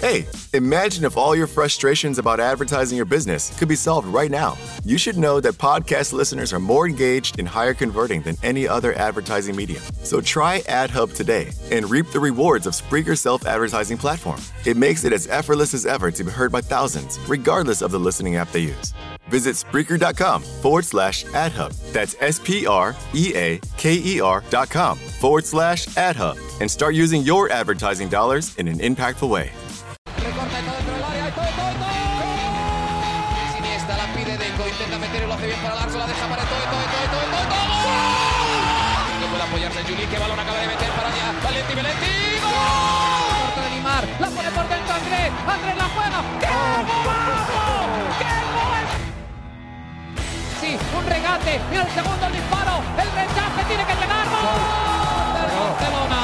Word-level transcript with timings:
Hey, 0.00 0.26
imagine 0.54 1.04
if 1.04 1.18
all 1.18 1.36
your 1.36 1.46
frustrations 1.46 2.16
about 2.18 2.40
advertising 2.40 2.96
your 2.96 3.04
business 3.04 3.54
could 3.58 3.68
be 3.68 3.76
solved 3.76 4.08
right 4.08 4.30
now. 4.30 4.56
You 4.82 4.96
should 4.96 5.18
know 5.18 5.40
that 5.40 5.58
podcast 5.58 6.14
listeners 6.14 6.54
are 6.54 6.58
more 6.58 6.88
engaged 6.88 7.38
and 7.38 7.46
higher 7.46 7.74
converting 7.74 8.22
than 8.22 8.38
any 8.42 8.66
other 8.66 8.94
advertising 8.94 9.54
medium. 9.54 9.82
So 10.02 10.22
try 10.22 10.60
AdHub 10.60 11.14
today 11.14 11.52
and 11.70 11.90
reap 11.90 12.06
the 12.12 12.20
rewards 12.20 12.66
of 12.66 12.74
Spreaker's 12.74 13.20
self 13.20 13.44
advertising 13.44 13.98
platform. 13.98 14.40
It 14.64 14.78
makes 14.78 15.04
it 15.04 15.12
as 15.12 15.26
effortless 15.26 15.74
as 15.74 15.84
ever 15.84 16.10
to 16.12 16.24
be 16.24 16.30
heard 16.30 16.50
by 16.50 16.62
thousands, 16.62 17.18
regardless 17.28 17.82
of 17.82 17.90
the 17.90 18.00
listening 18.00 18.36
app 18.36 18.50
they 18.52 18.60
use. 18.60 18.94
Visit 19.28 19.54
Spreaker.com 19.54 20.42
forward 20.62 20.86
slash 20.86 21.26
AdHub. 21.26 21.76
That's 21.92 22.16
S 22.20 22.40
P 22.42 22.66
R 22.66 22.96
E 23.12 23.34
A 23.36 23.60
K 23.76 24.00
E 24.02 24.18
R 24.22 24.42
dot 24.48 24.70
com 24.70 24.96
forward 24.96 25.44
slash 25.44 25.88
AdHub 25.88 26.38
and 26.62 26.70
start 26.70 26.94
using 26.94 27.20
your 27.20 27.52
advertising 27.52 28.08
dollars 28.08 28.56
in 28.56 28.66
an 28.66 28.78
impactful 28.78 29.28
way. 29.28 29.52
Un 50.96 51.06
regate. 51.06 51.60
Mira 51.70 51.82
el 51.82 51.90
segundo 51.90 52.26
el 52.26 52.32
disparo. 52.32 52.82
El 52.98 53.08
rechace 53.12 53.64
tiene 53.68 53.84
que 53.86 53.94
llegar. 53.94 54.26
¡Gol! 54.30 54.60
Del 55.36 55.50
Barcelona. 55.58 56.22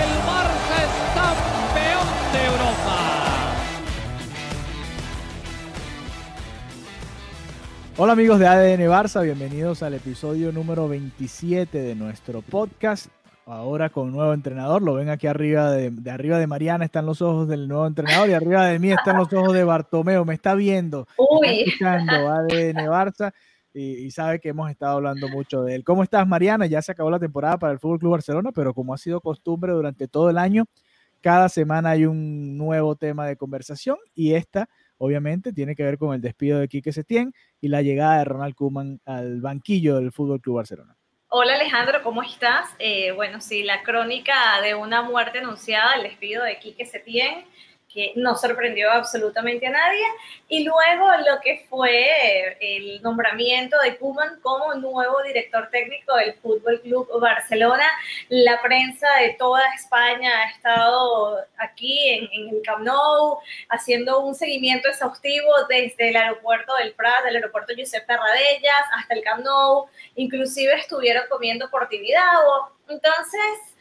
El 0.00 0.10
Barça 0.30 0.76
es 0.84 0.92
campeón 1.14 2.06
de 2.32 2.40
Europa. 2.46 2.96
Hola 7.98 8.12
amigos 8.12 8.38
de 8.38 8.46
ADN 8.46 8.82
Barça, 8.90 9.22
bienvenidos 9.22 9.82
al 9.82 9.94
episodio 9.94 10.52
número 10.52 10.88
27 10.88 11.78
de 11.78 11.94
nuestro 11.94 12.42
podcast. 12.42 13.15
Ahora 13.48 13.90
con 13.90 14.08
un 14.08 14.12
nuevo 14.14 14.34
entrenador, 14.34 14.82
lo 14.82 14.94
ven 14.94 15.08
aquí 15.08 15.28
arriba 15.28 15.70
de, 15.70 15.92
de 15.92 16.10
arriba 16.10 16.36
de 16.40 16.48
Mariana 16.48 16.84
están 16.84 17.06
los 17.06 17.22
ojos 17.22 17.46
del 17.46 17.68
nuevo 17.68 17.86
entrenador 17.86 18.28
y 18.28 18.32
arriba 18.32 18.66
de 18.66 18.80
mí 18.80 18.90
están 18.90 19.16
los 19.18 19.32
ojos 19.32 19.54
de 19.54 19.62
Bartomeo, 19.62 20.24
me 20.24 20.34
está 20.34 20.56
viendo, 20.56 21.06
Uy. 21.16 21.60
está 21.60 21.94
escuchando 21.96 22.28
ADN 22.28 22.88
Barça 22.88 23.32
y, 23.72 24.04
y 24.04 24.10
sabe 24.10 24.40
que 24.40 24.48
hemos 24.48 24.68
estado 24.68 24.96
hablando 24.96 25.28
mucho 25.28 25.62
de 25.62 25.76
él. 25.76 25.84
¿Cómo 25.84 26.02
estás 26.02 26.26
Mariana? 26.26 26.66
Ya 26.66 26.82
se 26.82 26.90
acabó 26.90 27.08
la 27.08 27.20
temporada 27.20 27.56
para 27.56 27.72
el 27.72 27.78
Fútbol 27.78 28.00
Club 28.00 28.12
Barcelona, 28.12 28.50
pero 28.50 28.74
como 28.74 28.92
ha 28.92 28.98
sido 28.98 29.20
costumbre 29.20 29.70
durante 29.72 30.08
todo 30.08 30.28
el 30.28 30.38
año, 30.38 30.64
cada 31.20 31.48
semana 31.48 31.90
hay 31.90 32.04
un 32.04 32.58
nuevo 32.58 32.96
tema 32.96 33.28
de 33.28 33.36
conversación 33.36 33.96
y 34.12 34.34
esta 34.34 34.68
obviamente 34.98 35.52
tiene 35.52 35.76
que 35.76 35.84
ver 35.84 35.98
con 35.98 36.12
el 36.16 36.20
despido 36.20 36.58
de 36.58 36.66
Quique 36.66 36.90
Setién 36.90 37.32
y 37.60 37.68
la 37.68 37.82
llegada 37.82 38.18
de 38.18 38.24
Ronald 38.24 38.56
Koeman 38.56 39.00
al 39.04 39.40
banquillo 39.40 39.94
del 39.98 40.10
Fútbol 40.10 40.40
Club 40.40 40.56
Barcelona. 40.56 40.96
Hola 41.28 41.54
Alejandro, 41.54 42.02
¿cómo 42.04 42.22
estás? 42.22 42.70
Eh, 42.78 43.10
bueno, 43.12 43.40
sí, 43.40 43.64
la 43.64 43.82
crónica 43.82 44.60
de 44.62 44.74
una 44.74 45.02
muerte 45.02 45.40
anunciada, 45.40 45.94
el 45.94 46.04
despido 46.04 46.44
de 46.44 46.58
Quique 46.58 46.86
Setién, 46.86 47.44
que 47.96 48.12
no 48.14 48.36
sorprendió 48.36 48.90
absolutamente 48.90 49.66
a 49.66 49.70
nadie, 49.70 50.04
y 50.48 50.64
luego 50.64 51.06
lo 51.26 51.40
que 51.40 51.66
fue 51.70 52.58
el 52.60 53.00
nombramiento 53.00 53.78
de 53.80 53.96
Koeman 53.96 54.38
como 54.42 54.74
nuevo 54.74 55.22
director 55.22 55.70
técnico 55.70 56.14
del 56.16 56.34
Fútbol 56.34 56.82
Club 56.82 57.08
Barcelona. 57.18 57.86
La 58.28 58.60
prensa 58.60 59.08
de 59.22 59.30
toda 59.38 59.62
España 59.74 60.30
ha 60.42 60.50
estado 60.50 61.38
aquí 61.56 62.10
en, 62.10 62.28
en 62.32 62.54
el 62.54 62.62
Camp 62.62 62.84
Nou 62.84 63.38
haciendo 63.70 64.20
un 64.20 64.34
seguimiento 64.34 64.88
exhaustivo 64.88 65.50
desde 65.68 66.10
el 66.10 66.16
aeropuerto 66.16 66.76
del 66.76 66.92
Prat, 66.92 67.24
del 67.24 67.36
aeropuerto 67.36 67.72
Josep 67.76 68.06
Tarradellas 68.06 68.84
hasta 68.98 69.14
el 69.14 69.22
Camp 69.22 69.42
Nou, 69.42 69.86
inclusive 70.16 70.74
estuvieron 70.74 71.24
comiendo 71.30 71.70
por 71.70 71.88
Tibidabo. 71.88 72.72
Entonces, 72.88 73.75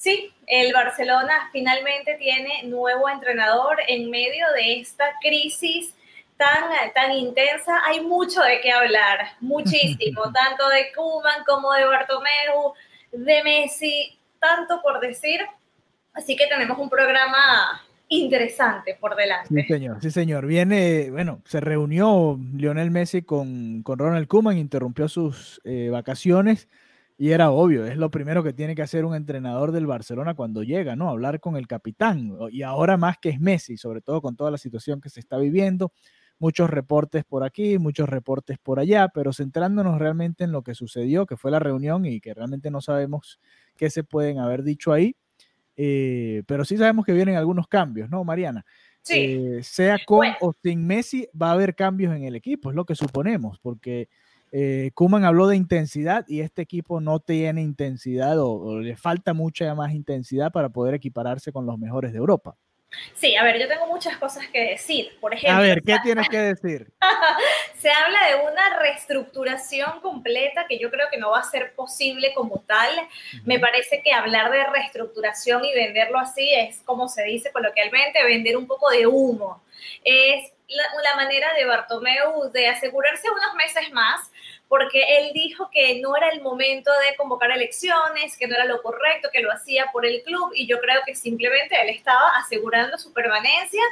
sí, 0.00 0.32
el 0.46 0.72
Barcelona 0.72 1.50
finalmente 1.52 2.14
tiene 2.14 2.62
nuevo 2.64 3.08
entrenador 3.08 3.76
en 3.86 4.08
medio 4.08 4.46
de 4.56 4.80
esta 4.80 5.04
crisis 5.20 5.94
tan, 6.38 6.70
tan 6.94 7.12
intensa. 7.12 7.80
Hay 7.84 8.00
mucho 8.00 8.40
de 8.40 8.62
qué 8.62 8.72
hablar, 8.72 9.32
muchísimo, 9.40 10.22
tanto 10.32 10.68
de 10.70 10.90
Koeman 10.96 11.44
como 11.46 11.72
de 11.74 11.84
Bartomeu, 11.84 12.72
de 13.12 13.44
Messi, 13.44 14.18
tanto 14.40 14.80
por 14.82 15.00
decir. 15.00 15.42
Así 16.14 16.34
que 16.34 16.46
tenemos 16.46 16.78
un 16.78 16.88
programa 16.88 17.82
interesante 18.08 18.96
por 18.98 19.14
delante. 19.14 19.48
Sí, 19.48 19.68
señor, 19.68 20.00
sí, 20.00 20.10
señor. 20.10 20.46
Viene, 20.46 21.10
bueno, 21.10 21.42
se 21.44 21.60
reunió 21.60 22.40
Lionel 22.54 22.90
Messi 22.90 23.20
con, 23.20 23.82
con 23.82 23.98
Ronald 23.98 24.28
Koeman, 24.28 24.56
interrumpió 24.56 25.08
sus 25.08 25.60
eh, 25.64 25.90
vacaciones 25.90 26.68
y 27.20 27.32
era 27.32 27.50
obvio, 27.50 27.84
es 27.84 27.98
lo 27.98 28.10
primero 28.10 28.42
que 28.42 28.54
tiene 28.54 28.74
que 28.74 28.80
hacer 28.80 29.04
un 29.04 29.14
entrenador 29.14 29.72
del 29.72 29.86
Barcelona 29.86 30.32
cuando 30.34 30.62
llega, 30.62 30.96
¿no? 30.96 31.10
Hablar 31.10 31.38
con 31.38 31.56
el 31.56 31.66
capitán. 31.66 32.32
Y 32.50 32.62
ahora 32.62 32.96
más 32.96 33.18
que 33.18 33.28
es 33.28 33.38
Messi, 33.40 33.76
sobre 33.76 34.00
todo 34.00 34.22
con 34.22 34.36
toda 34.36 34.50
la 34.50 34.56
situación 34.56 35.02
que 35.02 35.10
se 35.10 35.20
está 35.20 35.36
viviendo. 35.36 35.92
Muchos 36.38 36.70
reportes 36.70 37.24
por 37.24 37.44
aquí, 37.44 37.76
muchos 37.78 38.08
reportes 38.08 38.56
por 38.58 38.80
allá, 38.80 39.08
pero 39.12 39.34
centrándonos 39.34 39.98
realmente 39.98 40.44
en 40.44 40.52
lo 40.52 40.62
que 40.62 40.74
sucedió, 40.74 41.26
que 41.26 41.36
fue 41.36 41.50
la 41.50 41.58
reunión 41.58 42.06
y 42.06 42.20
que 42.22 42.32
realmente 42.32 42.70
no 42.70 42.80
sabemos 42.80 43.38
qué 43.76 43.90
se 43.90 44.02
pueden 44.02 44.38
haber 44.38 44.62
dicho 44.62 44.90
ahí. 44.94 45.14
Eh, 45.76 46.42
pero 46.46 46.64
sí 46.64 46.76
sabemos 46.76 47.04
que 47.06 47.12
vienen 47.12 47.36
algunos 47.36 47.66
cambios, 47.68 48.10
¿no, 48.10 48.24
Mariana? 48.24 48.64
Sí. 49.02 49.16
Eh, 49.58 49.62
sea 49.62 49.98
con 50.06 50.18
Bueno. 50.18 50.36
o 50.40 50.52
sin 50.62 50.86
Messi, 50.86 51.28
va 51.40 51.50
a 51.50 51.52
haber 51.52 51.74
cambios 51.74 52.14
en 52.14 52.24
el 52.24 52.36
equipo, 52.36 52.70
es 52.70 52.76
lo 52.76 52.84
que 52.84 52.94
suponemos, 52.94 53.58
porque 53.60 54.08
eh, 54.52 54.90
Koeman 54.94 55.24
habló 55.24 55.46
de 55.46 55.56
intensidad 55.56 56.24
y 56.28 56.40
este 56.40 56.62
equipo 56.62 57.00
no 57.00 57.20
tiene 57.20 57.62
intensidad 57.62 58.38
o, 58.38 58.52
o 58.52 58.80
le 58.80 58.96
falta 58.96 59.32
mucha 59.32 59.74
más 59.74 59.92
intensidad 59.92 60.50
para 60.52 60.68
poder 60.68 60.94
equipararse 60.94 61.52
con 61.52 61.66
los 61.66 61.78
mejores 61.78 62.12
de 62.12 62.18
Europa. 62.18 62.56
Sí, 63.14 63.36
a 63.36 63.44
ver, 63.44 63.58
yo 63.58 63.68
tengo 63.68 63.86
muchas 63.86 64.16
cosas 64.16 64.46
que 64.48 64.70
decir. 64.70 65.16
Por 65.20 65.32
ejemplo, 65.32 65.58
A 65.58 65.60
ver, 65.60 65.82
¿qué 65.82 65.96
tienes 66.02 66.28
que 66.28 66.38
decir? 66.38 66.92
se 67.78 67.90
habla 67.90 68.18
de 68.28 68.50
una 68.50 68.78
reestructuración 68.78 70.00
completa 70.00 70.66
que 70.68 70.78
yo 70.78 70.90
creo 70.90 71.08
que 71.10 71.18
no 71.18 71.30
va 71.30 71.40
a 71.40 71.44
ser 71.44 71.74
posible 71.74 72.32
como 72.34 72.64
tal. 72.66 72.90
Me 73.44 73.60
parece 73.60 74.02
que 74.02 74.12
hablar 74.12 74.50
de 74.50 74.64
reestructuración 74.64 75.64
y 75.64 75.74
venderlo 75.74 76.18
así 76.18 76.52
es, 76.52 76.80
como 76.80 77.08
se 77.08 77.22
dice 77.24 77.52
coloquialmente, 77.52 78.24
vender 78.24 78.56
un 78.56 78.66
poco 78.66 78.90
de 78.90 79.06
humo. 79.06 79.62
Es 80.04 80.52
la, 80.70 81.16
manera 81.16 81.52
de 81.54 81.64
Bartomeu 81.64 82.50
de 82.50 82.68
asegurarse 82.68 83.28
unos 83.30 83.54
meses 83.54 83.92
más, 83.92 84.30
porque 84.68 85.02
él 85.18 85.32
dijo 85.34 85.68
que 85.72 86.00
no 86.00 86.16
era 86.16 86.28
el 86.28 86.40
momento 86.42 86.90
de 87.08 87.16
convocar 87.16 87.50
elecciones, 87.50 88.36
que 88.36 88.46
no 88.46 88.54
era 88.54 88.64
lo 88.64 88.80
correcto, 88.82 89.28
que 89.32 89.40
lo 89.40 89.52
hacía 89.52 89.86
por 89.92 90.06
el 90.06 90.22
club, 90.22 90.52
y 90.54 90.66
yo 90.66 90.78
creo 90.80 91.00
que 91.04 91.14
simplemente 91.14 91.80
él 91.80 91.88
estaba 91.88 92.36
asegurando 92.36 92.96
su 92.98 93.12
permanencia 93.12 93.82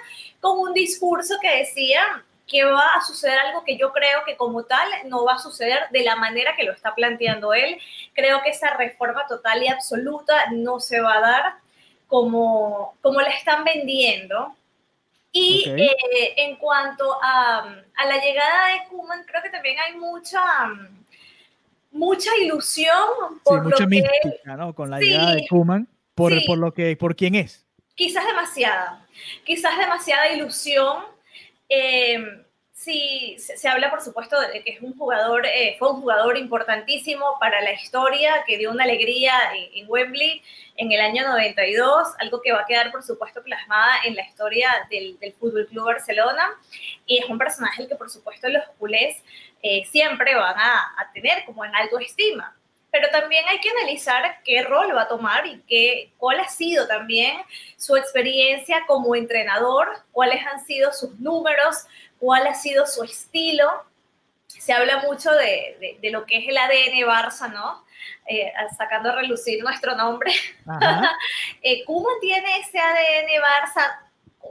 con 0.40 0.58
un 0.58 0.72
discurso 0.72 1.36
que 1.40 1.56
decía 1.56 2.24
que 2.48 2.64
va 2.64 2.94
a 2.96 3.04
suceder 3.04 3.38
algo 3.38 3.62
que 3.62 3.76
yo 3.76 3.92
creo 3.92 4.24
que 4.24 4.36
como 4.36 4.64
tal 4.64 4.88
no 5.04 5.24
va 5.24 5.34
a 5.34 5.38
suceder 5.38 5.80
de 5.90 6.02
la 6.02 6.16
manera 6.16 6.56
que 6.56 6.64
lo 6.64 6.72
está 6.72 6.94
planteando 6.94 7.52
él. 7.52 7.78
Creo 8.14 8.42
que 8.42 8.50
esa 8.50 8.74
reforma 8.74 9.26
total 9.28 9.62
y 9.62 9.68
absoluta 9.68 10.50
no 10.50 10.80
se 10.80 11.00
va 11.00 11.18
a 11.18 11.20
dar 11.20 11.54
como, 12.06 12.96
como 13.02 13.20
la 13.20 13.28
están 13.28 13.64
vendiendo. 13.64 14.54
Y 15.40 15.64
eh, 15.68 16.34
en 16.36 16.56
cuanto 16.56 17.16
a, 17.22 17.82
a 17.96 18.06
la 18.06 18.16
llegada 18.22 18.68
de 18.68 18.88
Kuman, 18.88 19.24
creo 19.24 19.42
que 19.42 19.50
también 19.50 19.76
hay 19.78 19.94
mucha, 19.96 20.40
mucha 21.90 22.30
ilusión 22.42 22.94
Sí, 23.34 23.40
por 23.44 23.62
mucha 23.64 23.84
lo 23.84 23.88
que 23.90 24.02
mística, 24.02 24.56
¿no? 24.56 24.74
Con 24.74 24.90
la 24.90 24.98
Sí, 24.98 25.04
llegada 25.06 25.34
de 25.34 25.46
Koeman, 25.48 25.88
por, 26.14 26.32
sí. 26.32 26.44
por 26.46 26.58
lo 26.58 26.72
que, 26.72 26.96
por 26.96 27.14
quién 27.16 27.34
es. 27.34 27.64
quizás 27.94 28.24
demasiada, 28.26 29.06
quizás 29.44 29.76
demasiada 29.78 30.30
ilusión. 30.32 31.04
Eh, 31.68 32.44
se, 33.38 33.56
se 33.56 33.68
habla, 33.68 33.90
por 33.90 34.00
supuesto, 34.00 34.40
de 34.40 34.62
que 34.62 34.72
es 34.72 34.80
un 34.80 34.96
jugador, 34.96 35.44
eh, 35.46 35.76
fue 35.78 35.92
un 35.92 36.00
jugador 36.00 36.36
importantísimo 36.38 37.36
para 37.38 37.60
la 37.60 37.72
historia, 37.72 38.44
que 38.46 38.56
dio 38.56 38.70
una 38.70 38.84
alegría 38.84 39.32
en, 39.54 39.82
en 39.82 39.90
Wembley 39.90 40.42
en 40.76 40.92
el 40.92 41.00
año 41.00 41.26
92, 41.26 42.08
algo 42.18 42.40
que 42.40 42.52
va 42.52 42.60
a 42.60 42.66
quedar, 42.66 42.90
por 42.90 43.02
supuesto, 43.02 43.42
plasmada 43.42 43.92
en 44.04 44.14
la 44.14 44.22
historia 44.22 44.70
del, 44.90 45.18
del 45.18 45.32
Fútbol 45.34 45.66
Club 45.66 45.86
Barcelona. 45.86 46.54
Y 47.06 47.18
es 47.18 47.28
un 47.28 47.38
personaje 47.38 47.86
que, 47.86 47.96
por 47.96 48.10
supuesto, 48.10 48.48
los 48.48 48.64
culés 48.78 49.22
eh, 49.62 49.84
siempre 49.90 50.34
van 50.34 50.56
a, 50.58 50.94
a 50.98 51.12
tener 51.12 51.44
como 51.44 51.64
en 51.64 51.74
alto 51.74 51.98
estima 51.98 52.54
pero 52.98 53.12
también 53.12 53.44
hay 53.46 53.60
que 53.60 53.70
analizar 53.70 54.42
qué 54.44 54.62
rol 54.62 54.94
va 54.94 55.02
a 55.02 55.08
tomar 55.08 55.46
y 55.46 55.60
qué, 55.68 56.10
cuál 56.18 56.40
ha 56.40 56.48
sido 56.48 56.88
también 56.88 57.40
su 57.76 57.96
experiencia 57.96 58.84
como 58.88 59.14
entrenador, 59.14 59.88
cuáles 60.10 60.44
han 60.44 60.64
sido 60.64 60.92
sus 60.92 61.16
números, 61.20 61.86
cuál 62.18 62.48
ha 62.48 62.54
sido 62.54 62.88
su 62.88 63.04
estilo. 63.04 63.70
Se 64.48 64.72
habla 64.72 65.02
mucho 65.02 65.30
de, 65.30 65.76
de, 65.80 65.98
de 66.02 66.10
lo 66.10 66.26
que 66.26 66.38
es 66.38 66.48
el 66.48 66.58
ADN 66.58 67.06
Barça, 67.06 67.52
¿no? 67.52 67.84
Eh, 68.26 68.52
sacando 68.76 69.10
a 69.10 69.14
relucir 69.14 69.62
nuestro 69.62 69.94
nombre. 69.94 70.32
Eh, 71.62 71.84
¿Cómo 71.84 72.08
tiene 72.20 72.58
ese 72.58 72.78
ADN 72.78 73.28
Barça 73.42 73.98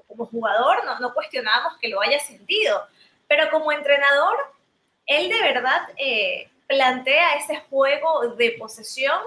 como 0.07 0.25
jugador 0.25 0.83
no, 0.85 0.99
no 0.99 1.13
cuestionamos 1.13 1.77
que 1.79 1.87
lo 1.87 2.01
haya 2.01 2.19
sentido, 2.19 2.85
pero 3.27 3.49
como 3.49 3.71
entrenador, 3.71 4.37
él 5.05 5.29
de 5.29 5.41
verdad 5.41 5.87
eh, 5.97 6.49
plantea 6.67 7.35
ese 7.35 7.57
juego 7.69 8.35
de 8.35 8.55
posesión. 8.59 9.19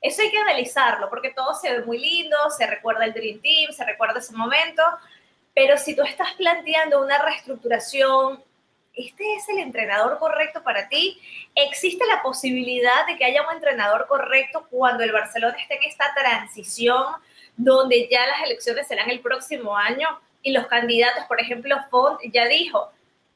Eso 0.00 0.22
hay 0.22 0.30
que 0.30 0.38
analizarlo, 0.38 1.10
porque 1.10 1.30
todo 1.30 1.54
se 1.54 1.70
ve 1.70 1.84
muy 1.84 1.98
lindo, 1.98 2.36
se 2.56 2.66
recuerda 2.66 3.04
el 3.04 3.12
Dream 3.12 3.40
Team, 3.40 3.72
se 3.72 3.84
recuerda 3.84 4.18
ese 4.18 4.34
momento, 4.34 4.82
pero 5.54 5.76
si 5.76 5.94
tú 5.94 6.02
estás 6.02 6.32
planteando 6.34 7.02
una 7.02 7.22
reestructuración, 7.22 8.42
¿este 8.94 9.34
es 9.34 9.48
el 9.50 9.58
entrenador 9.58 10.18
correcto 10.18 10.62
para 10.62 10.88
ti? 10.88 11.20
¿Existe 11.54 12.06
la 12.06 12.22
posibilidad 12.22 13.06
de 13.06 13.18
que 13.18 13.26
haya 13.26 13.46
un 13.46 13.54
entrenador 13.54 14.06
correcto 14.06 14.66
cuando 14.70 15.04
el 15.04 15.12
Barcelona 15.12 15.56
esté 15.58 15.74
en 15.76 15.84
esta 15.84 16.14
transición 16.14 17.04
donde 17.56 18.08
ya 18.10 18.26
las 18.26 18.42
elecciones 18.42 18.88
serán 18.88 19.10
el 19.10 19.20
próximo 19.20 19.76
año 19.76 20.08
y 20.42 20.52
los 20.52 20.66
candidatos, 20.66 21.24
por 21.26 21.40
ejemplo, 21.40 21.76
Font 21.90 22.20
ya 22.32 22.46
dijo, 22.46 22.90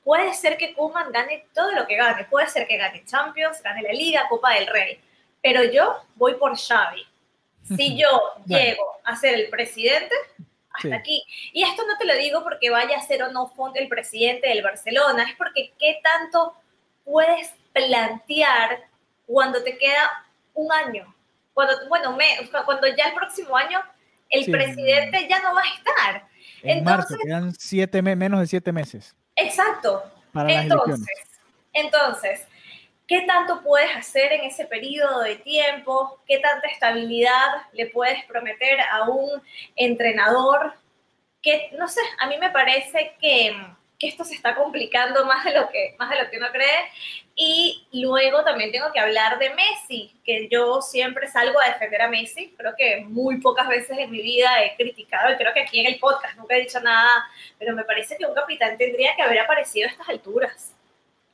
puede 0.05 0.35
ser 0.35 0.57
que 0.57 0.75
Kuman 0.75 1.11
gane 1.11 1.47
todo 1.55 1.73
lo 1.73 1.87
que 1.87 1.97
gane, 1.97 2.25
puede 2.25 2.47
ser 2.49 2.69
que 2.69 2.77
gane 2.77 3.05
Champions, 3.05 3.63
gane 3.63 3.83
la 3.83 3.93
Liga, 3.93 4.29
Copa 4.29 4.55
del 4.55 4.67
Rey, 4.67 5.01
pero 5.43 5.65
yo 5.65 5.97
voy 6.15 6.35
por 6.35 6.57
Xavi. 6.57 7.07
Si 7.77 7.97
yo 7.97 8.09
llego 8.47 8.85
a 9.05 9.17
ser 9.17 9.35
el 9.35 9.49
presidente, 9.49 10.15
hasta 10.71 10.97
aquí. 10.97 11.23
Y 11.53 11.63
esto 11.63 11.87
no 11.87 11.97
te 11.97 12.05
lo 12.05 12.15
digo 12.17 12.43
porque 12.43 12.71
vaya 12.71 12.99
a 12.99 13.03
ser 13.03 13.23
o 13.23 13.33
no 13.33 13.53
el 13.75 13.89
presidente 13.89 14.49
del 14.49 14.63
Barcelona, 14.63 15.25
es 15.25 15.37
porque 15.37 15.73
qué 15.79 16.01
tanto 16.03 16.55
puedes 17.05 17.55
plantear 17.73 18.85
cuando 19.27 19.63
te 19.63 19.79
queda 19.79 20.27
un 20.55 20.71
año. 20.73 21.15
Cuando, 21.55 21.75
bueno, 21.89 22.17
me, 22.17 22.27
cuando 22.65 22.89
ya 22.89 23.09
el 23.09 23.15
próximo 23.15 23.57
año 23.57 23.81
el 24.31 24.51
presidente 24.51 25.29
ya 25.29 25.41
no 25.41 25.55
va 25.55 25.63
a 25.63 25.75
estar. 25.75 26.29
En 26.63 26.79
entonces, 26.79 27.11
marzo, 27.11 27.17
quedan 27.23 27.55
siete 27.55 28.03
menos 28.03 28.41
de 28.41 28.47
siete 28.47 28.73
meses. 28.73 29.15
Exacto. 29.37 30.05
entonces, 30.35 31.19
entonces, 31.73 32.47
¿qué 33.07 33.23
tanto 33.23 33.63
puedes 33.63 33.95
hacer 33.97 34.33
en 34.33 34.45
ese 34.45 34.65
periodo 34.65 35.21
de 35.21 35.37
tiempo? 35.37 36.21
¿Qué 36.27 36.39
tanta 36.39 36.69
estabilidad 36.69 37.67
le 37.73 37.87
puedes 37.87 38.25
prometer 38.25 38.81
a 38.81 39.09
un 39.09 39.43
entrenador? 39.77 40.75
Que, 41.43 41.71
no 41.79 41.89
sé, 41.89 42.01
a 42.21 42.27
mí 42.29 42.39
me 42.39 42.51
parece 42.51 43.15
que 43.21 43.55
que 44.05 44.11
esto 44.11 44.25
se 44.25 44.35
está 44.35 44.55
complicando 44.55 45.25
más 45.25 45.45
de 45.45 45.55
lo 45.55 45.69
que, 45.69 45.97
más 45.99 46.11
de 46.11 46.23
lo 46.23 46.31
que 46.31 46.37
uno 46.37 46.47
cree. 46.53 46.91
Y 47.35 47.89
luego 47.93 48.45
también 48.45 48.71
tengo 48.71 48.93
que 48.93 49.01
hablar 49.01 49.39
de 49.39 49.51
Messi, 49.55 50.15
que 50.25 50.49
yo 50.51 50.83
siempre 50.83 51.27
salgo 51.27 51.59
a 51.59 51.69
defender 51.73 52.03
a 52.03 52.09
Messi. 52.09 52.55
Creo 52.57 52.75
que 52.77 53.05
muy 53.09 53.41
pocas 53.41 53.67
veces 53.67 53.97
en 53.99 54.11
mi 54.11 54.23
vida 54.23 54.63
he 54.63 54.77
criticado, 54.77 55.33
y 55.33 55.37
creo 55.37 55.53
que 55.55 55.63
aquí 55.63 55.81
en 55.81 55.87
el 55.87 55.99
podcast 55.99 56.37
nunca 56.37 56.55
he 56.55 56.61
dicho 56.61 56.81
nada, 56.81 57.25
pero 57.59 57.75
me 57.75 57.85
parece 57.85 58.17
que 58.17 58.27
un 58.27 58.35
capitán 58.35 58.77
tendría 58.77 59.17
que 59.17 59.23
haber 59.23 59.41
aparecido 59.41 59.89
a 59.89 59.91
estas 59.91 60.09
alturas. 60.09 60.75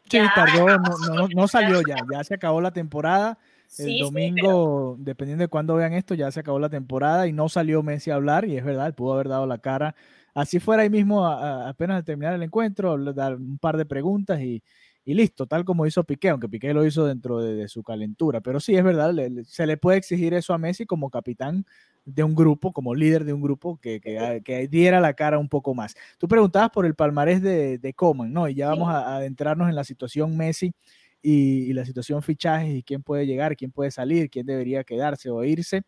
Sí, 0.08 0.20
tardó, 0.34 0.66
no, 1.14 1.28
no, 1.28 1.48
salió 1.48 1.82
ya, 1.82 1.96
ya 2.10 2.24
se 2.24 2.34
acabó 2.34 2.60
la 2.60 2.72
temporada. 2.72 3.38
El 3.78 4.00
domingo, 4.00 4.96
dependiendo 4.98 5.42
de 5.42 5.48
cuándo 5.48 5.76
vean 5.76 5.92
esto, 5.92 6.14
ya 6.14 6.30
se 6.32 6.40
acabó 6.40 6.58
la 6.58 6.70
temporada 6.70 7.28
y 7.28 7.32
no 7.32 7.48
salió 7.48 7.82
Messi 7.82 8.10
a 8.10 8.16
hablar, 8.16 8.44
y 8.44 8.56
es 8.56 8.64
verdad, 8.64 8.94
pudo 8.94 9.14
haber 9.14 9.28
dado 9.28 9.46
la 9.46 9.58
cara 9.58 9.94
así 10.34 10.60
fuera 10.60 10.82
ahí 10.82 10.90
mismo, 10.90 11.26
apenas 11.26 11.98
al 11.98 12.04
terminar 12.04 12.34
el 12.34 12.42
encuentro, 12.42 12.96
dar 13.12 13.36
un 13.36 13.58
par 13.58 13.76
de 13.76 13.86
preguntas 13.86 14.40
y, 14.40 14.62
listo, 15.04 15.46
tal 15.46 15.64
como 15.64 15.86
hizo 15.86 16.04
Piqué, 16.04 16.28
aunque 16.28 16.48
Piqué 16.48 16.72
lo 16.72 16.86
hizo 16.86 17.04
dentro 17.04 17.40
de, 17.40 17.68
su 17.68 17.82
calentura. 17.82 18.40
Pero 18.40 18.60
sí, 18.60 18.76
es 18.76 18.84
verdad, 18.84 19.12
se 19.44 19.66
le 19.66 19.76
puede 19.76 19.98
exigir 19.98 20.34
eso 20.34 20.54
a 20.54 20.58
Messi 20.58 20.86
como 20.86 21.10
capitán 21.10 21.66
de 22.04 22.22
un 22.22 22.34
grupo, 22.34 22.72
como 22.72 22.94
líder 22.94 23.24
de 23.24 23.32
un 23.32 23.42
grupo, 23.42 23.78
que, 23.78 24.00
que, 24.00 24.68
diera 24.68 25.00
la 25.00 25.14
cara 25.14 25.38
un 25.38 25.48
poco 25.48 25.74
más. 25.74 25.94
Tú 26.18 26.28
preguntabas 26.28 26.70
por 26.70 26.86
el 26.86 26.94
palmarés 26.94 27.42
de, 27.42 27.78
de 27.78 27.94
Coman, 27.94 28.32
¿no? 28.32 28.48
Y 28.48 28.54
ya 28.54 28.68
vamos 28.68 28.88
a, 28.88 29.16
adentrarnos 29.16 29.68
en 29.68 29.74
la 29.74 29.84
situación 29.84 30.36
Messi 30.36 30.72
y, 31.22 31.70
y, 31.70 31.72
la 31.72 31.84
situación 31.84 32.22
fichajes 32.22 32.74
y 32.74 32.82
quién 32.82 33.02
puede 33.02 33.26
llegar, 33.26 33.56
quién 33.56 33.72
puede 33.72 33.90
salir, 33.90 34.30
quién 34.30 34.46
debería 34.46 34.84
quedarse 34.84 35.28
o 35.28 35.44
irse. 35.44 35.82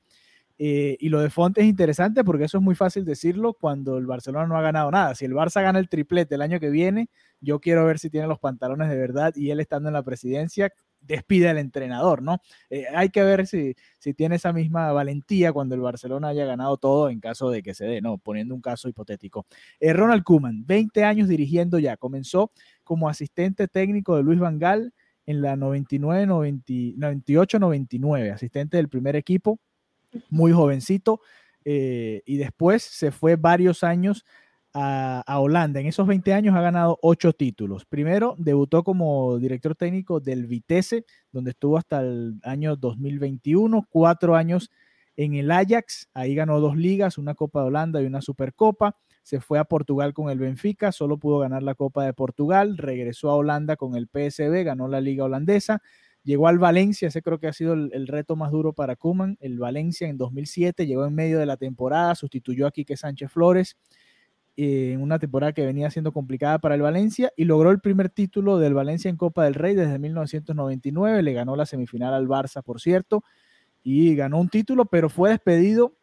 Eh, 0.65 0.97
y 1.01 1.09
lo 1.09 1.21
de 1.21 1.29
Fonte 1.29 1.61
es 1.61 1.67
interesante 1.67 2.23
porque 2.23 2.45
eso 2.45 2.59
es 2.59 2.63
muy 2.63 2.77
fácil 2.77 3.05
decirlo 3.05 3.53
cuando 3.55 3.99
el 3.99 4.07
Barcelona 4.07 4.47
no 4.47 4.57
ha 4.57 4.63
ganado 4.63 4.93
nada. 4.93 5.17
Si 5.17 5.25
el 5.25 5.33
Barça 5.33 5.61
gana 5.61 5.81
el 5.81 5.89
triplete 5.89 6.37
el 6.37 6.41
año 6.41 6.61
que 6.61 6.71
viene, 6.71 7.11
yo 7.41 7.59
quiero 7.59 7.85
ver 7.85 7.99
si 7.99 8.11
tiene 8.11 8.29
los 8.29 8.39
pantalones 8.39 8.89
de 8.89 8.97
verdad 8.97 9.33
y 9.35 9.51
él 9.51 9.59
estando 9.59 9.89
en 9.89 9.95
la 9.95 10.05
presidencia 10.05 10.73
despide 11.01 11.49
al 11.49 11.59
entrenador, 11.59 12.23
¿no? 12.23 12.39
Eh, 12.71 12.85
hay 12.95 13.09
que 13.09 13.25
ver 13.25 13.49
si, 13.49 13.75
si 13.99 14.15
tiene 14.15 14.37
esa 14.37 14.53
misma 14.53 14.93
valentía 14.93 15.53
cuando 15.53 15.75
el 15.75 15.81
Barcelona 15.81 16.29
haya 16.29 16.45
ganado 16.45 16.77
todo 16.77 17.09
en 17.11 17.19
caso 17.19 17.51
de 17.51 17.61
que 17.61 17.75
se 17.75 17.85
dé, 17.87 18.01
¿no? 18.01 18.19
Poniendo 18.19 18.55
un 18.55 18.61
caso 18.61 18.89
hipotético. 18.89 19.47
Eh, 19.81 19.93
Ronald 19.93 20.23
Koeman, 20.23 20.65
20 20.65 21.03
años 21.03 21.27
dirigiendo 21.27 21.81
ya, 21.81 21.97
comenzó 21.97 22.53
como 22.85 23.09
asistente 23.09 23.67
técnico 23.67 24.17
de 24.17 24.23
Luis 24.23 24.39
Vangal 24.39 24.95
en 25.27 25.43
la 25.43 25.57
99, 25.57 26.25
98, 26.29 27.59
99, 27.59 28.31
asistente 28.31 28.77
del 28.77 28.89
primer 28.89 29.17
equipo 29.17 29.59
muy 30.31 30.53
jovencito, 30.53 31.21
eh, 31.65 32.23
y 32.27 32.37
después 32.37 32.83
se 32.83 33.11
fue 33.11 33.37
varios 33.37 33.85
años 33.85 34.25
a, 34.75 35.39
Holanda. 35.39 35.81
En 35.81 35.87
esos 35.87 36.07
20 36.07 36.33
años 36.33 36.57
ha 36.57 36.61
ganado 36.61 36.99
ocho 37.03 37.33
títulos. 37.33 37.85
Primero 37.85 38.35
debutó 38.39 38.83
como 38.83 39.39
director 39.39 39.75
técnico 39.75 40.21
del 40.21 40.47
Vitesse, 40.47 41.05
donde 41.31 41.51
estuvo 41.51 41.77
hasta 41.77 42.01
el 42.01 42.41
año 42.43 42.77
2021, 42.77 43.87
cuatro 43.91 44.35
años 44.35 44.71
en 45.17 45.35
el 45.35 45.51
Ajax, 45.51 46.09
ahí 46.15 46.35
ganó 46.35 46.59
dos 46.61 46.77
ligas, 46.77 47.19
una 47.19 47.35
Copa 47.35 47.61
de 47.61 47.67
Holanda 47.67 48.01
y 48.01 48.07
una 48.07 48.23
Supercopa. 48.23 48.97
Se 49.23 49.41
fue 49.41 49.59
a 49.59 49.65
Portugal 49.65 50.15
con 50.15 50.31
el 50.31 50.39
Benfica, 50.39 50.91
solo 50.91 51.19
pudo 51.19 51.39
ganar 51.39 51.63
la 51.63 51.75
Copa 51.75 52.05
de 52.05 52.15
Portugal, 52.15 52.79
regresó 52.79 53.31
a 53.31 53.37
Holanda 53.37 53.77
con 53.77 53.95
el 53.95 54.09
PSB, 54.09 54.65
ganó 54.65 54.89
la 54.89 55.01
Liga 55.01 55.25
Holandesa, 55.25 55.83
Llegó 56.25 56.47
al 56.47 56.59
Valencia, 56.59 57.09
ese 57.09 57.21
creo 57.21 57.39
que 57.39 57.49
ha 57.49 57.53
sido 57.53 57.73
el, 57.75 58.07
reto 58.07 58.37
más 58.37 58.53
duro 58.53 58.73
para 58.73 58.95
Kuman. 58.95 59.37
El 59.41 59.59
Valencia 59.59 60.09
en 60.09 60.19
2007 60.19 60.87
llegó 60.87 61.05
en 61.05 61.15
medio 61.15 61.39
de 61.41 61.47
la 61.47 61.57
temporada, 61.57 62.15
sustituyó 62.15 62.67
a 62.69 62.71
Quique 62.71 62.97
Sánchez 62.97 63.33
Flores 63.33 63.77
eh, 64.57 64.93
en 64.93 65.03
una 65.03 65.19
temporada 65.19 65.53
que 65.53 65.67
venía 65.67 65.91
siendo 65.91 66.13
complicada 66.13 66.61
para 66.61 66.77
el 66.77 66.83
Valencia 66.83 67.33
y 67.37 67.45
logró 67.45 67.71
el 67.71 67.81
primer 67.81 68.09
título 68.09 68.59
del 68.59 68.75
Valencia 68.75 69.09
en 69.09 69.17
Copa 69.17 69.45
del 69.45 69.55
Rey 69.55 69.75
desde 69.75 69.99
1999. 69.99 71.23
Le 71.23 71.33
ganó 71.33 71.57
la 71.57 71.67
semifinal 71.67 72.15
al 72.15 72.29
Barça, 72.29 72.63
por 72.63 72.81
cierto, 72.81 73.25
y 73.83 74.15
ganó 74.15 74.39
un 74.39 74.49
título, 74.49 74.85
pero 74.85 75.09
fue 75.09 75.31
despedido 75.31 75.95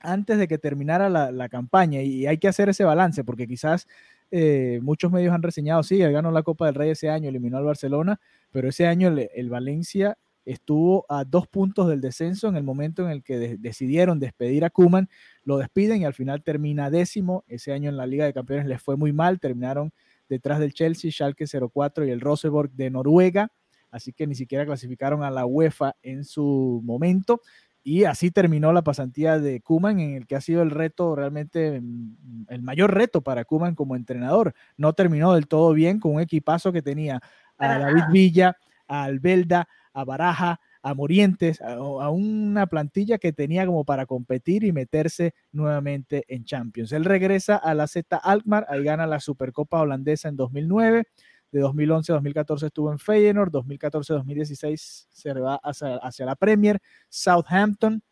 antes 0.00 0.38
de 0.38 0.48
que 0.48 0.58
terminara 0.58 1.08
la, 1.08 1.48
campaña. 1.48 2.02
Y 2.02 2.26
hay 2.26 2.38
que 2.38 2.48
hacer 2.48 2.68
ese 2.68 2.84
balance 2.84 3.24
porque 3.24 3.46
quizás 3.46 3.88
eh, 4.30 4.80
muchos 4.82 5.10
medios 5.10 5.32
han 5.34 5.42
reseñado, 5.42 5.82
sí, 5.82 6.00
él 6.02 6.12
ganó 6.12 6.30
la 6.30 6.42
Copa 6.42 6.66
del 6.66 6.74
Rey 6.74 6.90
ese 6.90 7.08
año, 7.08 7.28
eliminó 7.28 7.56
al 7.58 7.64
Barcelona, 7.64 8.20
pero 8.50 8.68
ese 8.68 8.86
año 8.86 9.08
el, 9.08 9.48
Valencia 9.48 10.18
estuvo 10.44 11.06
a 11.08 11.24
dos 11.24 11.46
puntos 11.46 11.88
del 11.88 12.00
descenso 12.00 12.48
en 12.48 12.56
el 12.56 12.62
momento 12.62 13.04
en 13.04 13.10
el 13.10 13.22
que 13.22 13.38
decidieron 13.58 14.18
despedir 14.18 14.64
a 14.64 14.70
Kuman, 14.70 15.08
lo 15.44 15.58
despiden 15.58 16.02
y 16.02 16.04
al 16.04 16.14
final 16.14 16.42
termina 16.42 16.90
décimo. 16.90 17.44
Ese 17.48 17.72
año 17.72 17.90
en 17.90 17.96
la 17.96 18.06
Liga 18.06 18.24
de 18.24 18.32
Campeones 18.32 18.66
les 18.66 18.82
fue 18.82 18.96
muy 18.96 19.12
mal, 19.12 19.40
terminaron 19.40 19.92
detrás 20.28 20.58
del 20.58 20.72
Chelsea, 20.72 21.10
Schalke 21.10 21.44
04 21.46 22.06
y 22.06 22.10
el 22.10 22.20
Rosenborg 22.20 22.70
de 22.72 22.90
Noruega, 22.90 23.50
así 23.90 24.12
que 24.12 24.26
ni 24.26 24.34
siquiera 24.34 24.66
clasificaron 24.66 25.22
a 25.22 25.30
la 25.30 25.46
UEFA 25.46 25.96
en 26.02 26.24
su 26.24 26.80
momento. 26.84 27.40
Y 27.88 28.04
así 28.04 28.30
terminó 28.30 28.74
la 28.74 28.82
pasantía 28.82 29.38
de 29.38 29.62
Kuman, 29.62 29.98
en 29.98 30.14
el 30.14 30.26
que 30.26 30.36
ha 30.36 30.42
sido 30.42 30.60
el 30.60 30.70
reto 30.70 31.16
realmente, 31.16 31.80
mm, 31.80 32.44
el 32.50 32.60
mayor 32.60 32.92
reto 32.92 33.22
para 33.22 33.46
Kuman 33.46 33.74
como 33.74 33.96
entrenador. 33.96 34.52
No 34.76 34.92
terminó 34.92 35.32
del 35.32 35.48
todo 35.48 35.72
bien 35.72 35.98
con 35.98 36.16
un 36.16 36.20
equipazo 36.20 36.70
que 36.70 36.82
tenía 36.82 37.22
a 37.56 37.78
David 37.78 38.02
Villa, 38.12 38.58
a 38.88 39.04
Albelda, 39.04 39.68
a 39.94 40.04
Baraja, 40.04 40.60
a 40.82 40.92
Morientes, 40.92 41.62
a, 41.62 42.10
una 42.10 42.66
plantilla 42.66 43.16
que 43.16 43.32
tenía 43.32 43.64
como 43.64 43.86
para 43.86 44.04
competir 44.04 44.64
y 44.64 44.72
meterse 44.72 45.32
nuevamente 45.50 46.26
en 46.28 46.44
Champions. 46.44 46.92
Él 46.92 47.06
regresa 47.06 47.56
a 47.56 47.72
la 47.72 47.86
Z 47.86 48.18
Alkmaar, 48.18 48.66
ahí 48.68 48.84
gana 48.84 49.06
la 49.06 49.18
Supercopa 49.18 49.80
holandesa 49.80 50.28
en 50.28 50.36
2009, 50.36 51.04
de 51.50 51.60
2011 51.60 52.12
a 52.12 52.14
2014 52.16 52.66
estuvo 52.66 52.92
en 52.92 52.98
Feyenoord, 52.98 53.52
2014-2016 53.52 55.06
se 55.08 55.32
va 55.34 55.56
hacia, 55.56 56.26
la 56.26 56.36
Premier, 56.36 56.78
Southampton, 57.08 58.02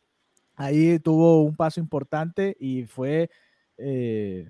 ahí 0.54 0.98
tuvo 0.98 1.42
un 1.42 1.56
paso 1.56 1.80
importante 1.80 2.56
y 2.58 2.84
fue 2.84 3.30
eh, 3.78 4.48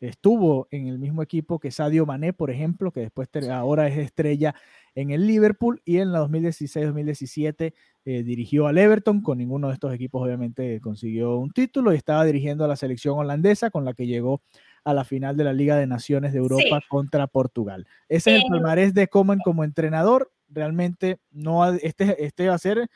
estuvo 0.00 0.66
en 0.70 0.88
el 0.88 0.98
mismo 0.98 1.22
equipo 1.22 1.58
que 1.58 1.70
Sadio 1.70 2.06
Mané, 2.06 2.32
por 2.32 2.50
ejemplo, 2.50 2.90
que 2.90 3.00
después 3.00 3.28
ahora 3.50 3.86
es 3.88 3.98
estrella 3.98 4.54
en 4.94 5.10
el 5.10 5.26
Liverpool 5.26 5.80
y 5.84 5.98
en 5.98 6.12
la 6.12 6.20
2016-2017 6.24 7.72
eh, 8.04 8.22
dirigió 8.24 8.66
al 8.66 8.78
Everton, 8.78 9.22
con 9.22 9.38
ninguno 9.38 9.68
de 9.68 9.74
estos 9.74 9.94
equipos 9.94 10.22
obviamente 10.22 10.80
consiguió 10.80 11.38
un 11.38 11.52
título 11.52 11.92
y 11.92 11.96
estaba 11.96 12.24
dirigiendo 12.24 12.64
a 12.64 12.68
la 12.68 12.76
selección 12.76 13.18
holandesa 13.18 13.70
con 13.70 13.84
la 13.84 13.94
que 13.94 14.06
llegó 14.06 14.42
a 14.84 14.94
la 14.94 15.04
final 15.04 15.36
de 15.36 15.44
la 15.44 15.52
Liga 15.52 15.76
de 15.76 15.86
Naciones 15.86 16.32
de 16.32 16.38
Europa 16.38 16.80
contra 16.88 17.26
Portugal. 17.26 17.86
Ese 18.08 18.36
es 18.36 18.42
el 18.42 18.50
palmarés 18.50 18.94
de 18.94 19.08
Coman 19.08 19.38
como 19.44 19.64
entrenador. 19.64 20.32
Realmente 20.48 21.18
no 21.30 21.66
este, 21.74 22.24
este 22.24 22.48
va 22.48 22.54
a 22.54 22.58
ser, 22.58 22.88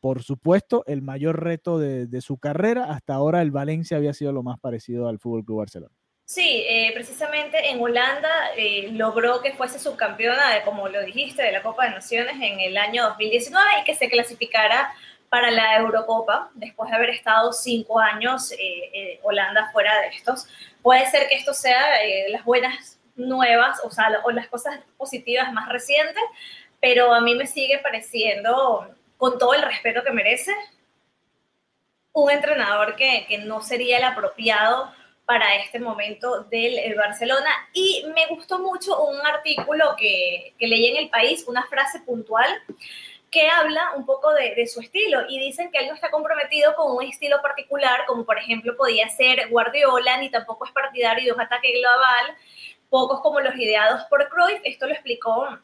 por 0.00 0.22
supuesto, 0.22 0.84
el 0.86 1.02
mayor 1.02 1.42
reto 1.42 1.78
de, 1.78 2.06
de 2.06 2.20
su 2.20 2.38
carrera. 2.38 2.84
Hasta 2.84 3.14
ahora 3.14 3.42
el 3.42 3.50
Valencia 3.50 3.96
había 3.96 4.14
sido 4.14 4.32
lo 4.32 4.42
más 4.42 4.58
parecido 4.58 5.08
al 5.08 5.18
Fútbol 5.18 5.44
Club 5.44 5.58
Barcelona. 5.58 5.94
Sí, 6.30 6.64
eh, 6.68 6.92
precisamente 6.94 7.70
en 7.70 7.80
Holanda 7.80 8.30
eh, 8.56 8.88
logró 8.92 9.42
que 9.42 9.52
fuese 9.54 9.80
subcampeona, 9.80 10.54
de, 10.54 10.62
como 10.62 10.88
lo 10.88 11.02
dijiste, 11.02 11.42
de 11.42 11.50
la 11.50 11.60
Copa 11.60 11.86
de 11.86 11.90
Naciones 11.90 12.34
en 12.40 12.60
el 12.60 12.76
año 12.76 13.02
2019 13.08 13.66
y 13.80 13.84
que 13.84 13.96
se 13.96 14.08
clasificara 14.08 14.92
para 15.30 15.50
la 15.50 15.76
Eurocopa, 15.78 16.50
después 16.54 16.90
de 16.90 16.96
haber 16.96 17.10
estado 17.10 17.52
cinco 17.52 18.00
años 18.00 18.52
eh, 18.58 19.20
Holanda 19.22 19.70
fuera 19.72 20.00
de 20.00 20.08
estos. 20.08 20.46
Puede 20.82 21.08
ser 21.10 21.28
que 21.28 21.36
esto 21.36 21.54
sea 21.54 21.80
las 22.30 22.44
buenas 22.44 22.98
nuevas, 23.14 23.80
o 23.84 23.90
sea, 23.90 24.20
o 24.24 24.30
las 24.32 24.48
cosas 24.48 24.80
positivas 24.98 25.52
más 25.52 25.68
recientes, 25.68 26.22
pero 26.80 27.14
a 27.14 27.20
mí 27.20 27.34
me 27.34 27.46
sigue 27.46 27.78
pareciendo, 27.78 28.88
con 29.16 29.38
todo 29.38 29.54
el 29.54 29.62
respeto 29.62 30.02
que 30.02 30.10
merece, 30.10 30.52
un 32.12 32.30
entrenador 32.30 32.96
que, 32.96 33.26
que 33.28 33.38
no 33.38 33.62
sería 33.62 33.98
el 33.98 34.04
apropiado 34.04 34.92
para 35.26 35.54
este 35.56 35.78
momento 35.78 36.42
del 36.44 36.94
Barcelona. 36.96 37.50
Y 37.72 38.04
me 38.14 38.26
gustó 38.26 38.58
mucho 38.58 39.00
un 39.04 39.24
artículo 39.24 39.94
que, 39.96 40.54
que, 40.58 40.66
leí 40.66 40.88
en 40.88 40.96
El 40.96 41.08
País, 41.08 41.44
una 41.46 41.64
frase 41.66 42.00
puntual 42.00 42.48
que 43.30 43.48
habla 43.48 43.92
un 43.96 44.04
poco 44.04 44.32
de, 44.32 44.66
su 44.66 44.80
estilo 44.80 45.20
y 45.28 45.38
dicen 45.38 45.70
que 45.70 45.78
él 45.78 45.88
no 45.88 45.94
está 45.94 46.10
comprometido 46.10 46.74
con 46.74 46.96
un 46.96 47.04
estilo 47.04 47.40
particular, 47.42 48.04
como 48.06 48.24
por 48.24 48.38
ejemplo 48.38 48.76
podía 48.76 49.08
ser 49.08 49.48
Guardiola, 49.48 50.16
ni 50.18 50.30
tampoco 50.30 50.64
es 50.64 50.72
partidario 50.72 51.26
de 51.26 51.32
un 51.32 51.40
ataque 51.40 51.72
global, 51.72 52.36
pocos 52.88 53.20
como 53.20 53.40
los 53.40 53.54
ideados 53.54 54.02
por 54.10 54.28
Cruyff. 54.28 54.60
Esto 54.64 54.86
lo 54.86 54.92
explicó, 54.92 55.58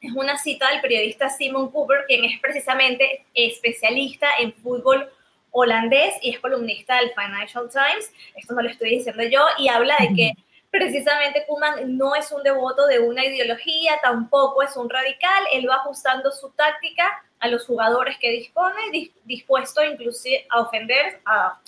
es 0.00 0.12
una 0.12 0.36
cita 0.36 0.68
del 0.70 0.80
periodista 0.80 1.28
Simon 1.28 1.70
Cooper, 1.70 2.04
quien 2.06 2.24
es 2.24 2.40
precisamente 2.40 3.24
especialista 3.34 4.28
en 4.40 4.52
fútbol 4.52 5.08
holandés 5.52 6.14
y 6.22 6.30
es 6.30 6.40
columnista 6.40 6.96
del 6.96 7.10
Financial 7.10 7.68
Times, 7.70 8.10
esto 8.34 8.54
no 8.54 8.62
lo 8.62 8.70
estoy 8.70 8.90
diciendo 8.90 9.22
yo, 9.24 9.44
y 9.58 9.68
habla 9.68 9.96
de 10.00 10.14
que 10.14 10.32
precisamente 10.72 11.44
Kuman 11.46 11.98
no 11.98 12.14
es 12.16 12.32
un 12.32 12.42
devoto 12.42 12.86
de 12.86 12.98
una 12.98 13.22
ideología, 13.22 14.00
tampoco 14.02 14.62
es 14.62 14.74
un 14.74 14.88
radical, 14.88 15.44
él 15.52 15.68
va 15.68 15.76
ajustando 15.76 16.32
su 16.32 16.48
táctica 16.52 17.22
a 17.40 17.48
los 17.48 17.66
jugadores 17.66 18.16
que 18.18 18.30
dispone, 18.30 18.80
dispuesto 19.24 19.84
inclusive 19.84 20.46
a 20.48 20.62
ofender, 20.62 21.20
a, 21.26 21.60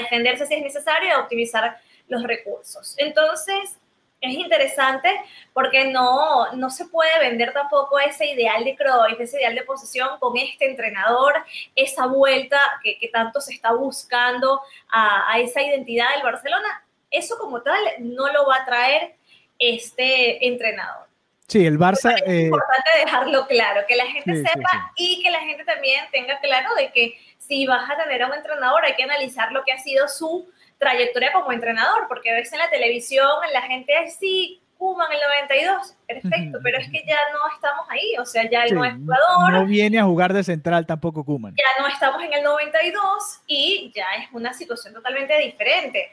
defenderse 0.00 0.46
si 0.46 0.54
es 0.54 0.62
necesario, 0.62 1.14
a 1.14 1.20
optimizar 1.20 1.76
los 2.08 2.22
recursos. 2.22 2.94
Entonces, 2.96 3.76
es 4.22 4.32
interesante 4.32 5.10
porque 5.52 5.92
no, 5.92 6.50
no 6.54 6.70
se 6.70 6.86
puede 6.86 7.18
vender 7.18 7.52
tampoco 7.52 7.98
ese 7.98 8.24
ideal 8.24 8.64
de 8.64 8.74
Cruyff, 8.74 9.20
ese 9.20 9.36
ideal 9.36 9.54
de 9.54 9.64
posesión 9.64 10.18
con 10.18 10.34
este 10.38 10.64
entrenador, 10.64 11.34
esa 11.74 12.06
vuelta 12.06 12.58
que, 12.82 13.10
tanto 13.12 13.42
se 13.42 13.52
está 13.52 13.72
buscando 13.72 14.62
a, 14.90 15.38
esa 15.40 15.60
identidad 15.60 16.14
del 16.14 16.22
Barcelona. 16.22 16.85
Eso 17.10 17.38
como 17.38 17.62
tal 17.62 17.80
no 18.00 18.32
lo 18.32 18.46
va 18.46 18.56
a 18.56 18.64
traer 18.64 19.14
este 19.58 20.46
entrenador. 20.46 21.06
Sí, 21.46 21.64
el 21.64 21.78
Barça... 21.78 22.14
Es 22.16 22.22
eh, 22.26 22.42
importante 22.44 22.90
dejarlo 22.98 23.46
claro, 23.46 23.82
que 23.86 23.94
la 23.94 24.06
gente 24.06 24.36
sepa 24.36 24.70
sí, 24.70 24.78
sí. 24.96 25.20
y 25.20 25.22
que 25.22 25.30
la 25.30 25.40
gente 25.40 25.64
también 25.64 26.04
tenga 26.10 26.40
claro 26.40 26.74
de 26.74 26.90
que 26.90 27.14
si 27.38 27.66
vas 27.66 27.88
a 27.88 28.02
tener 28.02 28.22
a 28.22 28.26
un 28.26 28.34
entrenador 28.34 28.84
hay 28.84 28.94
que 28.94 29.04
analizar 29.04 29.52
lo 29.52 29.62
que 29.64 29.72
ha 29.72 29.78
sido 29.78 30.08
su 30.08 30.48
trayectoria 30.78 31.32
como 31.32 31.52
entrenador, 31.52 32.06
porque 32.08 32.32
ves 32.32 32.52
en 32.52 32.58
la 32.58 32.68
televisión, 32.68 33.28
la 33.52 33.62
gente 33.62 33.92
sí, 34.18 34.60
Kuman 34.76 35.10
el 35.10 35.20
92, 35.48 35.94
perfecto, 36.06 36.58
pero 36.62 36.78
es 36.78 36.90
que 36.90 37.02
ya 37.06 37.16
no 37.32 37.38
estamos 37.54 37.86
ahí, 37.88 38.14
o 38.18 38.26
sea, 38.26 38.48
ya 38.50 38.64
él 38.64 38.70
sí, 38.70 38.74
no 38.74 38.84
es 38.84 38.94
jugador. 38.94 39.52
No 39.52 39.64
viene 39.64 39.98
a 39.98 40.04
jugar 40.04 40.34
de 40.34 40.44
central 40.44 40.84
tampoco 40.84 41.24
Kuman. 41.24 41.54
Ya 41.56 41.82
no 41.82 41.88
estamos 41.88 42.22
en 42.22 42.34
el 42.34 42.42
92 42.42 43.40
y 43.46 43.90
ya 43.94 44.04
es 44.20 44.28
una 44.32 44.52
situación 44.52 44.92
totalmente 44.92 45.38
diferente. 45.38 46.10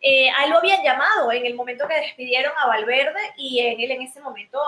Eh, 0.00 0.30
a 0.30 0.44
él 0.44 0.50
lo 0.50 0.58
habían 0.58 0.82
llamado 0.82 1.30
en 1.32 1.44
el 1.44 1.54
momento 1.54 1.86
que 1.86 1.94
despidieron 1.94 2.52
a 2.56 2.66
Valverde 2.66 3.20
y 3.36 3.60
en 3.60 3.80
él 3.80 3.90
en 3.90 4.02
ese 4.02 4.20
momento 4.20 4.58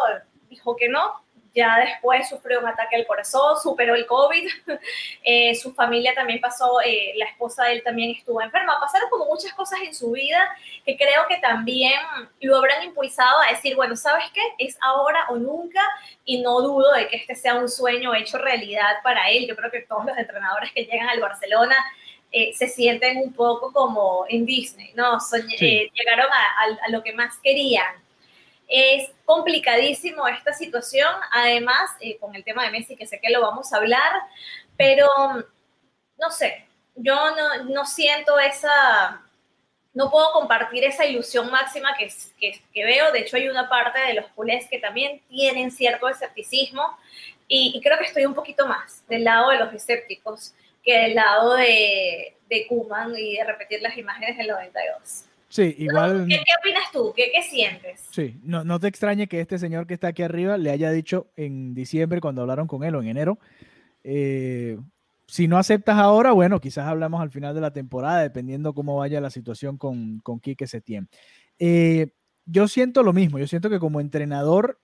dijo 0.51 0.77
que 0.77 0.89
no, 0.89 1.23
ya 1.55 1.79
después 1.79 2.29
sufrió 2.29 2.61
un 2.61 2.67
ataque 2.67 2.97
al 2.97 3.07
corazón, 3.07 3.57
superó 3.61 3.95
el 3.95 4.07
COVID, 4.07 4.49
eh, 5.25 5.55
su 5.55 5.75
familia 5.75 6.15
también 6.15 6.41
pasó, 6.41 6.81
eh, 6.85 7.12
la 7.17 7.27
esposa 7.27 7.65
de 7.65 7.75
él 7.75 7.83
también 7.83 8.11
estuvo 8.11 8.41
enferma, 8.41 8.81
pasaron 8.81 9.11
como 9.11 9.27
muchas 9.27 9.53
cosas 9.53 9.81
en 9.83 9.95
su 9.95 10.12
vida 10.12 10.39
que 10.85 10.97
creo 10.97 11.27
que 11.29 11.39
también 11.39 11.93
lo 12.41 12.57
habrán 12.57 12.83
impulsado 12.85 13.41
a 13.41 13.51
decir, 13.51 13.77
bueno, 13.77 13.97
¿sabes 13.97 14.25
qué? 14.33 14.41
Es 14.59 14.79
ahora 14.81 15.27
o 15.29 15.37
nunca 15.37 15.81
y 16.25 16.41
no 16.41 16.61
dudo 16.61 16.93
de 16.93 17.09
que 17.09 17.17
este 17.17 17.35
sea 17.35 17.55
un 17.55 17.69
sueño 17.69 18.15
hecho 18.15 18.39
realidad 18.39 18.97
para 19.03 19.31
él. 19.31 19.47
Yo 19.47 19.55
creo 19.55 19.71
que 19.71 19.83
todos 19.83 20.07
los 20.07 20.17
entrenadores 20.17 20.73
que 20.73 20.85
llegan 20.85 21.09
al 21.09 21.21
Barcelona 21.21 21.77
eh, 22.33 22.55
se 22.55 22.67
sienten 22.67 23.19
un 23.19 23.35
poco 23.35 23.71
como 23.73 24.25
en 24.27 24.47
Disney, 24.47 24.93
¿no? 24.95 25.21
Soñ 25.21 25.47
sí. 25.49 25.67
eh, 25.67 25.93
llegaron 25.95 26.33
a, 26.33 26.37
a, 26.37 26.87
a, 26.87 26.89
lo 26.89 27.03
que 27.03 27.12
más 27.12 27.39
querían. 27.43 27.95
Es 28.67 29.11
complicadísimo 29.27 30.27
esta 30.27 30.55
situación, 30.55 31.12
además, 31.31 31.91
eh, 32.01 32.17
con 32.19 32.35
el 32.35 32.43
tema 32.43 32.65
de 32.65 32.71
Messi, 32.71 32.97
que 32.97 33.07
sé 33.07 33.21
que 33.21 33.31
lo 33.31 33.43
vamos 33.43 33.71
a 33.71 33.77
hablar, 33.77 34.23
pero 34.79 35.09
no 36.17 36.31
sé, 36.31 36.67
yo 36.95 37.37
no, 37.37 37.65
no 37.65 37.85
siento 37.85 38.39
esa, 38.39 39.21
no 39.93 40.11
puedo 40.11 40.33
compartir 40.33 40.85
esa 40.85 41.05
ilusión 41.05 41.51
máxima 41.51 41.95
que, 41.99 42.11
que, 42.41 42.62
que, 42.73 42.85
veo. 42.85 43.12
De 43.12 43.21
hecho, 43.21 43.37
hay 43.37 43.49
una 43.49 43.69
parte 43.69 44.01
de 44.01 44.15
los 44.15 44.27
culés 44.29 44.67
que 44.71 44.79
también 44.79 45.21
tienen 45.29 45.71
cierto 45.71 46.09
escepticismo 46.09 46.97
y, 47.47 47.73
y, 47.75 47.81
creo 47.83 47.99
que 47.99 48.05
estoy 48.05 48.25
un 48.25 48.35
poquito 48.35 48.67
más 48.67 49.07
del 49.07 49.25
lado 49.25 49.51
de 49.51 49.59
los 49.59 49.75
escépticos 49.75 50.55
que 50.83 50.99
del 50.99 51.15
lado 51.15 51.55
de, 51.55 52.37
de 52.49 52.67
Kuman 52.67 53.15
y 53.17 53.37
de 53.37 53.45
repetir 53.45 53.81
las 53.83 53.97
imágenes 53.97 54.37
del 54.37 54.49
92. 54.49 55.25
Sí, 55.49 55.75
igual. 55.79 56.27
¿Qué, 56.29 56.37
qué 56.37 56.53
opinas 56.59 56.91
tú? 56.93 57.12
¿Qué, 57.15 57.31
¿Qué, 57.33 57.43
sientes? 57.43 58.09
Sí, 58.11 58.39
no, 58.43 58.65
no 58.65 58.81
te 58.81 58.89
extrañe 58.89 59.27
que 59.27 59.41
este 59.41 59.59
señor 59.59 59.87
que 59.87 59.95
está 59.95 60.09
aquí 60.09 60.23
arriba 60.23 60.57
le 60.57 60.71
haya 60.71 60.91
dicho 60.91 61.31
en 61.37 61.75
diciembre, 61.75 62.23
cuando 62.23 62.41
hablaron 62.41 62.67
con 62.67 62.85
él, 62.85 62.95
o 62.95 63.03
en 63.03 63.09
enero, 63.09 63.39
eh, 64.03 64.79
si 65.27 65.49
no 65.49 65.59
aceptas 65.59 65.97
ahora, 65.99 66.33
bueno, 66.33 66.61
quizás 66.61 66.87
hablamos 66.87 67.21
al 67.21 67.31
final 67.31 67.55
de 67.55 67.61
la 67.61 67.73
temporada, 67.73 68.23
dependiendo 68.23 68.75
cómo 68.75 68.97
vaya 68.97 69.21
la 69.21 69.31
situación 69.31 69.77
con, 69.77 70.21
con 70.21 70.41
Quique 70.41 70.67
Setién. 70.67 71.09
Eh, 71.59 72.12
yo 72.47 72.67
siento 72.67 73.03
lo 73.03 73.12
mismo, 73.12 73.39
yo 73.39 73.47
siento 73.47 73.71
que 73.71 73.79
como 73.79 74.01
entrenador, 74.01 74.81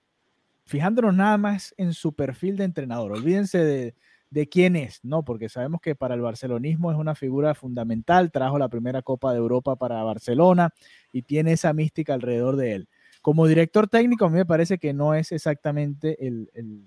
fijándonos 0.65 1.15
nada 1.15 1.37
más 1.37 1.73
en 1.77 1.93
su 1.93 2.13
perfil 2.13 2.57
de 2.57 2.63
entrenador, 2.63 3.11
olvídense 3.11 3.57
de, 3.57 3.95
de 4.29 4.47
quién 4.47 4.75
es, 4.75 4.99
¿no? 5.03 5.23
Porque 5.23 5.49
sabemos 5.49 5.81
que 5.81 5.95
para 5.95 6.15
el 6.15 6.21
barcelonismo 6.21 6.91
es 6.91 6.97
una 6.97 7.15
figura 7.15 7.55
fundamental, 7.55 8.31
trajo 8.31 8.59
la 8.59 8.69
primera 8.69 9.01
Copa 9.01 9.31
de 9.31 9.39
Europa 9.39 9.75
para 9.75 10.03
Barcelona 10.03 10.69
y 11.11 11.23
tiene 11.23 11.53
esa 11.53 11.73
mística 11.73 12.13
alrededor 12.13 12.55
de 12.55 12.73
él. 12.73 12.89
Como 13.21 13.47
director 13.47 13.87
técnico, 13.87 14.25
a 14.25 14.29
mí 14.29 14.37
me 14.37 14.45
parece 14.45 14.77
que 14.77 14.93
no 14.93 15.13
es 15.13 15.31
exactamente 15.31 16.25
el, 16.25 16.49
el, 16.53 16.85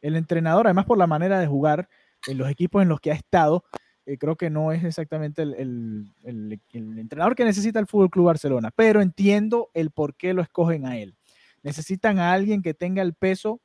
el 0.00 0.16
entrenador, 0.16 0.66
además 0.66 0.86
por 0.86 0.98
la 0.98 1.06
manera 1.06 1.38
de 1.38 1.46
jugar 1.46 1.88
en 2.26 2.38
los 2.38 2.50
equipos 2.50 2.82
en 2.82 2.88
los 2.88 3.00
que 3.00 3.10
ha 3.12 3.14
estado, 3.14 3.64
eh, 4.04 4.18
creo 4.18 4.36
que 4.36 4.50
no 4.50 4.72
es 4.72 4.82
exactamente 4.82 5.42
el, 5.42 6.10
el, 6.24 6.60
entrenador 6.98 7.36
que 7.36 7.44
necesita 7.44 7.78
el 7.78 7.86
Fútbol 7.86 8.10
Club 8.10 8.26
Barcelona, 8.26 8.70
pero 8.74 9.00
entiendo 9.00 9.70
el 9.74 9.90
por 9.90 10.16
qué 10.16 10.34
lo 10.34 10.42
escogen 10.42 10.86
a 10.86 10.98
él. 10.98 11.14
Necesitan 11.62 12.18
a 12.18 12.32
alguien 12.32 12.62
que 12.62 12.74
tenga 12.74 13.02
el 13.02 13.14
peso 13.14 13.60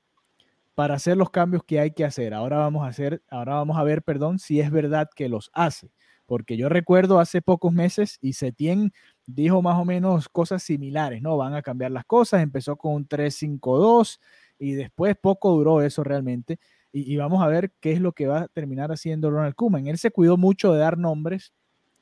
para 0.77 0.93
hacer 0.93 1.17
los 1.17 1.31
cambios 1.31 1.63
que 1.63 1.79
hay 1.79 1.89
que 1.89 2.05
hacer. 2.05 2.35
Ahora 2.35 2.57
vamos 2.59 2.85
a 2.85 2.89
hacer, 2.89 3.23
ahora 3.31 3.55
vamos 3.55 3.77
a 3.77 3.83
ver, 3.83 4.03
perdón, 4.03 4.37
si 4.37 4.59
es 4.59 4.69
verdad 4.69 5.09
que 5.15 5.27
los 5.27 5.49
hace, 5.53 5.89
porque 6.27 6.55
yo 6.55 6.69
recuerdo 6.69 7.19
hace 7.19 7.41
pocos 7.41 7.73
meses 7.73 8.19
y 8.21 8.33
Setien 8.33 8.93
dijo 9.25 9.63
más 9.63 9.75
o 9.79 9.85
menos 9.85 10.29
cosas 10.29 10.61
similares, 10.61 11.23
¿no? 11.23 11.35
Van 11.35 11.55
a 11.55 11.63
cambiar 11.63 11.89
las 11.89 12.05
cosas, 12.05 12.43
empezó 12.43 12.75
con 12.75 12.93
un 12.93 13.07
3-5-2 13.07 14.19
y 14.59 14.73
después 14.73 15.15
poco 15.19 15.49
duró 15.49 15.81
eso 15.81 16.03
realmente. 16.03 16.59
Y, 16.91 17.17
vamos 17.17 17.41
a 17.43 17.47
ver 17.47 17.71
qué 17.79 17.93
es 17.93 17.99
lo 17.99 18.11
que 18.11 18.27
va 18.27 18.41
a 18.41 18.47
terminar 18.47 18.91
haciendo 18.91 19.31
Ronald 19.31 19.55
Koeman. 19.55 19.87
Él 19.87 19.97
se 19.97 20.11
cuidó 20.11 20.37
mucho 20.37 20.73
de 20.73 20.79
dar 20.79 20.99
nombres, 20.99 21.53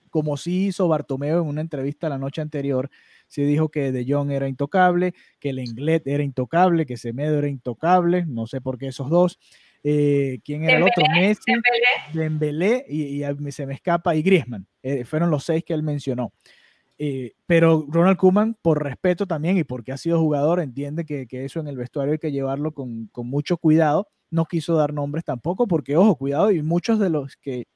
como 0.09 0.35
sí 0.35 0.67
hizo 0.67 0.89
Bartomeo 0.89 1.41
en 1.41 1.47
una 1.47 1.61
entrevista 1.61 2.09
la 2.09 2.17
noche 2.17 2.41
anterior, 2.41 2.89
sí 3.27 3.43
dijo 3.43 3.69
que 3.69 3.91
De 3.91 4.05
Jong 4.07 4.31
era 4.31 4.47
intocable, 4.47 5.13
que 5.39 5.53
Lenglet 5.53 6.05
era 6.07 6.23
intocable, 6.23 6.85
que 6.85 6.97
Semedo 6.97 7.37
era 7.37 7.47
intocable, 7.47 8.25
no 8.25 8.47
sé 8.47 8.61
por 8.61 8.77
qué 8.77 8.87
esos 8.87 9.09
dos. 9.09 9.39
Eh, 9.83 10.39
¿Quién 10.43 10.63
era 10.63 10.79
Dembélé, 10.79 10.85
el 10.85 10.91
otro? 10.91 11.13
Messi, 11.13 11.51
Dembélé, 12.13 12.85
y, 12.89 13.23
y, 13.23 13.51
se 13.51 13.67
me 13.67 13.75
escapa, 13.75 14.15
y 14.15 14.23
Griezmann. 14.23 14.65
Eh, 14.81 15.05
fueron 15.05 15.29
los 15.29 15.43
seis 15.43 15.63
que 15.63 15.73
él 15.73 15.83
mencionó. 15.83 16.33
Eh, 16.97 17.33
pero 17.45 17.85
Ronald 17.89 18.17
Koeman, 18.17 18.57
por 18.61 18.81
respeto 18.81 19.27
también 19.27 19.57
y 19.57 19.63
porque 19.63 19.91
ha 19.91 19.97
sido 19.97 20.19
jugador, 20.19 20.59
entiende 20.61 21.05
que, 21.05 21.27
que 21.27 21.45
eso 21.45 21.59
en 21.59 21.67
el 21.67 21.77
vestuario 21.77 22.13
hay 22.13 22.19
que 22.19 22.31
llevarlo 22.31 22.71
con, 22.73 23.07
con, 23.07 23.27
mucho 23.27 23.57
cuidado. 23.57 24.07
No 24.31 24.45
quiso 24.45 24.75
dar 24.75 24.93
nombres 24.93 25.23
tampoco, 25.23 25.67
porque, 25.67 25.97
ojo, 25.97 26.15
cuidado, 26.15 26.51
y 26.51 26.61
muchos 26.63 26.99
de 26.99 27.09
los 27.09 27.35
que 27.37 27.67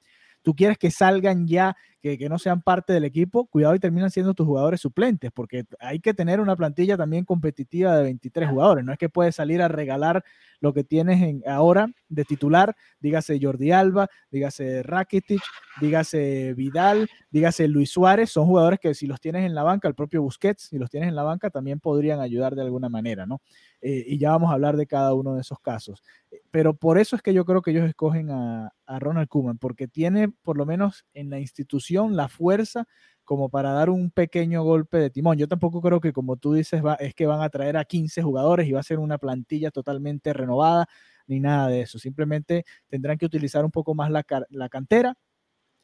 tú 0.42 0.56
quieres 0.56 0.78
que 0.78 0.92
salgan 0.92 1.48
ya, 1.48 1.76
que, 2.02 2.18
que, 2.18 2.30
no 2.30 2.40
sean 2.40 2.62
parte 2.62 2.94
del 2.94 3.04
equipo, 3.04 3.46
cuidado 3.48 3.76
y 3.76 3.80
terminan 3.80 4.10
siendo 4.10 4.34
tus 4.34 4.46
jugadores 4.46 4.80
suplentes, 4.82 5.32
porque 5.34 5.66
hay 5.80 6.00
que 6.00 6.14
tener 6.14 6.40
una 6.40 6.56
plantilla 6.56 6.96
también 6.96 7.26
competitiva 7.26 7.98
de 7.98 8.04
23 8.04 8.50
jugadores. 8.50 8.86
No 8.86 8.94
es 8.94 8.98
que 8.98 9.10
puedes 9.10 9.36
salir 9.36 9.62
a 9.62 9.68
regalar 9.68 10.24
lo 10.62 10.74
que 10.74 10.84
tienes 10.84 11.22
en, 11.22 11.44
ahora 11.48 11.92
de 12.08 12.26
titular, 12.26 12.76
dígase 13.00 13.40
Jordi 13.42 13.72
Alba, 13.72 14.08
dígase 14.32 14.84
Rakitic, 14.84 15.42
dígase 15.80 16.54
Vidal, 16.54 17.10
dígase 17.32 17.68
Luis 17.68 17.92
Suárez, 17.92 18.30
son 18.30 18.46
jugadores 18.46 18.80
que 18.80 18.94
si 18.94 19.08
los 19.08 19.20
tienes 19.22 19.46
en 19.46 19.56
la 19.56 19.64
banca, 19.64 19.88
el 19.88 19.96
propio 19.96 20.22
Busquets, 20.22 20.64
si 20.64 20.78
los 20.78 20.90
tienes 20.90 21.10
en 21.10 21.16
la 21.16 21.24
banca, 21.24 21.50
también 21.50 21.80
podrían 21.80 22.20
ayudar 22.20 22.56
de 22.56 22.62
alguna 22.62 22.90
manera, 22.90 23.26
¿no? 23.26 23.42
Eh, 23.82 24.04
y 24.08 24.18
ya 24.18 24.32
vamos 24.32 24.52
a 24.52 24.54
hablar 24.54 24.76
de 24.76 24.88
cada 24.88 25.14
uno 25.14 25.36
de 25.36 25.42
esos 25.42 25.60
casos. 25.60 26.04
Pero 26.52 26.74
por 26.74 26.98
eso 26.98 27.16
es 27.16 27.22
que 27.22 27.34
yo 27.34 27.46
creo 27.46 27.62
que 27.62 27.72
ellos 27.72 27.88
escogen 27.88 28.30
a, 28.32 28.74
Ronald 29.00 29.28
Koeman, 29.28 29.58
porque 29.60 29.88
tiene 29.88 30.30
por 30.30 30.58
lo 30.58 30.66
menos 30.66 31.06
en 31.14 31.30
la 31.30 31.40
institución 31.40 32.16
la 32.16 32.28
fuerza 32.28 32.88
como 33.24 33.50
para 33.50 33.72
dar 33.72 33.92
un 33.92 34.10
pequeño 34.10 34.64
golpe 34.64 34.98
de 34.98 35.12
timón. 35.12 35.38
Yo 35.38 35.48
tampoco 35.48 35.82
creo 35.82 36.02
que, 36.02 36.12
como 36.12 36.38
tú 36.38 36.54
dices, 36.54 36.82
es 37.00 37.14
que 37.14 37.28
van 37.28 37.42
a 37.42 37.50
traer 37.50 37.78
a 37.78 37.86
15 37.86 38.24
jugadores 38.24 38.68
y 38.68 38.72
va 38.72 38.80
a 38.80 38.84
ser 38.84 38.98
una 38.98 39.20
plantilla 39.20 39.70
totalmente 39.70 40.34
renovada, 40.34 40.88
ni 41.28 41.40
nada 41.40 41.68
de 41.68 41.82
eso. 41.82 42.00
Simplemente 42.00 42.66
tendrán 42.88 43.20
que 43.20 43.28
utilizar 43.28 43.64
un 43.64 43.72
poco 43.72 43.94
más 43.94 44.10
la, 44.10 44.26
la 44.50 44.70
cantera. 44.70 45.16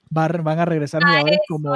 Van 0.09 0.59
a 0.59 0.65
regresar 0.65 1.03
jugadores 1.03 1.39
como, 1.47 1.73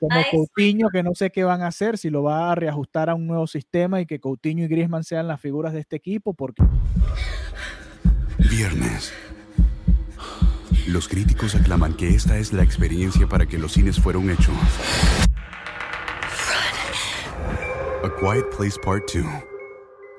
como 0.00 0.20
Coutinho, 0.30 0.88
que 0.90 1.02
no 1.02 1.14
sé 1.14 1.30
qué 1.30 1.44
van 1.44 1.62
a 1.62 1.68
hacer, 1.68 1.98
si 1.98 2.10
lo 2.10 2.22
va 2.22 2.52
a 2.52 2.54
reajustar 2.54 3.10
a 3.10 3.14
un 3.14 3.26
nuevo 3.26 3.46
sistema 3.46 4.00
y 4.00 4.06
que 4.06 4.20
Coutinho 4.20 4.64
y 4.64 4.68
Griezmann 4.68 5.04
sean 5.04 5.28
las 5.28 5.40
figuras 5.40 5.72
de 5.72 5.80
este 5.80 5.96
equipo, 5.96 6.34
porque... 6.34 6.62
Viernes. 8.50 9.12
Los 10.88 11.08
críticos 11.08 11.54
aclaman 11.54 11.94
que 11.94 12.08
esta 12.08 12.38
es 12.38 12.52
la 12.52 12.62
experiencia 12.62 13.28
para 13.28 13.46
que 13.46 13.56
los 13.56 13.72
cines 13.72 14.00
fueron 14.00 14.28
hechos. 14.30 14.54
A 18.02 18.10
Quiet 18.18 18.46
Place 18.56 18.80
Part 18.84 19.04
2. 19.14 19.24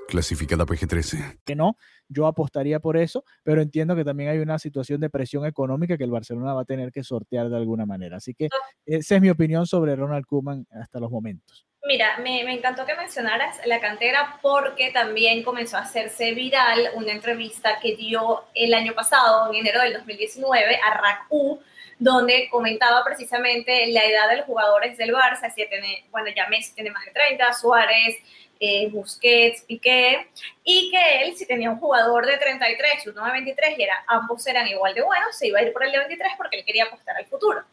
Clasificada 0.07 0.65
PG-13. 0.65 1.39
Que 1.43 1.55
no, 1.55 1.75
yo 2.07 2.27
apostaría 2.27 2.79
por 2.79 2.97
eso, 2.97 3.23
pero 3.43 3.61
entiendo 3.61 3.95
que 3.95 4.03
también 4.03 4.29
hay 4.29 4.39
una 4.39 4.59
situación 4.59 4.99
de 5.01 5.09
presión 5.09 5.45
económica 5.45 5.97
que 5.97 6.03
el 6.03 6.11
Barcelona 6.11 6.53
va 6.53 6.61
a 6.61 6.65
tener 6.65 6.91
que 6.91 7.03
sortear 7.03 7.49
de 7.49 7.57
alguna 7.57 7.85
manera. 7.85 8.17
Así 8.17 8.33
que 8.33 8.49
esa 8.85 9.15
es 9.15 9.21
mi 9.21 9.29
opinión 9.29 9.65
sobre 9.65 9.95
Ronald 9.95 10.25
Koeman 10.25 10.65
hasta 10.71 10.99
los 10.99 11.11
momentos. 11.11 11.65
Mira, 11.85 12.17
me, 12.19 12.45
me, 12.45 12.53
encantó 12.53 12.85
que 12.85 12.95
mencionaras 12.95 13.59
la 13.65 13.81
cantera 13.81 14.39
porque 14.41 14.91
también 14.91 15.43
comenzó 15.43 15.75
a 15.75 15.81
hacerse 15.81 16.33
viral 16.33 16.91
una 16.95 17.11
entrevista 17.11 17.77
que 17.81 17.97
dio 17.97 18.45
el 18.55 18.73
año 18.73 18.93
pasado, 18.93 19.49
en 19.49 19.59
enero 19.59 19.81
del 19.81 19.93
2019, 19.93 20.77
a 20.77 20.93
RACU, 20.93 21.59
donde 21.99 22.47
comentaba 22.49 23.03
precisamente 23.03 23.87
la 23.87 24.03
edad 24.05 24.29
de 24.29 24.37
los 24.37 24.45
jugadores 24.45 24.97
del 24.97 25.13
Barça, 25.13 25.53
si 25.53 25.65
tiene, 25.67 26.05
bueno, 26.11 26.27
ya 26.35 26.47
Messi 26.47 26.73
tiene 26.73 26.91
más 26.91 27.05
de 27.05 27.11
30, 27.11 27.53
Suárez, 27.53 28.17
eh, 28.59 28.87
Busquets, 28.89 29.61
Piqué, 29.63 30.27
y 30.63 30.89
que 30.89 31.23
él, 31.23 31.35
si 31.35 31.45
tenía 31.45 31.69
un 31.69 31.79
jugador 31.79 32.25
de 32.25 32.37
33 32.37 33.05
y 33.05 33.09
uno 33.09 33.25
de 33.25 33.31
23, 33.31 33.77
y 33.77 33.83
era, 33.83 34.03
ambos 34.07 34.45
eran 34.47 34.67
igual 34.67 34.93
de 34.93 35.01
buenos, 35.01 35.37
se 35.37 35.47
iba 35.47 35.59
a 35.59 35.63
ir 35.63 35.73
por 35.73 35.83
el 35.83 35.91
de 35.91 35.99
23 35.99 36.33
porque 36.37 36.57
él 36.57 36.65
quería 36.65 36.85
apostar 36.85 37.17
al 37.17 37.25
futuro. 37.25 37.63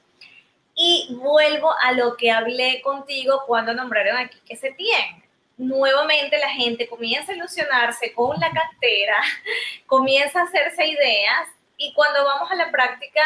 Y 0.74 1.14
vuelvo 1.20 1.72
a 1.82 1.92
lo 1.92 2.16
que 2.16 2.30
hablé 2.30 2.80
contigo 2.82 3.42
cuando 3.46 3.74
nombraron 3.74 4.16
aquí 4.16 4.38
que 4.46 4.56
se 4.56 4.72
tiene. 4.72 5.22
Nuevamente 5.58 6.38
la 6.38 6.48
gente 6.48 6.88
comienza 6.88 7.32
a 7.32 7.34
ilusionarse 7.36 8.12
con 8.12 8.40
la 8.40 8.50
cantera, 8.50 9.16
comienza 9.86 10.40
a 10.40 10.44
hacerse 10.44 10.86
ideas 10.86 11.48
y 11.76 11.92
cuando 11.92 12.24
vamos 12.24 12.50
a 12.50 12.54
la 12.54 12.70
práctica 12.70 13.22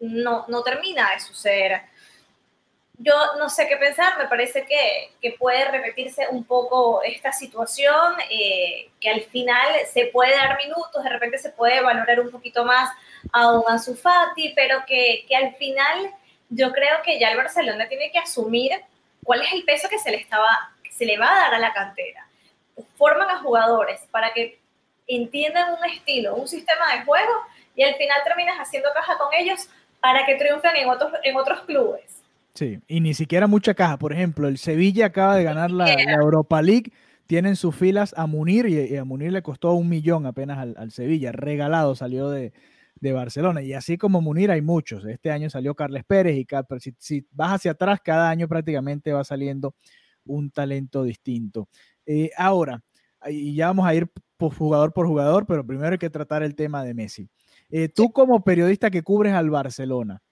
no, 0.00 0.44
no 0.48 0.62
termina 0.62 1.10
de 1.10 1.20
suceder. 1.20 1.82
Yo 2.98 3.14
no 3.38 3.48
sé 3.48 3.66
qué 3.66 3.76
pensar, 3.76 4.16
me 4.18 4.28
parece 4.28 4.64
que, 4.66 5.10
que 5.20 5.32
puede 5.32 5.64
repetirse 5.64 6.28
un 6.30 6.44
poco 6.44 7.02
esta 7.02 7.32
situación, 7.32 8.14
eh, 8.30 8.90
que 9.00 9.10
al 9.10 9.22
final 9.22 9.66
se 9.92 10.06
puede 10.06 10.36
dar 10.36 10.56
minutos, 10.56 11.02
de 11.02 11.10
repente 11.10 11.38
se 11.38 11.50
puede 11.50 11.82
valorar 11.82 12.20
un 12.20 12.30
poquito 12.30 12.64
más 12.64 12.90
a 13.32 13.50
un 13.52 13.64
Ansu 13.66 13.98
pero 14.54 14.84
que, 14.86 15.24
que 15.28 15.34
al 15.34 15.54
final 15.56 16.14
yo 16.50 16.70
creo 16.72 17.02
que 17.02 17.18
ya 17.18 17.30
el 17.30 17.36
Barcelona 17.36 17.88
tiene 17.88 18.12
que 18.12 18.18
asumir 18.18 18.72
cuál 19.24 19.42
es 19.42 19.52
el 19.52 19.64
peso 19.64 19.88
que 19.88 19.98
se 19.98 20.10
le, 20.10 20.18
estaba, 20.18 20.72
se 20.90 21.04
le 21.04 21.18
va 21.18 21.32
a 21.32 21.40
dar 21.40 21.54
a 21.54 21.58
la 21.58 21.72
cantera. 21.72 22.28
Forman 22.96 23.28
a 23.28 23.38
jugadores 23.38 24.00
para 24.12 24.32
que 24.32 24.60
entiendan 25.06 25.74
un 25.74 25.84
estilo, 25.84 26.36
un 26.36 26.46
sistema 26.46 26.94
de 26.94 27.04
juego 27.04 27.32
y 27.74 27.82
al 27.82 27.94
final 27.96 28.22
terminas 28.24 28.56
haciendo 28.58 28.92
caja 28.94 29.18
con 29.18 29.32
ellos 29.34 29.68
para 30.04 30.26
que 30.26 30.34
triunfen 30.34 30.76
en 30.76 30.88
otros, 30.90 31.12
en 31.22 31.34
otros 31.34 31.62
clubes. 31.62 32.22
Sí, 32.52 32.78
y 32.86 33.00
ni 33.00 33.14
siquiera 33.14 33.46
mucha 33.46 33.72
caja. 33.72 33.96
Por 33.98 34.12
ejemplo, 34.12 34.48
el 34.48 34.58
Sevilla 34.58 35.06
acaba 35.06 35.34
de 35.34 35.44
ganar 35.44 35.70
la, 35.70 35.94
Europa 35.94 36.60
League. 36.60 36.92
Tienen 37.26 37.56
sus 37.56 37.74
filas 37.74 38.14
a 38.18 38.26
Munir 38.26 38.66
y, 38.66 38.96
a 38.98 39.04
Munir 39.04 39.32
le 39.32 39.40
costó 39.40 39.72
un 39.72 39.88
millón 39.88 40.26
apenas 40.26 40.58
al, 40.58 40.74
al 40.76 40.92
Sevilla. 40.92 41.32
Regalado 41.32 41.94
salió 41.94 42.28
de, 42.28 42.52
de 43.00 43.12
Barcelona. 43.14 43.62
Y 43.62 43.72
así 43.72 43.96
como 43.96 44.20
Munir 44.20 44.50
hay 44.50 44.60
muchos. 44.60 45.06
Este 45.06 45.30
año 45.30 45.48
salió 45.48 45.74
Carles 45.74 46.04
Pérez 46.04 46.36
y 46.36 46.46
si, 46.80 46.94
si, 46.98 47.26
vas 47.30 47.52
hacia 47.52 47.70
atrás, 47.70 48.00
cada 48.04 48.28
año 48.28 48.46
prácticamente 48.46 49.10
va 49.10 49.24
saliendo 49.24 49.74
un 50.26 50.50
talento 50.50 51.02
distinto. 51.02 51.70
Eh, 52.04 52.30
ahora, 52.36 52.82
y 53.26 53.54
ya 53.54 53.68
vamos 53.68 53.86
a 53.86 53.94
ir 53.94 54.06
por 54.36 54.54
jugador 54.54 54.92
por 54.92 55.06
jugador, 55.06 55.46
pero 55.46 55.66
primero 55.66 55.92
hay 55.92 55.98
que 55.98 56.10
tratar 56.10 56.42
el 56.42 56.54
tema 56.54 56.84
de 56.84 56.92
Messi. 56.92 57.30
Eh, 57.70 57.88
tú 57.88 58.12
como 58.12 58.44
periodista 58.44 58.90
que 58.90 59.02
cubres 59.02 59.32
al 59.34 59.50
Barcelona, 59.50 60.22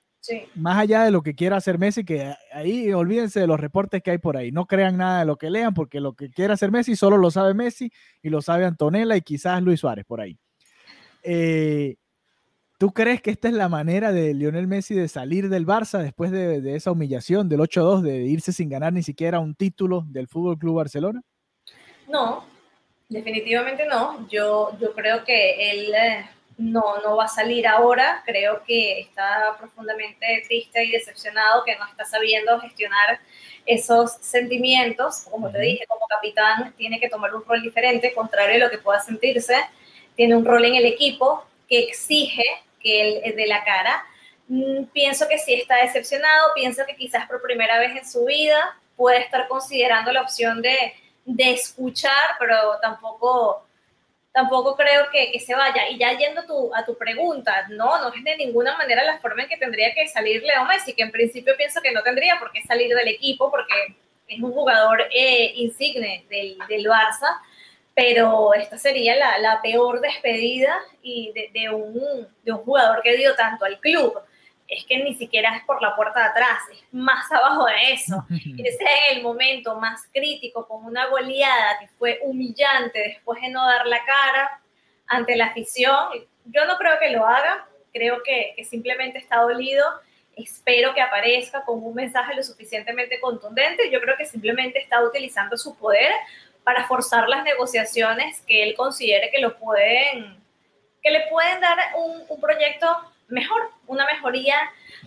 más 0.55 0.79
allá 0.79 1.05
de 1.05 1.11
lo 1.11 1.23
que 1.23 1.35
quiera 1.35 1.57
hacer 1.57 1.79
Messi, 1.79 2.05
que 2.05 2.33
ahí 2.53 2.93
olvídense 2.93 3.41
de 3.41 3.47
los 3.47 3.59
reportes 3.59 4.03
que 4.03 4.13
hay 4.13 4.19
por 4.19 4.37
ahí, 4.37 4.53
no 4.53 4.67
crean 4.67 4.97
nada 4.97 5.21
de 5.21 5.27
lo 5.27 5.37
que 5.37 5.51
lean, 5.51 5.75
porque 5.75 6.01
lo 6.01 6.15
que 6.15 6.31
quiera 6.31 6.55
hacer 6.55 6.71
Messi 6.71 6.95
solo 6.95 7.17
lo 7.17 7.31
sabe 7.31 7.55
Messi 7.55 7.91
y 8.23 8.31
lo 8.31 8.41
sabe 8.41 8.65
Antonella 8.65 9.17
y 9.17 9.23
quizás 9.23 9.63
Luis 9.63 9.81
Suárez 9.81 10.05
por 10.05 10.21
ahí. 10.21 10.39
Eh, 11.25 11.97
¿Tú 12.79 12.93
crees 12.93 13.23
que 13.23 13.31
esta 13.31 13.49
es 13.49 13.55
la 13.55 13.69
manera 13.69 14.11
de 14.11 14.35
Lionel 14.35 14.67
Messi 14.67 14.95
de 14.95 15.07
salir 15.07 15.49
del 15.49 15.67
Barça 15.67 16.03
después 16.03 16.33
de, 16.33 16.75
esa 16.75 16.91
humillación 16.91 17.49
del 17.49 17.61
8-2, 17.61 18.01
de 18.01 18.25
irse 18.25 18.53
sin 18.53 18.69
ganar 18.69 18.93
ni 18.93 19.05
siquiera 19.05 19.39
un 19.39 19.55
título 19.55 20.05
del 20.09 20.27
Fútbol 20.27 20.59
Club 20.59 20.77
Barcelona? 20.77 21.23
No, 22.09 22.45
definitivamente 23.09 23.87
no. 23.87 24.29
Yo, 24.29 24.77
yo 24.81 24.93
creo 24.95 25.23
que 25.25 25.71
él 25.71 25.95
eh, 25.95 26.25
no, 26.63 26.99
no 27.03 27.17
va 27.17 27.25
a 27.25 27.29
salir 27.29 27.67
ahora. 27.67 28.23
Creo 28.25 28.63
que 28.65 29.01
está 29.01 29.57
profundamente 29.59 30.45
triste 30.47 30.85
y 30.85 30.93
decepcionado 30.93 31.65
que 31.65 31.77
no 31.77 31.87
está 31.87 32.05
sabiendo 32.05 32.61
gestionar 32.61 33.21
esos 33.67 34.13
sentimientos. 34.21 35.27
Como 35.31 35.51
te 35.51 35.61
dije, 35.61 35.87
como 35.87 36.07
capitán 36.07 36.73
tiene 36.77 37.01
que 37.01 37.09
tomar 37.09 37.35
un 37.35 37.45
rol 37.45 37.63
diferente, 37.63 38.15
contrario 38.15 38.57
a 38.57 38.67
lo 38.67 38.71
que 38.71 38.79
pueda 38.79 39.01
sentirse. 39.01 39.57
Tiene 40.15 40.37
un 40.37 40.45
rol 40.45 40.65
en 40.65 40.77
el 40.77 40.87
equipo 40.87 41.45
que 41.69 41.81
exige 41.81 42.45
que 42.81 43.23
él 43.25 43.37
de 43.37 43.47
la 43.47 43.65
cara. 43.65 44.05
Mm, 44.49 44.85
pienso 44.93 45.27
que 45.29 45.39
sí 45.39 45.55
está 45.55 45.77
decepcionado, 45.77 46.53
pienso 46.55 46.85
que 46.87 46.97
quizás 46.97 47.27
por 47.27 47.43
primera 47.43 47.79
vez 47.79 47.97
en 47.97 48.09
su 48.09 48.25
vida 48.25 48.79
puede 48.97 49.21
estar 49.21 49.49
considerando 49.49 50.13
la 50.13 50.23
opción 50.23 50.61
de, 50.63 50.95
de 51.25 51.53
escuchar, 51.53 52.37
pero 52.39 52.79
tampoco, 52.81 53.67
tampoco 54.33 54.75
creo 54.77 55.11
que, 55.11 55.31
que, 55.31 55.41
se 55.41 55.55
vaya. 55.55 55.89
Y 55.89 55.99
ya 55.99 56.17
yendo 56.17 56.45
tu, 56.45 56.75
a 56.75 56.85
tu 56.85 56.97
pregunta, 56.97 57.67
no, 57.71 58.01
no 58.01 58.13
es 58.15 58.25
de 58.25 58.37
ninguna 58.37 58.77
manera 58.77 59.05
la 59.05 59.19
forma 59.19 59.43
en 59.43 59.49
que 59.49 59.57
tendría 59.57 59.95
que 59.95 60.09
salir 60.09 60.43
Leo 60.43 60.65
Messi, 60.65 60.95
que 60.95 61.03
en 61.03 61.13
principio 61.13 61.55
pienso 61.57 61.81
que 61.81 61.93
no 61.93 62.03
tendría 62.03 62.39
por 62.39 62.51
qué 62.53 62.63
salir 62.63 62.95
del 62.95 63.09
equipo, 63.09 63.51
porque 63.51 63.75
es 64.29 64.41
un 64.41 64.53
jugador 64.53 65.03
eh, 65.13 65.53
insigne 65.57 66.25
del, 66.29 66.57
del 66.69 66.85
Barça 66.87 67.41
pero 67.95 68.55
esta 68.55 68.79
sería 68.79 69.17
la, 69.17 69.39
la 69.39 69.61
peor 69.61 70.01
despedida 70.01 70.75
y 71.03 71.33
de, 71.33 71.51
de, 71.53 71.71
un, 71.71 72.27
de, 72.43 72.53
un, 72.53 72.59
jugador 72.59 73.03
que 73.03 73.17
dio 73.17 73.35
tanto 73.35 73.65
al 73.65 73.79
club. 73.81 74.15
Es 74.73 74.87
que 74.87 75.05
ni 75.05 75.15
siquiera 75.15 75.55
es 75.55 75.65
por 75.65 75.83
la 75.83 75.95
puerta 75.95 76.21
de 76.21 76.27
atrás, 76.27 76.59
es 76.73 76.83
más 76.93 77.31
abajo 77.33 77.67
de 77.67 77.93
eso. 77.93 78.25
Ese 78.31 78.85
es 78.85 79.17
el 79.17 79.23
momento 79.23 79.79
más 79.79 80.09
crítico, 80.13 80.67
con 80.67 80.85
una 80.87 81.07
goleada 81.09 81.79
que 81.79 81.89
fue 81.99 82.21
humillante 82.23 82.99
después 82.99 83.41
de 83.43 83.51
no 83.51 83.67
dar 83.67 83.87
la 83.87 84.03
cara 84.05 84.61
ante 85.09 85.37
la 85.37 85.47
afición. 85.47 86.09
Yo 86.47 86.65
no 86.65 86.79
creo 86.79 86.99
que 86.99 87.11
lo 87.11 87.27
haga, 87.27 87.67
creo 87.93 88.23
que, 88.23 88.55
que 88.57 88.65
simplemente 88.65 89.19
está 89.19 89.43
dolido. 89.43 89.85
Espero 90.37 90.95
que 90.95 91.03
aparezca 91.03 91.63
con 91.67 91.85
un 91.85 91.95
mensaje 91.95 92.35
lo 92.35 92.43
suficientemente 92.43 93.21
contundente. 93.21 93.91
Yo 93.91 94.01
creo 94.01 94.17
que 94.17 94.25
simplemente 94.25 94.81
está 94.81 95.05
utilizando 95.05 95.59
su 95.59 95.77
poder 95.77 96.13
para 96.65 96.87
forzar 96.87 97.29
las 97.29 97.45
negociaciones 97.45 98.41
que 98.47 98.63
él 98.63 98.75
considere 98.75 99.31
que 99.31 99.41
lo 99.41 99.59
pueden, 99.59 100.43
que 101.03 101.11
le 101.11 101.27
pueden 101.29 101.61
dar 101.61 101.79
un, 101.97 102.23
un 102.27 102.41
proyecto 102.41 103.12
mejor, 103.33 103.71
una 103.87 104.07
mejoría 104.07 104.57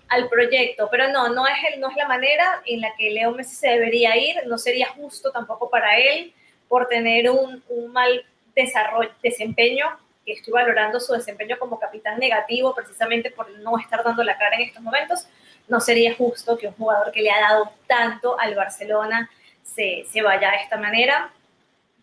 al 0.10 0.28
proyecto. 0.30 0.88
Pero 0.92 1.10
no, 1.10 1.30
no 1.30 1.48
es, 1.48 1.56
el, 1.72 1.80
no 1.80 1.90
es 1.90 1.96
la 1.96 2.08
manera 2.08 2.62
en 2.66 2.82
la 2.82 2.94
que 2.98 3.12
Leo 3.12 3.32
Messi 3.32 3.56
se 3.56 3.70
debería 3.70 4.18
ir, 4.18 4.36
no 4.48 4.58
sería 4.58 4.88
justo 4.90 5.32
tampoco 5.32 5.70
para 5.70 5.98
él 5.98 6.34
por 6.68 6.88
tener 6.88 7.30
un, 7.30 7.64
un 7.70 7.92
mal 7.92 8.26
desarrollo, 8.56 9.12
desempeño, 9.22 9.86
que 10.26 10.34
estoy 10.34 10.54
valorando 10.54 11.00
su 11.00 11.14
desempeño 11.14 11.58
como 11.60 11.80
capitán 11.80 12.18
negativo 12.18 12.74
precisamente 12.74 13.30
por 13.30 13.50
no 13.60 13.78
estar 13.78 14.04
dando 14.04 14.24
la 14.24 14.38
cara 14.38 14.56
en 14.56 14.64
estos 14.64 14.82
momentos. 14.82 15.28
no 15.68 15.80
sería 15.80 16.16
justo 16.16 16.58
que 16.58 16.68
un 16.68 16.74
jugador 16.74 17.12
que 17.12 17.22
le 17.22 17.32
ha 17.32 17.40
dado 17.42 17.72
tanto 17.88 18.40
al 18.40 18.56
Barcelona 18.56 19.30
se, 19.64 20.06
se 20.12 20.22
vaya 20.22 20.52
de 20.52 20.58
esta 20.58 20.78
manera. 20.78 21.32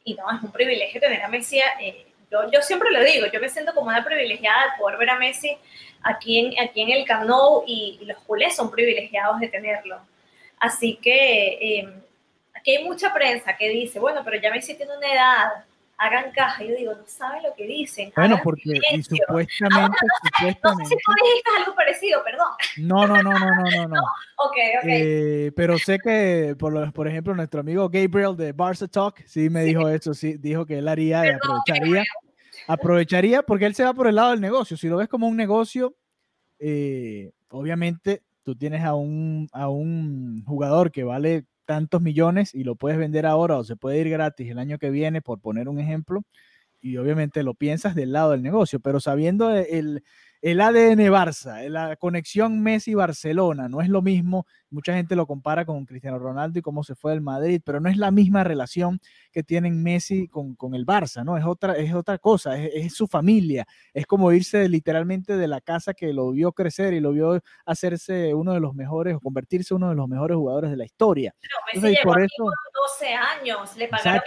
Y 0.05 0.15
no, 0.15 0.25
es 0.31 0.43
un 0.43 0.51
privilegio 0.51 1.01
tener 1.01 1.23
a 1.23 1.29
Messi. 1.29 1.61
Eh, 1.81 2.07
yo, 2.31 2.51
yo, 2.51 2.61
siempre 2.63 2.91
lo 2.91 3.03
digo, 3.05 3.27
yo 3.27 3.41
me 3.41 3.49
siento 3.49 3.75
como 3.75 3.89
una 3.89 4.05
privilegiada 4.05 4.65
de 4.65 4.71
poder 4.79 4.99
ver 4.99 5.11
a 5.11 5.19
Messi 5.19 5.57
aquí 6.03 6.39
en, 6.39 6.55
aquí 6.61 6.83
en 6.83 6.91
el 6.91 7.05
Camp 7.05 7.27
Nou 7.27 7.65
y, 7.67 8.01
los 8.05 8.19
culés 8.19 8.55
son 8.55 8.71
privilegiados 8.71 9.41
de 9.41 9.49
tenerlo. 9.49 9.99
Así 10.59 10.97
que 10.97 11.79
eh, 11.79 11.95
aquí 12.55 12.77
hay 12.77 12.85
mucha 12.85 13.13
prensa 13.13 13.57
que 13.57 13.69
dice, 13.69 13.99
bueno, 13.99 14.23
pero 14.25 14.41
ya 14.41 14.51
Messi 14.51 14.75
tiene 14.75 14.97
una 14.97 15.13
edad, 15.13 15.65
hagan 15.99 16.33
caja. 16.33 16.65
Yo 16.65 16.75
digo, 16.77 16.95
no 16.95 17.07
saben 17.07 17.43
lo 17.43 17.55
que 17.55 17.67
dicen. 17.67 18.13
Bueno, 18.15 18.41
porque 18.43 18.79
y 18.93 19.03
supuestamente, 19.03 19.97
supuestamente. 20.39 20.63
No 20.63 20.89
sé 20.89 20.95
si 20.97 20.97
tú 21.05 21.13
dijiste 21.25 21.51
algo 21.59 21.75
parecido, 21.75 22.25
perdón. 22.25 22.49
No, 22.79 23.07
no, 23.07 23.23
no, 23.23 23.39
no, 23.39 23.39
no, 23.39 23.71
no. 23.71 23.89
no. 23.89 24.03
ok, 24.39 24.57
ok. 24.83 24.89
Eh, 24.89 25.53
pero 25.57 25.79
sé 25.79 25.99
que, 25.99 26.55
por, 26.59 26.93
por 26.93 27.09
ejemplo, 27.09 27.35
nuestro 27.35 27.61
amigo 27.61 27.89
Gabriel 27.89 28.37
de 28.37 28.55
Barça 28.55 28.91
Talk, 28.91 29.23
sí 29.27 29.51
me 29.51 29.65
dijo 29.65 29.89
eso, 29.89 30.15
sí, 30.15 30.37
dijo 30.39 30.67
que 30.67 30.79
él 30.79 30.89
haría 30.89 31.27
y 31.27 31.31
aprovecharía. 31.31 32.05
Aprovecharía 32.67 33.43
porque 33.43 33.67
él 33.67 33.75
se 33.75 33.85
va 33.85 33.95
por 33.95 34.07
el 34.07 34.17
lado 34.17 34.31
del 34.31 34.41
negocio. 34.41 34.77
Si 34.77 34.89
lo 34.89 34.97
ves 34.97 35.09
como 35.09 35.29
un 35.29 35.37
negocio, 35.37 35.97
eh, 36.59 37.33
obviamente 37.49 38.23
tú 38.43 38.57
tienes 38.57 38.83
a 38.85 38.95
un, 38.95 39.49
a 39.53 39.69
un 39.69 40.45
jugador 40.45 40.91
que 40.91 41.05
vale 41.05 41.47
tantos 41.65 42.03
millones 42.03 42.55
y 42.55 42.65
lo 42.65 42.77
puedes 42.77 42.99
vender 42.99 43.27
ahora 43.27 43.59
o 43.59 43.65
se 43.65 43.77
puede 43.77 43.99
ir 43.99 44.11
gratis 44.11 44.51
el 44.51 44.59
año 44.59 44.79
que 44.79 44.91
viene, 44.91 45.23
por 45.23 45.41
poner 45.41 45.69
un 45.69 45.79
ejemplo, 45.79 46.23
y 46.81 46.97
obviamente 46.97 47.43
lo 47.43 47.55
piensas 47.55 47.95
del 47.95 48.13
lado 48.13 48.33
del 48.33 48.43
negocio, 48.43 48.81
pero 48.81 49.01
sabiendo 49.01 49.55
el, 49.55 50.03
el 50.43 50.61
ADN 50.61 50.99
Barça, 51.13 51.69
la 51.69 51.95
conexión 51.95 52.61
Messi-Barcelona, 52.63 53.69
no 53.69 53.81
es 53.81 53.89
lo 53.89 54.03
mismo. 54.03 54.45
Mucha 54.71 54.93
gente 54.93 55.15
lo 55.15 55.25
compara 55.25 55.65
con 55.65 55.87
Cristiano 55.87 56.19
Ronaldo 56.19 56.59
y 56.59 56.63
cómo 56.63 56.83
se 56.83 56.97
fue 56.97 57.13
del 57.13 57.21
Madrid, 57.21 57.63
pero 57.65 57.79
no 57.79 57.89
es 57.89 57.97
la 57.97 58.11
misma 58.11 58.43
relación 58.43 59.01
que 59.31 59.45
tienen 59.45 59.81
Messi 59.85 60.27
con, 60.27 60.57
con 60.57 60.75
el 60.75 60.85
Barça, 60.85 61.25
¿no? 61.25 61.39
Es 61.39 61.45
otra, 61.45 61.75
es 61.75 61.95
otra 61.95 62.19
cosa, 62.19 62.59
es, 62.59 62.93
su 62.93 63.07
familia. 63.07 63.67
Es 63.95 64.05
como 64.05 64.33
irse 64.33 64.69
literalmente 64.69 65.37
de 65.37 65.47
la 65.47 65.61
casa 65.61 65.95
que 65.95 66.13
lo 66.13 66.33
vio 66.33 66.51
crecer 66.51 66.93
y 66.93 66.99
lo 66.99 67.13
vio 67.13 67.41
hacerse 67.65 68.35
uno 68.35 68.53
de 68.53 68.61
los 68.61 68.75
mejores 68.75 69.15
o 69.15 69.21
convertirse 69.21 69.75
uno 69.75 69.91
de 69.91 69.95
los 69.95 70.09
mejores 70.09 70.37
jugadores 70.37 70.73
de 70.73 70.77
la 70.77 70.85
historia. 70.85 71.33
Pero 71.41 71.83
Messi 71.87 72.03
por 72.03 72.21
eso, 72.21 72.45
12 72.99 73.15
años, 73.15 73.77
le 73.77 73.87
pagaron 73.87 74.23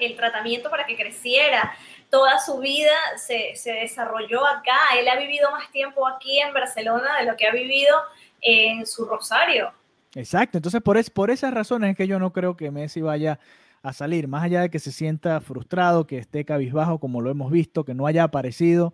el, 0.00 0.16
tratamiento 0.16 0.70
para 0.70 0.86
que 0.86 0.96
creciera 0.96 1.74
toda 2.12 2.38
su 2.38 2.58
vida 2.58 2.92
se, 3.16 3.56
se, 3.56 3.72
desarrolló 3.72 4.46
acá. 4.46 4.76
Él 5.00 5.08
ha 5.08 5.18
vivido 5.18 5.50
más 5.50 5.70
tiempo 5.72 6.06
aquí 6.06 6.38
en 6.40 6.52
Barcelona 6.52 7.16
de 7.18 7.24
lo 7.24 7.36
que 7.38 7.46
ha 7.46 7.52
vivido 7.52 7.96
en 8.42 8.84
su 8.84 9.06
Rosario. 9.06 9.72
Exacto, 10.14 10.58
entonces 10.58 10.82
por, 10.82 10.98
es, 10.98 11.08
por 11.08 11.30
esas 11.30 11.54
razones 11.54 11.92
es 11.92 11.96
que 11.96 12.06
yo 12.06 12.18
no 12.18 12.34
creo 12.34 12.54
que 12.54 12.70
Messi 12.70 13.00
vaya 13.00 13.40
a 13.82 13.94
salir, 13.94 14.28
más 14.28 14.44
allá 14.44 14.60
de 14.60 14.68
que 14.68 14.78
se 14.78 14.92
sienta 14.92 15.40
frustrado, 15.40 16.06
que 16.06 16.18
esté 16.18 16.44
cabizbajo, 16.44 17.00
como 17.00 17.22
lo 17.22 17.30
hemos 17.30 17.50
visto, 17.50 17.86
que 17.86 17.94
no 17.94 18.06
haya 18.06 18.24
aparecido, 18.24 18.92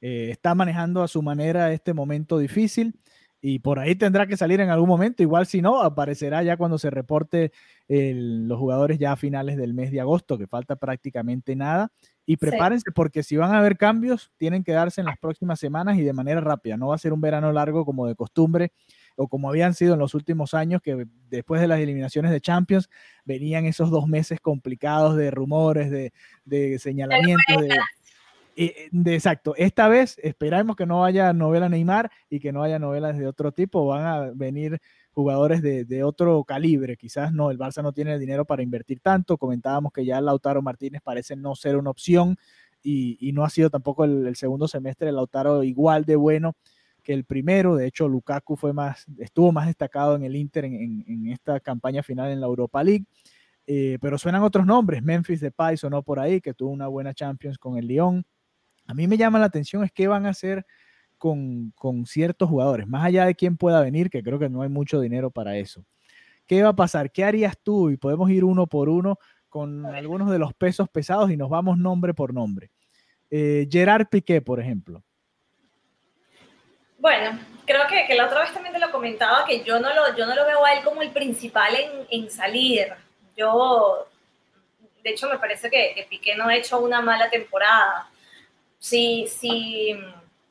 eh, 0.00 0.30
está 0.32 0.56
manejando 0.56 1.04
a 1.04 1.08
su 1.08 1.22
manera 1.22 1.72
este 1.72 1.94
momento 1.94 2.36
difícil 2.36 2.98
y 3.40 3.60
por 3.60 3.78
ahí 3.78 3.94
tendrá 3.94 4.26
que 4.26 4.36
salir 4.36 4.60
en 4.60 4.70
algún 4.70 4.88
momento, 4.88 5.22
igual 5.22 5.46
si 5.46 5.62
no, 5.62 5.82
aparecerá 5.82 6.42
ya 6.42 6.56
cuando 6.56 6.78
se 6.78 6.90
reporte 6.90 7.52
los 7.86 8.58
jugadores 8.58 8.98
ya 8.98 9.12
a 9.12 9.16
finales 9.16 9.56
del 9.56 9.72
mes 9.72 9.92
de 9.92 10.00
agosto, 10.00 10.36
que 10.36 10.48
falta 10.48 10.74
prácticamente 10.74 11.54
nada, 11.54 11.92
y 12.26 12.36
prepárense 12.36 12.90
porque 12.92 13.22
si 13.22 13.36
van 13.36 13.54
a 13.54 13.60
haber 13.60 13.78
cambios, 13.78 14.32
tienen 14.36 14.64
que 14.64 14.72
darse 14.72 15.00
en 15.00 15.06
las 15.06 15.16
próximas 15.16 15.60
semanas 15.60 15.96
y 15.96 16.02
de 16.02 16.12
manera 16.12 16.40
rápida. 16.40 16.76
No 16.76 16.88
va 16.88 16.96
a 16.96 16.98
ser 16.98 17.12
un 17.12 17.20
verano 17.20 17.52
largo 17.52 17.84
como 17.84 18.06
de 18.06 18.16
costumbre 18.16 18.72
o 19.14 19.28
como 19.28 19.48
habían 19.48 19.74
sido 19.74 19.94
en 19.94 20.00
los 20.00 20.12
últimos 20.14 20.52
años, 20.52 20.82
que 20.82 21.06
después 21.30 21.60
de 21.60 21.68
las 21.68 21.78
eliminaciones 21.78 22.32
de 22.32 22.40
Champions 22.40 22.90
venían 23.24 23.64
esos 23.64 23.90
dos 23.90 24.08
meses 24.08 24.40
complicados 24.40 25.16
de 25.16 25.30
rumores, 25.30 25.90
de, 25.90 26.12
de 26.44 26.78
señalamientos. 26.80 27.62
De, 28.56 28.88
de, 28.90 29.14
exacto, 29.14 29.54
esta 29.56 29.86
vez 29.86 30.18
esperamos 30.22 30.76
que 30.76 30.86
no 30.86 31.04
haya 31.04 31.32
novela 31.32 31.68
Neymar 31.68 32.10
y 32.28 32.40
que 32.40 32.52
no 32.52 32.62
haya 32.62 32.78
novelas 32.78 33.16
de 33.16 33.26
otro 33.26 33.52
tipo, 33.52 33.86
van 33.86 34.04
a 34.04 34.30
venir 34.34 34.80
jugadores 35.16 35.62
de, 35.62 35.86
de, 35.86 36.04
otro 36.04 36.44
calibre. 36.44 36.98
Quizás 36.98 37.32
no, 37.32 37.50
el 37.50 37.58
Barça 37.58 37.82
no 37.82 37.94
tiene 37.94 38.18
dinero 38.18 38.44
para 38.44 38.62
invertir 38.62 39.00
tanto. 39.00 39.38
Comentábamos 39.38 39.90
que 39.90 40.04
ya 40.04 40.20
Lautaro 40.20 40.60
Martínez 40.60 41.00
parece 41.02 41.36
no 41.36 41.54
ser 41.54 41.78
una 41.78 41.88
opción 41.88 42.36
y, 42.82 43.32
no 43.32 43.42
ha 43.42 43.48
sido 43.48 43.70
tampoco 43.70 44.04
el, 44.04 44.26
el, 44.26 44.36
segundo 44.36 44.68
semestre 44.68 45.06
de 45.06 45.12
Lautaro 45.12 45.64
igual 45.64 46.04
de 46.04 46.16
bueno 46.16 46.54
que 47.02 47.14
el 47.14 47.24
primero. 47.24 47.76
De 47.76 47.86
hecho, 47.86 48.08
Lukaku 48.08 48.56
fue 48.56 48.74
más, 48.74 49.06
estuvo 49.18 49.52
más 49.52 49.68
destacado 49.68 50.16
en 50.16 50.24
el 50.24 50.36
Inter 50.36 50.66
en, 50.66 51.28
esta 51.32 51.60
campaña 51.60 52.02
final 52.02 52.30
en 52.30 52.40
la 52.40 52.46
Europa 52.46 52.84
League. 52.84 53.06
Eh, 53.66 53.96
pero 54.02 54.18
suenan 54.18 54.42
otros 54.42 54.66
nombres. 54.66 55.02
Memphis 55.02 55.40
Depay 55.40 55.78
sonó 55.78 56.02
por 56.02 56.20
ahí, 56.20 56.42
que 56.42 56.52
tuvo 56.52 56.70
una 56.70 56.88
buena 56.88 57.14
Champions 57.14 57.56
con 57.56 57.78
el 57.78 57.86
Lyon. 57.86 58.22
A 58.86 58.92
mí 58.92 59.06
me 59.06 59.16
llama 59.16 59.38
la 59.38 59.46
atención 59.46 59.82
es 59.82 59.92
qué 59.92 60.08
van 60.08 60.26
a 60.26 60.28
hacer 60.28 60.66
con, 61.74 62.06
ciertos 62.06 62.48
jugadores, 62.48 62.86
más 62.86 63.04
allá 63.04 63.26
de 63.26 63.34
quién 63.34 63.56
pueda 63.56 63.80
venir, 63.80 64.10
que 64.10 64.22
creo 64.22 64.38
que 64.38 64.48
no 64.48 64.62
hay 64.62 64.68
mucho 64.68 65.00
dinero 65.00 65.30
para 65.30 65.56
eso. 65.56 65.84
¿Qué 66.46 66.62
va 66.62 66.70
a 66.70 66.76
pasar? 66.76 67.10
¿Qué 67.10 67.24
harías 67.24 67.58
tú? 67.62 67.90
Y 67.90 67.96
podemos 67.96 68.30
ir 68.30 68.44
uno 68.44 68.66
por 68.66 68.88
uno 68.88 69.18
con 69.48 69.84
algunos 69.86 70.30
de 70.30 70.38
los 70.38 70.54
pesos 70.54 70.88
pesados 70.88 71.30
y 71.30 71.36
nos 71.36 71.48
vamos 71.48 71.78
nombre 71.78 72.14
por 72.14 72.32
nombre. 72.32 72.70
Eh, 73.30 73.66
Gerard 73.70 74.06
Piqué, 74.08 74.40
por 74.40 74.60
ejemplo. 74.60 75.02
Bueno, 76.98 77.38
creo 77.64 77.82
que, 77.88 78.14
la 78.14 78.26
otra 78.26 78.40
vez 78.40 78.52
también 78.52 78.74
te 78.74 78.80
lo 78.80 78.92
comentaba, 78.92 79.44
que 79.44 79.64
yo 79.64 79.80
no 79.80 79.92
lo, 79.92 80.16
yo 80.16 80.26
no 80.26 80.34
lo 80.34 80.46
veo 80.46 80.64
a 80.64 80.72
él 80.74 80.84
como 80.84 81.02
el 81.02 81.10
principal 81.10 81.74
en, 82.08 82.30
salir. 82.30 82.88
Yo, 83.36 84.06
de 85.02 85.10
hecho, 85.10 85.28
me 85.28 85.38
parece 85.38 85.68
que, 85.68 85.92
que 85.94 86.06
Piqué 86.08 86.36
no 86.36 86.46
ha 86.46 86.56
hecho 86.56 86.78
una 86.78 87.00
mala 87.00 87.28
temporada. 87.28 88.08
Sí, 88.78 89.26
sí 89.28 89.96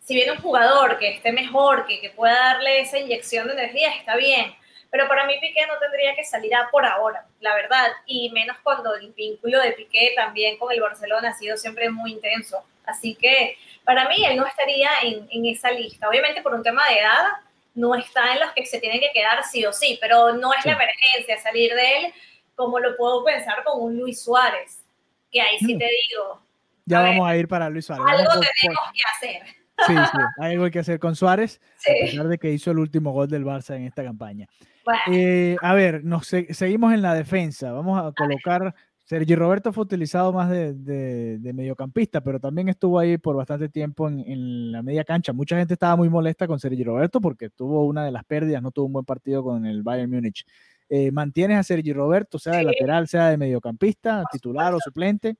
si 0.05 0.13
viene 0.13 0.33
un 0.33 0.41
jugador 0.41 0.97
que 0.99 1.09
esté 1.09 1.31
mejor, 1.31 1.85
que, 1.87 1.99
que 1.99 2.11
pueda 2.11 2.35
darle 2.35 2.81
esa 2.81 2.99
inyección 2.99 3.47
de 3.47 3.53
energía, 3.53 3.89
está 3.95 4.15
bien. 4.15 4.55
Pero 4.91 5.07
para 5.07 5.25
mí 5.25 5.33
Piqué 5.41 5.65
no 5.65 5.77
tendría 5.79 6.15
que 6.15 6.23
salir 6.23 6.55
a 6.55 6.69
por 6.69 6.85
ahora, 6.85 7.25
la 7.41 7.55
verdad. 7.55 7.91
Y 8.05 8.29
menos 8.29 8.55
cuando 8.63 8.95
el 8.95 9.11
vínculo 9.13 9.59
de 9.59 9.73
Piqué 9.73 10.13
también 10.15 10.57
con 10.57 10.71
el 10.71 10.79
Barcelona 10.79 11.29
ha 11.29 11.33
sido 11.33 11.57
siempre 11.57 11.89
muy 11.89 12.11
intenso. 12.11 12.63
Así 12.85 13.15
que 13.15 13.57
para 13.83 14.07
mí 14.07 14.23
él 14.23 14.37
no 14.37 14.45
estaría 14.45 14.89
en, 15.01 15.27
en 15.31 15.45
esa 15.47 15.71
lista. 15.71 16.07
Obviamente 16.07 16.43
por 16.43 16.53
un 16.53 16.63
tema 16.63 16.83
de 16.87 16.99
edad, 16.99 17.25
no 17.73 17.95
está 17.95 18.33
en 18.33 18.41
los 18.41 18.51
que 18.53 18.65
se 18.65 18.79
tienen 18.79 19.01
que 19.01 19.11
quedar 19.11 19.43
sí 19.43 19.65
o 19.65 19.73
sí, 19.73 19.97
pero 19.99 20.33
no 20.33 20.53
es 20.53 20.61
sí. 20.61 20.69
la 20.69 20.75
emergencia 20.75 21.41
salir 21.41 21.73
de 21.73 21.97
él 21.97 22.13
como 22.55 22.79
lo 22.79 22.95
puedo 22.95 23.25
pensar 23.25 23.63
con 23.63 23.81
un 23.81 23.97
Luis 23.97 24.23
Suárez, 24.23 24.83
que 25.31 25.41
ahí 25.41 25.57
sí 25.59 25.77
te 25.77 25.89
digo. 26.09 26.41
Ya 26.85 27.01
vamos 27.01 27.27
ver, 27.27 27.35
a 27.35 27.37
ir 27.37 27.47
para 27.47 27.69
Luis 27.69 27.85
Suárez. 27.85 28.05
Algo 28.07 28.31
tenemos 28.31 28.85
por... 28.85 28.93
que 28.93 29.01
hacer. 29.13 29.64
Sí, 29.85 29.93
sí, 29.93 30.17
hay 30.39 30.53
algo 30.53 30.69
que 30.69 30.79
hacer 30.79 30.99
con 30.99 31.15
Suárez, 31.15 31.59
sí. 31.77 31.91
a 31.91 32.05
pesar 32.05 32.27
de 32.27 32.37
que 32.37 32.51
hizo 32.51 32.71
el 32.71 32.79
último 32.79 33.11
gol 33.11 33.27
del 33.27 33.45
Barça 33.45 33.75
en 33.75 33.83
esta 33.83 34.03
campaña. 34.03 34.47
Bueno. 34.85 35.01
Eh, 35.11 35.57
a 35.61 35.73
ver, 35.73 36.03
nos 36.03 36.27
se 36.27 36.53
seguimos 36.53 36.93
en 36.93 37.01
la 37.01 37.13
defensa. 37.13 37.71
Vamos 37.71 38.01
a 38.01 38.11
colocar. 38.13 38.73
Sergi 39.03 39.35
Roberto 39.35 39.71
fue 39.71 39.83
utilizado 39.83 40.33
más 40.33 40.49
de, 40.49 40.73
de, 40.73 41.37
de, 41.37 41.53
mediocampista, 41.53 42.21
pero 42.21 42.39
también 42.39 42.69
estuvo 42.69 42.97
ahí 42.97 43.19
por 43.19 43.35
bastante 43.35 43.69
tiempo 43.69 44.07
en, 44.07 44.19
en, 44.21 44.71
la 44.71 44.81
media 44.81 45.03
cancha. 45.03 45.31
Mucha 45.31 45.55
gente 45.57 45.75
estaba 45.75 45.95
muy 45.95 46.09
molesta 46.09 46.47
con 46.47 46.59
Sergi 46.59 46.83
Roberto 46.83 47.21
porque 47.21 47.51
tuvo 47.51 47.85
una 47.85 48.03
de 48.03 48.11
las 48.11 48.23
pérdidas, 48.23 48.63
no 48.63 48.71
tuvo 48.71 48.87
un 48.87 48.93
buen 48.93 49.05
partido 49.05 49.43
con 49.43 49.67
el 49.67 49.83
Bayern 49.83 50.09
Múnich. 50.09 50.43
Eh, 50.89 51.11
¿Mantienes 51.11 51.59
a 51.59 51.63
Sergi 51.63 51.93
Roberto, 51.93 52.39
sea 52.39 52.53
de 52.53 52.59
sí. 52.59 52.65
lateral, 52.65 53.07
sea 53.07 53.29
de 53.29 53.37
mediocampista, 53.37 54.23
titular 54.31 54.73
o 54.73 54.79
suplente? 54.79 55.37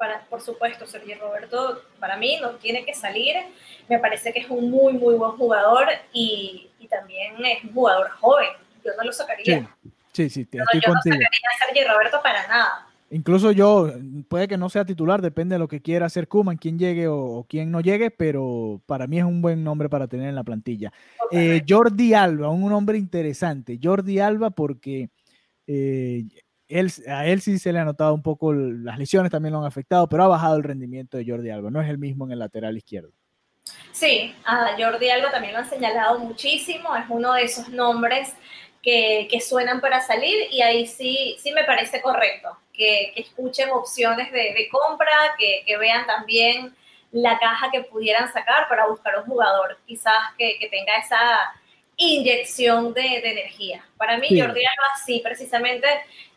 Para, 0.00 0.24
por 0.30 0.40
supuesto, 0.40 0.86
Sergio 0.86 1.18
Roberto, 1.20 1.82
para 2.00 2.16
mí 2.16 2.38
no 2.40 2.52
tiene 2.52 2.86
que 2.86 2.94
salir. 2.94 3.36
Me 3.86 3.98
parece 3.98 4.32
que 4.32 4.40
es 4.40 4.48
un 4.48 4.70
muy, 4.70 4.94
muy 4.94 5.14
buen 5.14 5.32
jugador 5.32 5.86
y, 6.10 6.70
y 6.78 6.88
también 6.88 7.34
es 7.44 7.62
un 7.64 7.74
jugador 7.74 8.08
joven. 8.12 8.48
Yo 8.82 8.92
no 8.96 9.04
lo 9.04 9.12
sacaría. 9.12 9.68
Sí, 10.12 10.30
sí, 10.30 10.48
sí 10.50 10.56
no, 10.56 10.64
estoy 10.64 10.80
yo 10.80 10.92
contigo. 10.92 11.16
no 11.16 11.20
sacaría 11.20 11.48
a 11.52 11.66
Sergio 11.66 11.92
Roberto 11.92 12.20
para 12.22 12.48
nada. 12.48 12.86
Incluso 13.10 13.52
yo, 13.52 13.92
puede 14.28 14.48
que 14.48 14.56
no 14.56 14.70
sea 14.70 14.86
titular, 14.86 15.20
depende 15.20 15.56
de 15.56 15.58
lo 15.58 15.68
que 15.68 15.82
quiera 15.82 16.06
hacer 16.06 16.28
Kuman, 16.28 16.56
quién 16.56 16.78
llegue 16.78 17.06
o, 17.06 17.18
o 17.18 17.44
quién 17.44 17.70
no 17.70 17.80
llegue, 17.80 18.10
pero 18.10 18.80
para 18.86 19.06
mí 19.06 19.18
es 19.18 19.24
un 19.24 19.42
buen 19.42 19.62
nombre 19.62 19.90
para 19.90 20.06
tener 20.06 20.30
en 20.30 20.34
la 20.34 20.44
plantilla. 20.44 20.92
Okay. 21.26 21.58
Eh, 21.58 21.64
Jordi 21.68 22.14
Alba, 22.14 22.48
un 22.48 22.70
nombre 22.70 22.96
interesante. 22.96 23.78
Jordi 23.82 24.18
Alba 24.18 24.48
porque 24.50 25.10
eh, 25.66 26.24
él, 26.70 26.92
a 27.08 27.26
él 27.26 27.40
sí 27.40 27.58
se 27.58 27.72
le 27.72 27.80
ha 27.80 27.84
notado 27.84 28.14
un 28.14 28.22
poco, 28.22 28.52
las 28.52 28.98
lesiones 28.98 29.30
también 29.30 29.52
lo 29.52 29.60
han 29.60 29.66
afectado, 29.66 30.08
pero 30.08 30.24
ha 30.24 30.28
bajado 30.28 30.56
el 30.56 30.62
rendimiento 30.62 31.18
de 31.18 31.26
Jordi 31.26 31.50
Alba, 31.50 31.70
no 31.70 31.82
es 31.82 31.88
el 31.88 31.98
mismo 31.98 32.24
en 32.26 32.32
el 32.32 32.38
lateral 32.38 32.76
izquierdo. 32.76 33.10
Sí, 33.92 34.34
a 34.44 34.76
Jordi 34.78 35.10
Alba 35.10 35.30
también 35.30 35.52
lo 35.52 35.58
han 35.58 35.68
señalado 35.68 36.18
muchísimo, 36.18 36.94
es 36.96 37.04
uno 37.08 37.34
de 37.34 37.42
esos 37.42 37.68
nombres 37.68 38.34
que, 38.82 39.28
que 39.30 39.40
suenan 39.40 39.80
para 39.80 40.00
salir 40.00 40.48
y 40.50 40.62
ahí 40.62 40.86
sí, 40.86 41.36
sí 41.38 41.52
me 41.52 41.64
parece 41.64 42.00
correcto, 42.00 42.56
que, 42.72 43.12
que 43.14 43.22
escuchen 43.22 43.70
opciones 43.70 44.32
de, 44.32 44.54
de 44.54 44.68
compra, 44.70 45.34
que, 45.38 45.62
que, 45.66 45.76
vean 45.76 46.06
también 46.06 46.74
la 47.12 47.38
caja 47.38 47.70
que 47.70 47.82
pudieran 47.82 48.32
sacar 48.32 48.68
para 48.68 48.86
buscar 48.86 49.18
un 49.18 49.24
jugador, 49.24 49.78
quizás 49.86 50.14
que, 50.38 50.56
que 50.58 50.68
tenga 50.68 50.96
esa 50.96 51.18
inyección 51.96 52.94
de, 52.94 53.18
energía. 53.18 53.84
Para 53.98 54.16
mí, 54.16 54.28
Jordi 54.28 54.60
Alba 54.60 54.96
sí, 55.04 55.20
precisamente 55.22 55.86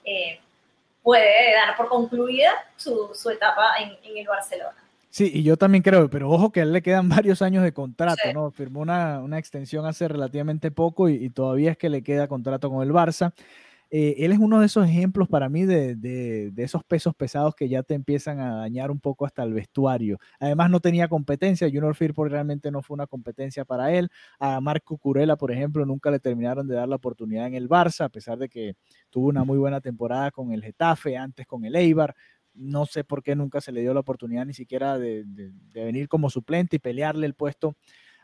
eh, 0.05 0.39
puede 1.01 1.53
dar 1.53 1.75
por 1.75 1.89
concluida 1.89 2.51
su, 2.77 3.11
etapa 3.33 3.73
en, 3.79 4.17
el 4.17 4.27
Barcelona. 4.27 4.75
Sí, 5.09 5.29
y 5.33 5.43
yo 5.43 5.57
también 5.57 5.83
creo, 5.83 6.09
pero 6.09 6.29
ojo 6.29 6.51
que 6.51 6.61
a 6.61 6.63
él 6.63 6.73
le 6.73 6.81
quedan 6.81 7.09
varios 7.09 7.41
años 7.41 7.63
de 7.63 7.73
contrato, 7.73 8.33
¿no? 8.33 8.51
Firmó 8.51 8.81
una, 8.81 9.37
extensión 9.37 9.85
hace 9.85 10.07
relativamente 10.07 10.71
poco 10.71 11.09
y, 11.09 11.15
y, 11.15 11.29
todavía 11.29 11.71
es 11.71 11.77
que 11.77 11.89
le 11.89 12.03
queda 12.03 12.27
contrato 12.27 12.69
con 12.69 12.81
el 12.81 12.91
Barça. 12.91 13.33
Eh, 13.95 14.25
él 14.25 14.31
es 14.31 14.39
uno 14.39 14.59
de 14.59 14.65
esos 14.65 14.87
ejemplos 14.87 15.27
para 15.29 15.49
mí 15.49 15.65
de, 15.65 16.51
esos 16.57 16.83
pesos 16.83 17.13
pesados 17.13 17.53
que 17.53 17.69
ya 17.69 17.83
te 17.83 17.93
empiezan 17.93 18.39
a 18.39 18.55
dañar 18.55 18.89
un 18.89 18.99
poco 18.99 19.23
hasta 19.23 19.43
el 19.43 19.53
vestuario. 19.53 20.17
Además, 20.39 20.71
no 20.71 20.79
tenía 20.79 21.07
competencia. 21.07 21.67
Junior 21.67 21.93
Firpo 21.93 22.25
realmente 22.25 22.71
no 22.71 22.81
fue 22.81 22.95
una 22.95 23.05
competencia 23.05 23.65
para 23.65 23.93
él. 23.93 24.09
A 24.39 24.59
Marco 24.61 24.97
Curela, 24.97 25.35
por 25.35 25.51
ejemplo, 25.51 25.85
nunca 25.85 26.09
le 26.09 26.19
terminaron 26.19 26.67
de 26.67 26.73
dar 26.73 26.89
la 26.89 26.95
oportunidad 26.95 27.45
en 27.45 27.53
el 27.53 27.69
Barça, 27.69 28.05
a 28.05 28.09
pesar 28.09 28.39
de 28.39 28.49
que 28.49 28.73
tuvo 29.11 29.27
una 29.27 29.43
muy 29.43 29.59
buena 29.59 29.79
temporada 29.79 30.31
con 30.31 30.51
el 30.53 30.63
Getafe, 30.63 31.15
antes 31.15 31.45
con 31.45 31.63
el 31.63 31.75
Eibar. 31.75 32.15
No 32.55 32.87
sé 32.87 33.03
por 33.03 33.21
qué 33.21 33.35
nunca 33.35 33.61
se 33.61 33.71
le 33.71 33.81
dio 33.81 33.93
la 33.93 33.99
oportunidad 33.99 34.43
ni 34.47 34.55
siquiera 34.55 34.97
de 34.97 35.23
venir 35.71 36.07
como 36.07 36.31
suplente 36.31 36.77
y 36.77 36.79
pelearle 36.79 37.27
el 37.27 37.35
puesto 37.35 37.75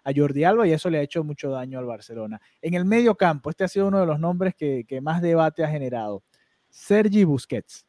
a 0.09 0.13
Jordi 0.15 0.43
Alba 0.43 0.67
y 0.67 0.73
eso 0.73 0.89
le 0.89 0.99
ha 0.99 1.01
hecho 1.01 1.23
mucho 1.23 1.49
daño 1.49 1.79
al 1.79 1.85
Barcelona. 1.85 2.41
En 2.61 2.73
el 2.73 2.85
medio 2.85 3.15
campo, 3.15 3.49
este 3.49 3.63
ha 3.63 3.67
sido 3.67 3.87
uno 3.87 3.99
de 3.99 4.05
los 4.05 4.19
nombres 4.19 4.55
que, 4.55 4.85
más 5.01 5.21
debate 5.21 5.63
ha 5.63 5.67
generado. 5.69 6.23
Sergi 6.69 7.23
Busquets. 7.23 7.85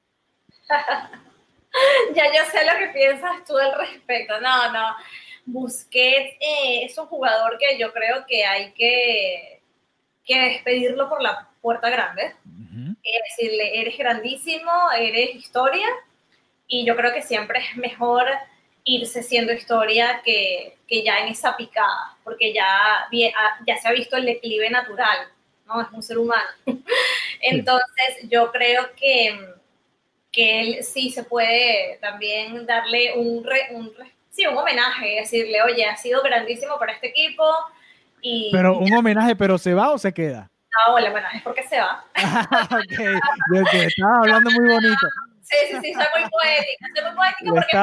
ya 2.14 2.24
yo 2.26 2.44
sé 2.50 2.64
lo 2.64 2.78
que 2.78 2.92
piensas 2.92 3.44
tú 3.46 3.56
al 3.59 3.78
respecto. 3.78 4.40
No, 4.40 4.72
no. 4.72 4.94
Busquets 5.46 6.37
eh, 6.40 6.85
es 6.85 6.96
un 6.98 7.06
jugador 7.06 7.59
que 7.59 7.78
yo 7.78 7.92
creo 7.92 8.24
que 8.26 8.44
hay 8.44 8.72
que, 8.72 9.62
que 10.24 10.40
despedirlo 10.40 11.09
por 11.09 11.22
la 11.22 11.48
puerta 11.61 11.90
grande. 11.90 12.35
Es 13.02 13.37
decirle, 13.37 13.80
eres 13.80 13.96
grandísimo, 13.96 14.70
eres 14.96 15.35
historia, 15.35 15.87
y 16.66 16.85
yo 16.87 16.94
creo 16.96 17.12
que 17.12 17.22
siempre 17.22 17.59
es 17.61 17.76
mejor 17.76 18.24
irse 18.84 19.22
siendo 19.22 19.52
historia 19.52 20.20
que, 20.24 20.76
que, 20.88 21.04
ya 21.04 21.18
en 21.18 21.28
esa 21.28 21.56
picada, 21.56 22.16
porque 22.24 22.52
ya, 22.52 22.66
ah, 22.66 23.58
ya 23.66 23.76
se 23.76 23.88
ha 23.88 23.92
visto 23.92 24.16
el 24.16 24.26
declive 24.26 24.70
natural, 24.70 25.28
¿no? 25.66 25.82
Es 25.82 25.88
un 25.92 26.02
ser 26.02 26.18
humano. 26.18 26.48
Entonces, 27.40 28.28
yo 28.28 28.50
creo 28.50 28.88
que, 28.96 29.54
que 30.32 30.60
él 30.60 30.84
sí 30.84 31.10
se 31.10 31.24
puede 31.24 31.98
también 32.00 32.66
darle 32.66 33.14
un, 33.14 33.46
un, 33.72 33.92
sí, 34.30 34.46
un 34.46 34.56
homenaje, 34.56 35.20
decirle, 35.20 35.62
oye, 35.62 35.84
ha 35.84 35.96
sido 35.96 36.22
grandísimo 36.22 36.78
para 36.78 36.92
este 36.92 37.08
equipo. 37.08 37.44
Y, 38.22 38.50
pero 38.52 38.78
un 38.78 38.92
homenaje, 38.92 39.36
pero 39.36 39.58
¿se 39.58 39.74
va 39.74 39.90
o 39.90 39.98
se 39.98 40.12
queda? 40.12 40.50
No, 40.86 40.98
el 40.98 41.06
homenaje 41.06 41.38
es 41.38 41.42
porque 41.42 41.62
se 41.64 41.78
va. 41.78 42.04
okay. 42.80 43.86
estaba 43.86 44.18
hablando 44.18 44.50
muy 44.50 44.68
bonito. 44.68 45.06
Sí, 45.42 45.56
sí, 45.68 45.78
sí, 45.82 45.94
soy 45.94 46.04
muy 46.20 46.30
poética, 46.30 46.86
soy 46.94 47.04
muy 47.04 47.16
poética 47.16 47.50
porque 47.50 47.76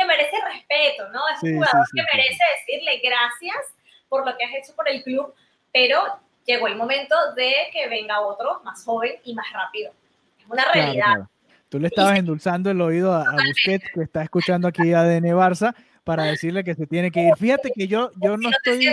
que 0.00 0.06
merece 0.06 0.36
respeto, 0.52 1.08
¿no? 1.10 1.20
Es 1.28 1.42
un 1.42 1.54
jugador 1.54 1.86
que 1.94 2.02
merece 2.12 2.42
decirle 2.58 3.00
gracias 3.02 3.74
por 4.08 4.26
lo 4.26 4.36
que 4.36 4.44
has 4.44 4.54
hecho 4.54 4.74
por 4.74 4.88
el 4.88 5.02
club, 5.02 5.34
pero 5.72 6.18
llegó 6.46 6.66
el 6.68 6.76
momento 6.76 7.14
de 7.36 7.52
que 7.72 7.88
venga 7.88 8.20
otro 8.20 8.60
más 8.64 8.84
joven 8.84 9.16
y 9.24 9.34
más 9.34 9.46
rápido. 9.52 9.92
Es 10.38 10.46
una 10.48 10.64
realidad. 10.72 11.28
Tú 11.68 11.78
le 11.78 11.86
estabas 11.86 12.18
endulzando 12.18 12.70
el 12.70 12.80
oído 12.80 13.12
a, 13.12 13.22
a 13.22 13.32
Busquets, 13.46 13.84
que 13.94 14.02
está 14.02 14.22
escuchando 14.22 14.66
aquí 14.66 14.92
a 14.92 15.04
DN 15.04 15.32
Barça, 15.34 15.74
para 16.10 16.24
decirle 16.24 16.64
que 16.64 16.74
se 16.74 16.88
tiene 16.88 17.12
que 17.12 17.22
ir. 17.22 17.36
Fíjate 17.36 17.70
que 17.72 17.86
yo, 17.86 18.10
yo 18.20 18.36
no, 18.36 18.50
estoy. 18.50 18.88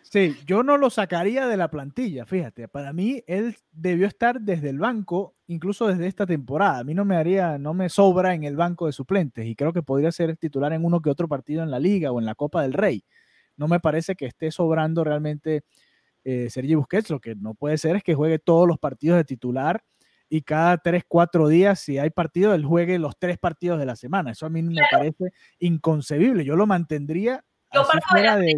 Sí, 0.00 0.34
yo 0.46 0.62
no 0.62 0.78
lo 0.78 0.88
sacaría 0.88 1.46
de 1.46 1.58
la 1.58 1.68
plantilla, 1.68 2.24
fíjate. 2.24 2.68
Para 2.68 2.94
mí, 2.94 3.22
él 3.26 3.54
debió 3.70 4.06
estar 4.06 4.40
desde 4.40 4.70
el 4.70 4.78
banco, 4.78 5.34
incluso 5.46 5.88
desde 5.88 6.06
esta 6.06 6.24
temporada. 6.24 6.78
A 6.78 6.84
mí 6.84 6.94
no 6.94 7.04
me 7.04 7.16
haría, 7.16 7.58
no 7.58 7.74
me 7.74 7.90
sobra 7.90 8.32
en 8.32 8.44
el 8.44 8.56
banco 8.56 8.86
de 8.86 8.92
suplentes 8.92 9.44
y 9.44 9.54
creo 9.54 9.74
que 9.74 9.82
podría 9.82 10.10
ser 10.10 10.38
titular 10.38 10.72
en 10.72 10.86
uno 10.86 11.02
que 11.02 11.10
otro 11.10 11.28
partido 11.28 11.62
en 11.62 11.70
la 11.70 11.78
Liga 11.78 12.12
o 12.12 12.18
en 12.18 12.24
la 12.24 12.34
Copa 12.34 12.62
del 12.62 12.72
Rey. 12.72 13.04
No 13.58 13.68
me 13.68 13.78
parece 13.78 14.14
que 14.14 14.24
esté 14.24 14.50
sobrando 14.50 15.04
realmente 15.04 15.64
eh, 16.24 16.48
Sergi 16.48 16.76
Busquets. 16.76 17.10
Lo 17.10 17.20
que 17.20 17.34
no 17.34 17.52
puede 17.52 17.76
ser 17.76 17.96
es 17.96 18.02
que 18.02 18.14
juegue 18.14 18.38
todos 18.38 18.66
los 18.66 18.78
partidos 18.78 19.18
de 19.18 19.24
titular 19.24 19.84
y 20.28 20.42
cada 20.42 20.78
tres, 20.78 21.04
cuatro 21.06 21.48
días, 21.48 21.80
si 21.80 21.98
hay 21.98 22.10
partido, 22.10 22.54
él 22.54 22.64
juegue 22.64 22.98
los 22.98 23.16
tres 23.18 23.38
partidos 23.38 23.78
de 23.78 23.86
la 23.86 23.96
semana. 23.96 24.32
Eso 24.32 24.46
a 24.46 24.50
mí 24.50 24.62
me 24.62 24.82
parece 24.90 25.32
inconcebible. 25.58 26.44
Yo 26.44 26.56
lo 26.56 26.66
mantendría 26.66 27.44
así 27.70 27.98
fuera 28.08 28.36
de, 28.36 28.54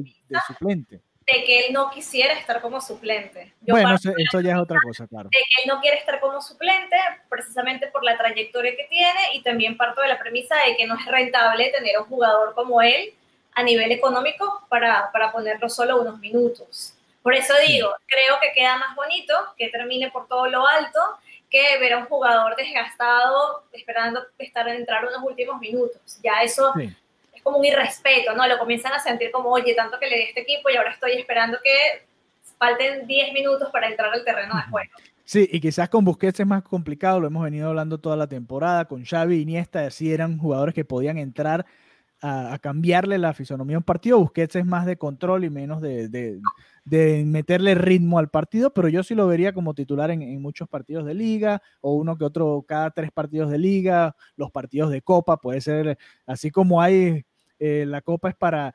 suplente. 0.46 1.02
De 1.26 1.44
que 1.44 1.66
él 1.66 1.74
no 1.74 1.90
quisiera 1.90 2.32
estar 2.32 2.62
como 2.62 2.80
suplente. 2.80 3.54
bueno, 3.60 3.94
eso, 3.94 4.40
ya 4.40 4.52
es 4.52 4.58
otra 4.58 4.78
cosa, 4.82 5.06
claro. 5.06 5.28
De 5.30 5.38
que 5.38 5.62
él 5.62 5.68
no 5.68 5.80
quiere 5.80 5.98
estar 5.98 6.20
como 6.20 6.40
suplente 6.40 6.96
precisamente 7.28 7.88
por 7.88 8.02
la 8.02 8.16
trayectoria 8.16 8.74
que 8.74 8.86
tiene 8.88 9.20
y 9.34 9.42
también 9.42 9.76
parto 9.76 10.00
de 10.00 10.08
la 10.08 10.18
premisa 10.18 10.54
de 10.66 10.76
que 10.76 10.86
no 10.86 10.94
es 10.94 11.04
rentable 11.04 11.70
tener 11.70 11.98
un 11.98 12.06
jugador 12.06 12.54
como 12.54 12.80
él 12.80 13.12
a 13.54 13.62
nivel 13.62 13.92
económico 13.92 14.62
para, 14.70 15.10
para 15.12 15.32
ponerlo 15.32 15.68
solo 15.68 16.00
unos 16.00 16.18
minutos. 16.18 16.94
Por 17.22 17.34
eso 17.34 17.52
digo, 17.66 17.92
creo 18.06 18.40
que 18.40 18.52
queda 18.54 18.78
más 18.78 18.96
bonito 18.96 19.34
que 19.58 19.68
termine 19.68 20.10
por 20.10 20.28
todo 20.28 20.48
lo 20.48 20.66
alto 20.66 20.98
que 21.50 21.78
ver 21.78 21.94
a 21.94 21.98
un 21.98 22.06
jugador 22.06 22.56
desgastado 22.56 23.64
esperando 23.72 24.22
estar 24.38 24.68
entrar 24.68 25.04
unos 25.04 25.22
últimos 25.22 25.58
minutos. 25.60 26.18
Ya 26.22 26.42
eso 26.42 26.72
es 26.78 27.42
como 27.42 27.58
un 27.58 27.64
irrespeto, 27.64 28.34
¿no? 28.34 28.46
Lo 28.46 28.58
comienzan 28.58 28.92
a 28.92 28.98
sentir 28.98 29.30
como, 29.30 29.50
oye, 29.50 29.74
tanto 29.74 29.98
que 29.98 30.08
le 30.08 30.16
di 30.16 30.22
a 30.22 30.26
este 30.26 30.40
equipo 30.42 30.70
y 30.70 30.76
ahora 30.76 30.92
estoy 30.92 31.12
esperando 31.12 31.58
que 31.62 32.06
falten 32.58 33.06
10 33.06 33.32
minutos 33.32 33.70
para 33.70 33.88
entrar 33.88 34.12
al 34.12 34.24
terreno 34.24 34.56
de 34.56 34.62
juego. 34.62 34.90
Sí, 35.24 35.48
y 35.52 35.60
quizás 35.60 35.88
con 35.88 36.04
Busquets 36.04 36.40
es 36.40 36.46
más 36.46 36.62
complicado, 36.62 37.20
lo 37.20 37.26
hemos 37.26 37.44
venido 37.44 37.68
hablando 37.68 37.98
toda 37.98 38.16
la 38.16 38.26
temporada, 38.26 38.86
con 38.86 39.04
Xavi 39.04 39.36
y 39.36 39.42
Iniesta, 39.42 39.86
así 39.86 40.12
eran 40.12 40.38
jugadores 40.38 40.74
que 40.74 40.86
podían 40.86 41.18
entrar 41.18 41.66
a, 42.20 42.58
cambiarle 42.60 43.18
la 43.18 43.32
fisonomía 43.34 43.76
a 43.76 43.80
un 43.80 43.84
partido. 43.84 44.18
Busquets 44.18 44.56
es 44.56 44.66
más 44.66 44.86
de 44.86 44.96
control 44.96 45.44
y 45.44 45.50
menos 45.50 45.80
de, 45.80 46.08
de 46.08 46.40
meterle 46.90 47.74
ritmo 47.74 48.18
al 48.18 48.30
partido, 48.30 48.72
pero 48.72 48.88
yo 48.88 49.02
sí 49.02 49.14
lo 49.14 49.26
vería 49.26 49.52
como 49.52 49.74
titular 49.74 50.10
en, 50.10 50.40
muchos 50.40 50.68
partidos 50.68 51.04
de 51.04 51.14
liga 51.14 51.62
o 51.80 51.94
uno 51.94 52.16
que 52.16 52.24
otro 52.24 52.64
cada 52.66 52.90
tres 52.90 53.10
partidos 53.12 53.50
de 53.50 53.58
liga, 53.58 54.14
los 54.36 54.50
partidos 54.50 54.90
de 54.90 55.02
copa, 55.02 55.38
puede 55.38 55.60
ser 55.60 55.98
así 56.26 56.50
como 56.50 56.80
hay, 56.80 57.24
eh, 57.58 57.84
la 57.86 58.00
copa 58.00 58.30
es 58.30 58.36
para 58.36 58.74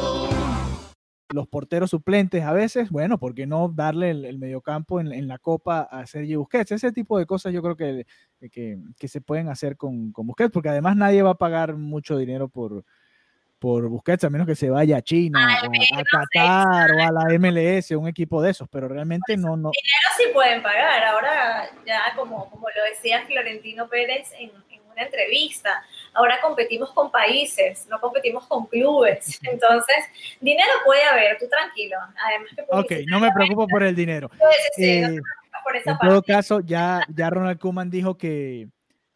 Los 1.33 1.47
porteros 1.47 1.89
suplentes 1.89 2.43
a 2.43 2.53
veces, 2.53 2.89
bueno, 2.89 3.17
¿por 3.17 3.33
qué 3.33 3.45
no 3.45 3.69
darle 3.69 4.11
el, 4.11 4.37
mediocampo 4.37 4.99
en, 4.99 5.27
la 5.27 5.37
Copa 5.37 5.81
a 5.81 6.05
Sergio 6.05 6.39
Busquets? 6.39 6.71
Ese 6.71 6.91
tipo 6.91 7.17
de 7.17 7.25
cosas 7.25 7.53
yo 7.53 7.61
creo 7.61 7.75
que, 7.75 8.05
que, 8.49 9.07
se 9.07 9.21
pueden 9.21 9.49
hacer 9.49 9.77
con, 9.77 10.11
con, 10.11 10.27
Busquets, 10.27 10.51
porque 10.51 10.69
además 10.69 10.95
nadie 10.95 11.21
va 11.21 11.31
a 11.31 11.37
pagar 11.37 11.75
mucho 11.75 12.17
dinero 12.17 12.49
por, 12.49 12.83
por 13.61 13.87
Busquets, 13.87 14.23
a 14.23 14.29
menos 14.31 14.47
que 14.47 14.55
se 14.55 14.71
vaya 14.71 14.97
a 14.97 15.01
China, 15.03 15.59
o 15.63 15.99
a, 15.99 16.03
Qatar, 16.03 16.91
o 16.93 17.03
a 17.03 17.11
la 17.11 17.37
MLS, 17.37 17.91
un 17.91 18.07
equipo 18.07 18.41
de 18.41 18.49
esos, 18.49 18.67
pero 18.67 18.87
realmente 18.87 19.37
no, 19.37 19.55
no. 19.55 19.69
Dinero 19.69 20.09
sí 20.17 20.23
pueden 20.33 20.63
pagar, 20.63 21.03
ahora 21.03 21.69
ya 21.85 22.13
como, 22.15 22.49
como 22.49 22.67
lo 22.67 22.83
decía 22.89 23.23
Florentino 23.27 23.87
Pérez 23.87 24.31
en, 24.39 24.51
una 25.01 25.05
entrevista. 25.05 25.83
Ahora 26.13 26.39
competimos 26.41 26.91
con 26.91 27.11
países, 27.11 27.87
no 27.89 27.99
competimos 27.99 28.45
con 28.47 28.65
clubes. 28.67 29.39
Entonces, 29.43 29.95
dinero 30.39 30.71
puede 30.85 31.03
haber, 31.03 31.37
tú 31.37 31.47
tranquilo. 31.49 31.97
Además 32.25 32.49
que 32.55 32.65
ok, 32.69 33.07
no 33.07 33.19
me 33.19 33.31
preocupo 33.31 33.67
por 33.67 33.83
el 33.83 33.95
dinero. 33.95 34.29
Sí, 34.75 35.01
no 35.01 35.09
eh, 35.09 35.19
por 35.63 35.75
esa 35.75 35.91
en 35.91 35.97
todo 35.97 36.21
caso, 36.23 36.59
ya, 36.61 37.01
ya 37.13 37.29
Ronald 37.29 37.59
Koeman 37.59 37.89
dijo 37.89 38.17
que, 38.17 38.67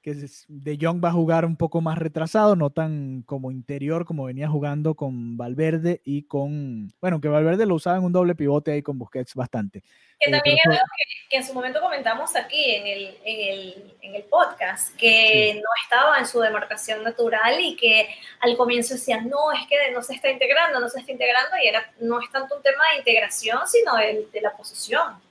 que 0.06 0.30
De 0.48 0.78
Jong 0.80 1.04
va 1.04 1.10
a 1.10 1.14
jugar 1.14 1.46
un 1.46 1.58
poco 1.58 1.82
más 1.82 1.98
retrasado, 1.98 2.56
no 2.56 2.70
tan 2.70 3.24
como 3.24 3.50
interior 3.50 4.06
como 4.06 4.26
venía 4.26 4.48
jugando 4.48 4.94
con 4.94 5.36
Valverde 5.36 6.04
y 6.06 6.28
con, 6.28 6.94
bueno, 7.02 7.20
que 7.20 7.28
Valverde 7.28 7.66
lo 7.66 7.74
usaba 7.74 7.98
en 7.98 8.04
un 8.04 8.14
doble 8.14 8.36
pivote 8.36 8.72
ahí 8.72 8.84
con 8.84 9.00
Busquets 9.00 9.34
bastante. 9.34 9.82
Que 10.20 10.30
eh, 10.30 10.32
también 10.32 10.58
es 10.58 10.66
algo 10.68 10.84
que, 11.28 11.38
en 11.38 11.44
su 11.44 11.56
momento 11.56 11.82
comentamos 11.82 12.36
aquí 12.36 12.76
en 12.76 12.86
el, 12.86 13.18
en 13.26 13.54
el, 13.54 13.96
en 14.04 14.16
el 14.16 14.24
podcast, 14.26 14.96
que 14.96 15.56
no 15.56 15.70
estaba 15.84 16.20
en 16.20 16.28
su 16.28 16.40
demarcación 16.40 17.04
natural 17.04 17.60
y 17.60 17.76
que 17.76 18.08
al 18.42 18.56
comienzo 18.58 18.94
decían, 18.94 19.28
no, 19.28 19.52
es 19.54 19.66
que 19.68 19.92
no 19.92 20.04
se 20.04 20.14
está 20.14 20.30
integrando, 20.30 20.80
no 20.80 20.88
se 20.88 21.00
está 21.00 21.12
integrando, 21.12 21.58
y 21.64 21.68
era, 21.68 21.84
no 22.00 22.22
es 22.22 22.30
tanto 22.30 22.58
un 22.58 22.62
tema 22.62 22.84
de 22.92 23.00
integración, 23.00 23.62
sino 23.66 23.96
de, 23.96 24.28
de 24.32 24.42
la 24.42 24.56
posición. 24.56 25.25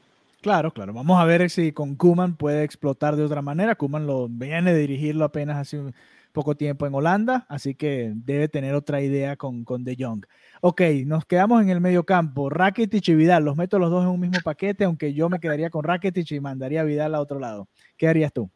Claro, 0.45 0.75
claro. 0.75 0.93
Vamos 0.93 1.19
a 1.19 1.25
ver 1.25 1.49
si 1.49 1.73
con 1.73 1.97
Kuman 1.97 2.37
puede 2.37 2.65
explotar 2.65 3.17
de 3.17 3.25
otra 3.25 3.41
manera. 3.41 3.77
Kuman 3.77 4.07
lo 4.07 4.29
viene 4.29 4.75
de 4.75 4.81
dirigirlo 4.81 5.25
apenas 5.25 5.57
hace 5.57 5.79
un 5.79 5.95
poco 6.33 6.55
tiempo 6.55 6.87
en 6.87 6.95
Holanda, 6.95 7.47
así 7.49 7.75
que 7.75 8.13
debe 8.15 8.49
tener 8.49 8.75
otra 8.75 9.01
idea 9.01 9.37
con, 9.37 9.65
con 9.65 9.85
De 9.85 9.97
Jong. 9.99 10.27
Ok, 10.61 10.83
nos 11.07 11.25
quedamos 11.25 11.63
en 11.63 11.71
el 11.71 11.81
medio 11.81 12.05
campo. 12.05 12.51
Rakitic 12.51 13.09
y 13.09 13.15
Vidal, 13.15 13.43
los 13.43 13.57
meto 13.57 13.79
los 13.79 13.91
dos 13.91 14.05
en 14.05 14.11
un 14.11 14.21
mismo 14.21 14.39
paquete, 14.45 14.85
aunque 14.85 15.15
yo 15.15 15.31
me 15.31 15.41
quedaría 15.41 15.71
con 15.71 15.83
Rakitic 15.83 16.31
y 16.33 16.41
mandaría 16.41 16.83
a 16.83 16.85
Vidal 16.85 17.15
a 17.15 17.23
otro 17.23 17.39
lado. 17.39 17.67
¿Qué 17.97 18.07
harías 18.07 18.31
tú? 18.31 18.51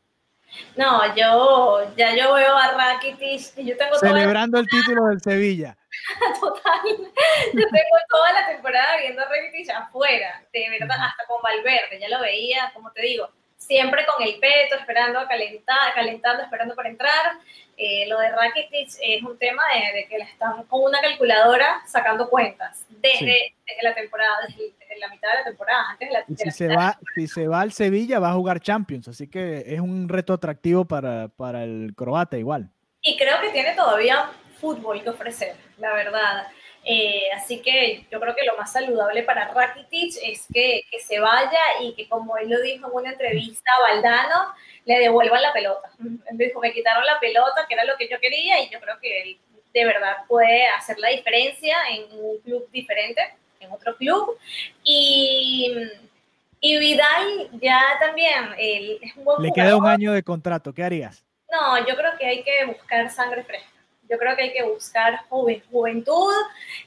No, 0.76 1.14
yo 1.14 1.94
ya 1.96 2.14
yo 2.16 2.32
veo 2.34 2.56
a 2.56 2.72
Rakitic 2.72 3.58
y 3.58 3.64
yo 3.66 3.76
tengo 3.76 3.96
toda 3.98 4.12
la- 4.12 4.18
Celebrando 4.18 4.58
el 4.58 4.66
título 4.68 5.06
del 5.06 5.20
Sevilla. 5.20 5.76
total. 6.40 6.80
Yo 6.86 7.52
tengo 7.52 7.96
toda 8.08 8.32
la 8.32 8.46
temporada 8.46 8.96
viendo 8.98 9.22
a 9.22 9.26
Rakitic 9.26 9.70
afuera, 9.70 10.42
de 10.52 10.70
verdad, 10.70 10.96
hasta 11.00 11.24
con 11.26 11.42
Valverde, 11.42 11.98
ya 12.00 12.08
lo 12.08 12.20
veía, 12.20 12.70
como 12.74 12.90
te 12.92 13.02
digo, 13.02 13.30
siempre 13.58 14.06
con 14.06 14.26
el 14.26 14.38
peto, 14.40 14.76
esperando 14.76 15.18
a 15.18 15.28
calentar, 15.28 15.92
calentando, 15.94 16.42
esperando 16.42 16.74
para 16.74 16.88
entrar. 16.88 17.38
Eh, 17.76 18.06
lo 18.08 18.18
de 18.18 18.30
Rakitic 18.30 18.88
es 19.02 19.22
un 19.22 19.38
tema 19.38 19.62
de, 19.74 19.98
de 19.98 20.08
que 20.08 20.18
le 20.18 20.24
están 20.24 20.64
con 20.64 20.82
una 20.82 21.00
calculadora 21.00 21.82
sacando 21.86 22.28
cuentas 22.28 22.84
desde, 22.88 23.18
Sí. 23.18 23.54
desde 23.66 23.82
la 23.82 23.94
temporada, 23.94 24.34
desde, 24.48 24.72
desde 24.78 24.98
la 24.98 25.08
mitad 25.08 25.28
de 25.30 25.34
la 25.38 25.44
temporada, 25.44 25.90
antes 25.90 26.08
de 26.08 26.12
la, 26.14 26.24
Y 26.26 26.32
de 26.34 26.36
si 26.38 26.44
la 26.46 26.50
se, 26.52 26.68
mitad. 26.68 26.80
va, 26.80 26.98
si 27.14 27.26
se 27.28 27.46
va 27.46 27.60
al 27.60 27.72
Sevilla, 27.72 28.18
va 28.18 28.30
a 28.30 28.34
jugar 28.34 28.60
Champions, 28.60 29.06
así 29.08 29.28
que 29.28 29.62
es 29.66 29.80
un 29.80 30.08
reto 30.08 30.32
atractivo 30.32 30.84
para, 30.86 31.28
para 31.28 31.62
el 31.64 31.92
croata 31.96 32.36
igual. 32.38 32.70
Y 33.02 33.16
creo 33.16 33.40
que 33.40 33.50
tiene 33.50 33.74
todavía 33.74 34.30
fútbol 34.60 35.02
que 35.02 35.10
ofrecer, 35.10 35.54
la 35.78 35.92
verdad. 35.94 36.48
Eh, 36.90 37.30
así 37.36 37.60
que 37.60 38.06
yo 38.10 38.18
creo 38.18 38.34
que 38.34 38.46
lo 38.46 38.56
más 38.56 38.72
saludable 38.72 39.22
para 39.22 39.48
Rakitic 39.48 40.14
es 40.22 40.46
que, 40.50 40.84
que 40.90 41.00
se 41.00 41.20
vaya 41.20 41.60
y 41.82 41.92
que, 41.92 42.08
como 42.08 42.38
él 42.38 42.48
lo 42.48 42.58
dijo 42.62 42.86
en 42.88 42.94
una 42.94 43.10
entrevista 43.10 43.70
a 43.76 43.92
Valdano, 43.92 44.54
le 44.86 44.98
devuelvan 44.98 45.42
la 45.42 45.52
pelota. 45.52 45.90
Él 46.02 46.38
dijo, 46.38 46.60
me 46.60 46.72
quitaron 46.72 47.04
la 47.04 47.20
pelota, 47.20 47.66
que 47.68 47.74
era 47.74 47.84
lo 47.84 47.94
que 47.98 48.08
yo 48.08 48.18
quería, 48.18 48.62
y 48.62 48.70
yo 48.70 48.80
creo 48.80 48.98
que 49.00 49.20
él 49.20 49.38
de 49.74 49.84
verdad 49.84 50.16
puede 50.26 50.66
hacer 50.68 50.98
la 50.98 51.10
diferencia 51.10 51.76
en 51.90 52.04
un 52.18 52.38
club 52.38 52.66
diferente, 52.70 53.20
en 53.60 53.70
otro 53.70 53.94
club. 53.94 54.38
Y, 54.82 55.76
y 56.60 56.78
Vidal 56.78 57.50
ya 57.60 57.82
también, 58.00 58.54
él 58.56 58.98
es 59.02 59.14
un 59.14 59.24
buen 59.24 59.42
Le 59.42 59.50
jugador. 59.50 59.54
queda 59.54 59.76
un 59.76 59.86
año 59.86 60.12
de 60.14 60.22
contrato, 60.22 60.72
¿qué 60.72 60.84
harías? 60.84 61.22
No, 61.52 61.86
yo 61.86 61.94
creo 61.96 62.16
que 62.18 62.24
hay 62.24 62.42
que 62.42 62.64
buscar 62.64 63.10
sangre 63.10 63.44
fresca. 63.44 63.68
Yo 64.10 64.18
creo 64.18 64.34
que 64.36 64.42
hay 64.44 64.52
que 64.52 64.62
buscar 64.62 65.20
juven- 65.28 65.62
juventud 65.70 66.32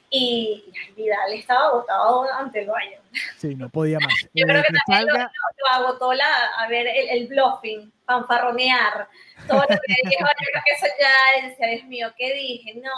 y 0.09 0.63
y 0.73 0.91
Vidal 0.93 1.33
estaba 1.33 1.67
agotado 1.67 2.31
ante 2.33 2.61
el 2.61 2.67
Bayern. 2.67 3.01
Sí, 3.37 3.55
no 3.55 3.69
podía 3.69 3.99
más. 3.99 4.13
Yo 4.33 4.45
Eh, 4.45 4.47
creo 4.47 4.61
que 4.63 4.67
que 4.73 4.79
también 4.87 5.07
lo, 5.17 5.67
agotó 5.71 6.13
la, 6.13 6.25
a 6.57 6.67
ver 6.67 6.87
el, 6.87 7.09
el 7.09 7.27
bluffing, 7.27 7.91
fanfarronear, 8.05 9.07
todo 9.47 9.61
lo 9.61 9.67
que 9.67 10.09
dijo, 10.09 10.25
yo 10.39 10.45
creo 10.51 10.63
que 10.65 10.71
eso 10.73 10.93
ya 10.99 11.47
decía, 11.47 11.67
Dios 11.67 11.83
mío, 11.85 12.13
¿qué 12.17 12.33
dije? 12.33 12.73
No, 12.75 12.89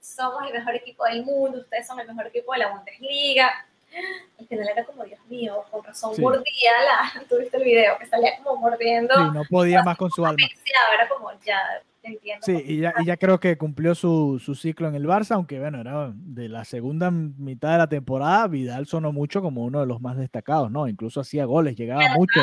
somos 0.00 0.46
el 0.46 0.52
mejor 0.52 0.74
equipo 0.74 1.04
del 1.04 1.24
mundo, 1.24 1.60
ustedes 1.60 1.86
son 1.86 2.00
el 2.00 2.06
mejor 2.08 2.26
equipo 2.28 2.52
de 2.52 2.58
la 2.60 2.68
Bundesliga. 2.68 3.66
Al 4.38 4.46
final 4.46 4.68
era 4.68 4.84
como, 4.84 5.04
Dios 5.04 5.20
mío, 5.26 5.64
con 5.70 5.84
razón 5.84 6.14
Sí. 6.14 6.22
mordía 6.22 6.72
la, 6.84 7.22
tuviste 7.28 7.56
el 7.56 7.64
video, 7.64 7.98
que 7.98 8.06
salía 8.06 8.36
como 8.42 8.60
mordiendo, 8.60 9.14
sí, 9.14 9.20
no 9.32 9.44
podía 9.44 9.82
más 9.82 9.96
con 9.96 10.10
su 10.10 10.24
alma. 10.24 10.46
era 10.94 11.08
como, 11.08 11.30
ya, 11.44 11.60
entiendo. 12.02 12.44
Sí, 12.44 12.62
y 12.66 12.80
ya, 12.80 12.94
y 12.98 13.04
ya 13.04 13.16
creo 13.16 13.38
que 13.38 13.58
cumplió 13.58 13.94
su, 13.94 14.40
su 14.42 14.54
ciclo 14.54 14.88
en 14.88 14.94
el 14.94 15.06
Barça, 15.06 15.32
aunque 15.34 15.58
bueno, 15.58 15.80
era 15.80 16.10
de 16.14 16.48
la 16.48 16.64
segunda 16.64 17.10
mitad 17.10 17.72
de 17.72 17.78
la 17.78 17.88
temporada, 17.88 18.46
Vidal 18.46 18.86
sonó 18.86 19.12
mucho 19.12 19.42
como 19.42 19.62
uno 19.64 19.80
de 19.80 19.86
los 19.86 20.00
más 20.00 20.16
destacados, 20.16 20.70
¿no? 20.70 20.88
Incluso 20.88 21.20
hacía 21.20 21.44
goles, 21.44 21.76
llegaba 21.76 22.08
mucho. 22.14 22.40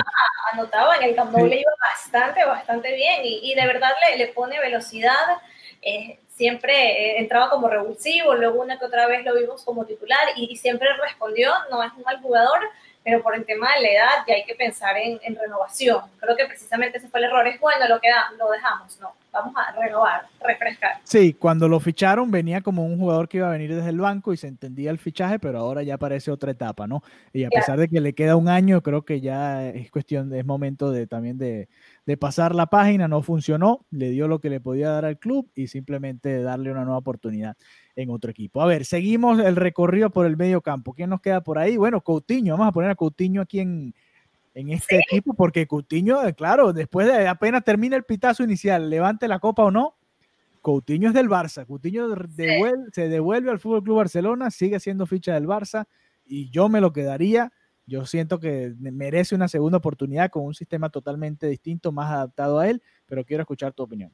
anotaba 0.53 0.95
en 0.97 1.03
el 1.03 1.15
Camp 1.15 1.31
Nou 1.31 1.43
Sí. 1.45 1.49
le 1.49 1.59
iba 1.61 1.71
bastante, 1.93 2.45
bastante 2.45 2.95
bien 2.95 3.21
y, 3.25 3.51
y 3.51 3.55
de 3.55 3.65
verdad 3.65 3.91
le, 4.09 4.17
le 4.17 4.27
pone 4.33 4.59
velocidad. 4.59 5.37
eh, 5.81 6.19
siempre 6.37 6.73
eh, 6.73 7.19
entraba 7.19 7.49
como 7.49 7.67
revulsivo, 7.67 8.35
luego 8.35 8.61
una 8.61 8.77
que 8.79 8.85
otra 8.85 9.07
vez 9.07 9.25
lo 9.25 9.35
vimos 9.35 9.63
como 9.65 9.85
titular 9.85 10.19
y, 10.35 10.51
y 10.53 10.55
siempre 10.55 10.87
respondió, 11.03 11.51
no 11.71 11.83
es 11.83 11.91
un 11.97 12.03
mal 12.03 12.21
jugador, 12.21 12.59
pero 13.03 13.23
por 13.23 13.35
el 13.35 13.45
tema 13.45 13.69
de 13.75 13.81
la 13.83 13.89
edad 13.89 14.09
ya 14.27 14.35
hay 14.35 14.43
que 14.43 14.53
pensar 14.55 14.97
en, 14.97 15.17
en 15.23 15.35
renovación. 15.35 16.01
Creo 16.19 16.35
que 16.35 16.45
precisamente 16.45 16.97
ese 16.97 17.07
fue 17.07 17.19
el 17.21 17.25
error. 17.27 17.47
Es 17.47 17.57
bueno 17.59 17.87
lo 17.87 17.99
que 18.01 18.09
da- 18.09 18.31
lo 18.37 18.51
dejamos, 18.51 18.99
no, 18.99 19.13
vamos 19.31 19.53
a 19.55 19.71
renovar, 19.79 20.23
refrescar. 20.41 20.99
Sí, 21.05 21.33
cuando 21.33 21.69
lo 21.69 21.79
ficharon 21.79 22.29
venía 22.31 22.59
como 22.61 22.85
un 22.85 22.99
jugador 22.99 23.29
que 23.29 23.37
iba 23.37 23.47
a 23.47 23.51
venir 23.51 23.73
desde 23.73 23.89
el 23.91 23.99
banco 24.01 24.33
y 24.33 24.37
se 24.37 24.47
entendía 24.47 24.91
el 24.91 24.97
fichaje, 24.99 25.39
pero 25.39 25.59
ahora 25.59 25.83
ya 25.83 25.97
parece 25.97 26.31
otra 26.31 26.51
etapa, 26.51 26.85
¿no? 26.85 27.01
Y 27.31 27.45
a 27.45 27.49
Claro. 27.49 27.61
pesar 27.61 27.79
de 27.79 27.87
que 27.87 28.01
le 28.01 28.13
queda 28.13 28.35
un 28.35 28.49
año, 28.49 28.81
creo 28.83 29.05
que 29.05 29.21
ya 29.21 29.67
es 29.69 29.89
cuestión, 29.89 30.33
es 30.35 30.45
momento 30.45 30.91
de 30.91 31.07
también 31.07 31.37
de, 31.37 31.69
de 32.07 32.15
pasar 32.15 32.55
la 32.55 32.67
página, 32.67 33.09
no 33.09 33.21
funcionó, 33.21 33.85
le 33.91 34.09
dio 34.11 34.29
lo 34.29 34.39
que 34.39 34.49
le 34.49 34.61
podía 34.61 34.91
dar 34.91 35.03
al 35.03 35.19
club 35.19 35.51
y 35.53 35.67
simplemente 35.67 36.41
darle 36.41 36.71
una 36.71 36.85
nueva 36.85 36.99
oportunidad 36.99 37.57
en 37.97 38.09
otro 38.09 38.31
equipo. 38.31 38.61
A 38.61 38.65
ver, 38.65 38.85
seguimos 38.85 39.39
el 39.39 39.57
recorrido 39.57 40.09
por 40.09 40.25
el 40.25 40.37
medio 40.37 40.61
campo. 40.61 40.93
¿Quién 40.93 41.09
nos 41.09 41.19
queda 41.19 41.41
por 41.41 41.59
ahí? 41.59 41.75
Bueno, 41.75 41.99
Coutinho, 41.99 42.53
vamos 42.53 42.69
a 42.69 42.71
poner 42.71 42.91
a 42.91 42.95
Coutinho 42.95 43.41
aquí 43.41 43.59
en, 43.59 43.93
en 44.55 44.69
este 44.69 44.99
equipo, 44.99 45.33
porque 45.33 45.67
Coutinho, 45.67 46.25
eh, 46.25 46.33
claro, 46.33 46.71
después 46.71 47.07
de 47.07 47.27
apenas 47.27 47.65
termina 47.65 47.97
el 47.97 48.05
pitazo 48.05 48.41
inicial, 48.41 48.89
levante 48.89 49.27
la 49.27 49.39
copa 49.39 49.65
o 49.65 49.71
no, 49.71 49.95
Coutinho 50.61 51.09
es 51.09 51.13
del 51.13 51.27
Barça. 51.27 51.65
Coutinho 51.65 52.07
se 52.93 53.09
devuelve 53.09 53.51
al 53.51 53.59
Fútbol 53.59 53.83
Club 53.83 53.97
Barcelona, 53.97 54.49
sigue 54.49 54.79
siendo 54.79 55.05
ficha 55.07 55.33
del 55.33 55.45
Barça 55.45 55.87
y 56.25 56.49
yo 56.51 56.69
me 56.69 56.79
lo 56.79 56.93
quedaría. 56.93 57.51
Yo 57.87 58.05
siento 58.05 58.39
que 58.39 58.73
merece 58.79 59.33
una 59.33 59.47
segunda 59.47 59.77
oportunidad 59.77 60.29
con 60.29 60.43
un 60.43 60.53
sistema 60.53 60.89
totalmente 60.89 61.47
distinto, 61.47 61.91
más 61.91 62.11
adaptado 62.11 62.59
a 62.59 62.69
él, 62.69 62.81
pero 63.07 63.23
quiero 63.23 63.41
escuchar 63.41 63.73
tu 63.73 63.83
opinión. 63.83 64.11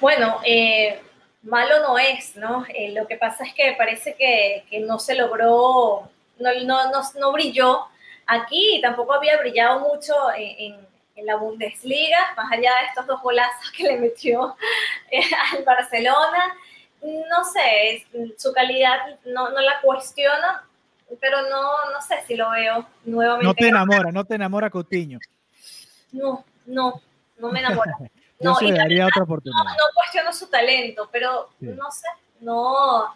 Bueno, 0.00 0.40
eh, 0.44 0.98
malo 1.42 1.80
no 1.82 1.98
es, 1.98 2.34
¿no? 2.34 2.64
Eh, 2.74 2.92
lo 2.92 3.06
que 3.06 3.16
pasa 3.16 3.44
es 3.44 3.54
que 3.54 3.74
parece 3.76 4.14
que, 4.16 4.80
no 4.80 4.98
se 4.98 5.14
logró, 5.14 6.10
no, 6.38 6.54
no, 6.64 6.90
no, 6.90 7.02
no 7.20 7.32
brilló 7.32 7.86
aquí 8.28 8.78
tampoco 8.82 9.14
había 9.14 9.38
brillado 9.38 9.80
mucho 9.80 10.14
en, 10.36 10.86
la 11.26 11.34
Bundesliga, 11.34 12.16
más 12.36 12.52
allá 12.52 12.70
de 12.80 12.86
estos 12.90 13.08
dos 13.08 13.20
golazos 13.20 13.72
que 13.76 13.82
le 13.82 13.96
metió 13.96 14.54
eh, 15.10 15.20
al 15.52 15.64
Barcelona. 15.64 16.54
No 17.02 17.44
sé, 17.44 18.06
su 18.36 18.52
calidad 18.52 19.18
no, 19.24 19.50
no 19.50 19.60
la 19.60 19.80
cuestiono, 19.80 20.46
pero 21.20 21.42
no, 21.48 21.90
no 21.92 22.02
sé 22.02 22.16
si 22.26 22.36
lo 22.36 22.50
veo 22.50 22.86
nuevamente. 23.04 23.46
No 23.46 23.54
te 23.54 23.68
enamora, 23.68 24.12
no 24.12 24.24
te 24.24 24.34
enamora 24.34 24.70
Coutinho. 24.70 25.18
No, 26.12 26.44
no, 26.66 27.00
no 27.38 27.52
me 27.52 27.60
enamora. 27.60 27.96
Yo 28.00 28.06
No, 28.40 28.56
le 28.60 28.70
la 28.70 28.82
daría 28.84 29.04
otra 29.06 29.20
no, 29.20 29.24
oportunidad. 29.24 29.64
no 29.64 29.84
cuestiono 29.94 30.32
su 30.32 30.46
talento, 30.48 31.08
pero 31.10 31.48
Sí. 31.58 31.66
no 31.66 31.90
sé, 31.90 32.06
no. 32.40 33.14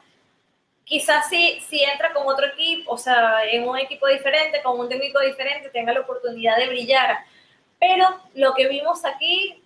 Quizás 0.84 1.28
si, 1.28 1.60
si 1.60 1.80
entra 1.82 2.12
con 2.12 2.26
otro 2.26 2.46
equipo, 2.46 2.92
o 2.92 2.98
sea, 2.98 3.44
en 3.44 3.66
un 3.68 3.78
equipo 3.78 4.08
diferente, 4.08 4.60
con 4.62 4.80
un 4.80 4.88
técnico 4.88 5.20
diferente, 5.20 5.70
tenga 5.70 5.92
la 5.92 6.00
oportunidad 6.00 6.56
de 6.56 6.68
brillar. 6.68 7.18
Pero 7.78 8.08
lo 8.34 8.52
que 8.54 8.68
vimos 8.68 9.04
aquí, 9.04 9.62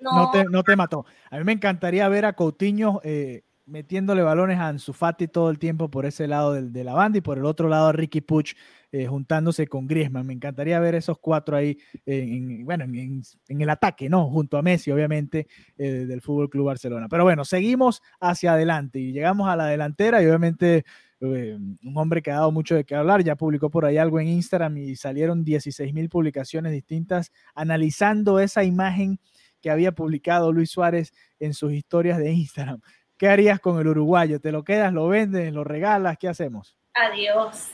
no. 0.00 0.12
No 0.12 0.30
te, 0.30 0.44
no 0.44 0.62
te 0.62 0.76
mató. 0.76 1.06
A 1.30 1.38
mí 1.38 1.44
me 1.44 1.52
encantaría 1.52 2.06
ver 2.08 2.26
a 2.26 2.34
Coutinho 2.34 3.00
eh, 3.04 3.42
metiéndole 3.66 4.22
balones 4.22 4.58
a 4.58 4.68
Ansu 4.68 4.92
Fati 4.92 5.28
todo 5.28 5.50
el 5.50 5.58
tiempo 5.58 5.90
por 5.90 6.04
ese 6.06 6.26
lado 6.26 6.52
de 6.54 6.84
la 6.84 6.94
banda 6.94 7.18
y 7.18 7.20
por 7.20 7.38
el 7.38 7.44
otro 7.44 7.68
lado 7.68 7.88
a 7.88 7.92
Ricky 7.92 8.20
Puch 8.20 8.54
eh, 8.90 9.06
juntándose 9.06 9.66
con 9.66 9.86
Griezmann. 9.86 10.26
Me 10.26 10.32
encantaría 10.34 10.78
ver 10.80 10.94
esos 10.94 11.18
cuatro 11.18 11.56
ahí, 11.56 11.78
en, 12.04 12.64
bueno, 12.64 12.84
en, 12.84 12.94
en- 12.96 13.22
en 13.48 13.60
el 13.60 13.70
ataque, 13.70 14.08
¿no? 14.10 14.28
Junto 14.30 14.58
a 14.58 14.62
Messi, 14.62 14.90
obviamente, 14.90 15.46
eh, 15.78 16.06
del 16.06 16.20
Fútbol 16.20 16.50
Club 16.50 16.66
Barcelona. 16.66 17.08
Pero 17.08 17.24
bueno, 17.24 17.44
seguimos 17.44 18.02
hacia 18.20 18.52
adelante 18.54 18.98
y 18.98 19.12
llegamos 19.12 19.48
a 19.48 19.56
la 19.56 19.66
delantera 19.66 20.22
y 20.22 20.26
obviamente 20.26 20.84
eh, 21.20 21.56
un 21.56 21.96
hombre 21.96 22.20
que 22.20 22.32
ha 22.32 22.34
dado 22.34 22.50
mucho 22.52 22.74
de 22.74 22.84
qué 22.84 22.96
hablar, 22.96 23.22
ya 23.22 23.36
publicó 23.36 23.70
por 23.70 23.84
ahí 23.84 23.96
algo 23.96 24.18
en 24.18 24.26
Instagram 24.28 24.76
y 24.78 24.96
salieron 24.96 25.44
16 25.44 25.94
mil 25.94 26.08
publicaciones 26.08 26.72
distintas 26.72 27.30
analizando 27.54 28.40
esa 28.40 28.64
imagen 28.64 29.20
que 29.60 29.70
había 29.70 29.92
publicado 29.92 30.52
Luis 30.52 30.70
Suárez 30.70 31.12
en 31.38 31.54
sus 31.54 31.72
historias 31.72 32.18
de 32.18 32.32
Instagram. 32.32 32.80
¿Qué 33.22 33.28
harías 33.28 33.60
con 33.60 33.78
el 33.78 33.86
uruguayo? 33.86 34.40
¿Te 34.40 34.50
lo 34.50 34.64
quedas, 34.64 34.92
lo 34.92 35.06
vendes, 35.06 35.52
lo 35.52 35.62
regalas? 35.62 36.18
¿Qué 36.18 36.28
hacemos? 36.28 36.76
Adiós. 36.92 37.68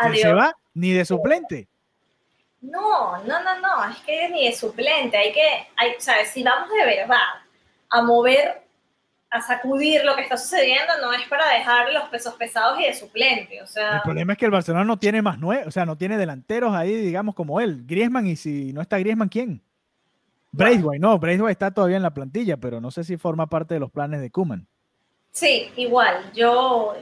¿Ni 0.00 0.06
Adiós. 0.06 0.22
se 0.22 0.32
va? 0.32 0.56
Ni 0.72 0.90
de 0.92 1.04
suplente. 1.04 1.68
No, 2.62 3.22
no, 3.24 3.44
no, 3.44 3.60
no, 3.60 3.90
es 3.90 3.98
que 3.98 4.30
ni 4.30 4.46
de 4.46 4.54
suplente, 4.54 5.18
hay 5.18 5.34
que, 5.34 5.46
hay, 5.76 5.90
o 5.98 6.00
sea, 6.00 6.24
si 6.24 6.42
vamos 6.42 6.70
de 6.70 6.86
verdad 6.86 7.18
a 7.90 8.02
mover, 8.04 8.62
a 9.28 9.42
sacudir 9.42 10.02
lo 10.02 10.16
que 10.16 10.22
está 10.22 10.38
sucediendo, 10.38 10.94
no 11.02 11.12
es 11.12 11.28
para 11.28 11.46
dejar 11.50 11.92
los 11.92 12.04
pesos 12.04 12.32
pesados 12.36 12.80
y 12.80 12.84
de 12.84 12.94
suplente, 12.94 13.60
o 13.60 13.66
sea, 13.66 13.96
El 13.96 14.00
problema 14.00 14.32
es 14.32 14.38
que 14.38 14.46
el 14.46 14.50
Barcelona 14.50 14.86
no 14.86 14.98
tiene 14.98 15.20
más 15.20 15.38
nueve, 15.38 15.64
o 15.66 15.70
sea, 15.70 15.84
no 15.84 15.98
tiene 15.98 16.16
delanteros 16.16 16.74
ahí, 16.74 16.94
digamos, 16.94 17.34
como 17.34 17.60
él. 17.60 17.84
Griezmann, 17.86 18.28
y 18.28 18.36
si 18.36 18.72
no 18.72 18.80
está 18.80 18.98
Griezmann, 18.98 19.28
¿quién? 19.28 19.60
Braithwaite, 20.52 21.00
no, 21.00 21.18
Braithwaite 21.18 21.52
está 21.52 21.70
todavía 21.70 21.98
en 21.98 22.02
la 22.02 22.14
plantilla, 22.14 22.56
pero 22.56 22.80
no 22.80 22.90
sé 22.90 23.04
si 23.04 23.18
forma 23.18 23.46
parte 23.46 23.74
de 23.74 23.80
los 23.80 23.90
planes 23.90 24.22
de 24.22 24.30
Kuman. 24.30 24.66
Sí, 25.36 25.70
igual, 25.76 26.32
yo, 26.32 26.96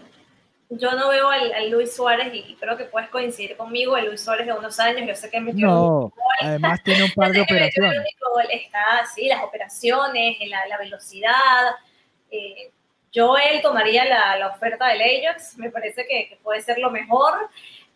yo 0.71 0.93
no 0.93 1.09
veo 1.09 1.29
al, 1.29 1.53
al 1.53 1.71
Luis 1.71 1.95
Suárez 1.95 2.35
y 2.35 2.57
creo 2.57 2.77
que 2.77 2.85
puedes 2.85 3.09
coincidir 3.11 3.57
conmigo, 3.57 3.97
el 3.97 4.07
Luis 4.07 4.23
Suárez 4.23 4.47
de 4.47 4.53
unos 4.53 4.79
años, 4.81 5.07
yo 5.07 5.15
sé 5.15 5.31
que 5.31 5.41
metió 5.41 5.69
No, 5.69 6.13
además 6.41 6.83
tiene 6.83 7.05
un 7.05 7.11
par 7.15 7.31
de 7.31 7.43
operaciones. 7.43 8.05
Está, 8.51 9.07
sí, 9.15 9.29
las 9.29 9.43
operaciones, 9.45 10.37
la, 10.49 10.67
la 10.67 10.79
velocidad. 10.79 11.77
eh, 12.31 12.71
yo 13.13 13.37
él 13.37 13.63
tomaría 13.63 14.05
la, 14.05 14.37
la 14.37 14.49
oferta 14.49 14.89
del 14.89 15.01
Ajax, 15.01 15.57
me 15.57 15.71
parece 15.71 16.05
que, 16.05 16.29
que 16.29 16.37
puede 16.43 16.61
ser 16.61 16.79
lo 16.79 16.91
mejor 16.91 17.49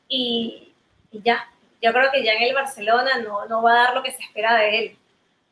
y, 0.08 0.72
y 1.10 1.20
ya, 1.22 1.50
yo 1.82 1.92
creo 1.92 2.12
que 2.12 2.22
ya 2.22 2.34
en 2.34 2.44
el 2.44 2.54
Barcelona 2.54 3.10
no, 3.24 3.44
no 3.46 3.60
va 3.60 3.72
a 3.72 3.84
dar 3.86 3.94
lo 3.96 4.02
que 4.04 4.12
se 4.12 4.22
espera 4.22 4.54
de 4.56 4.78
él. 4.78 4.96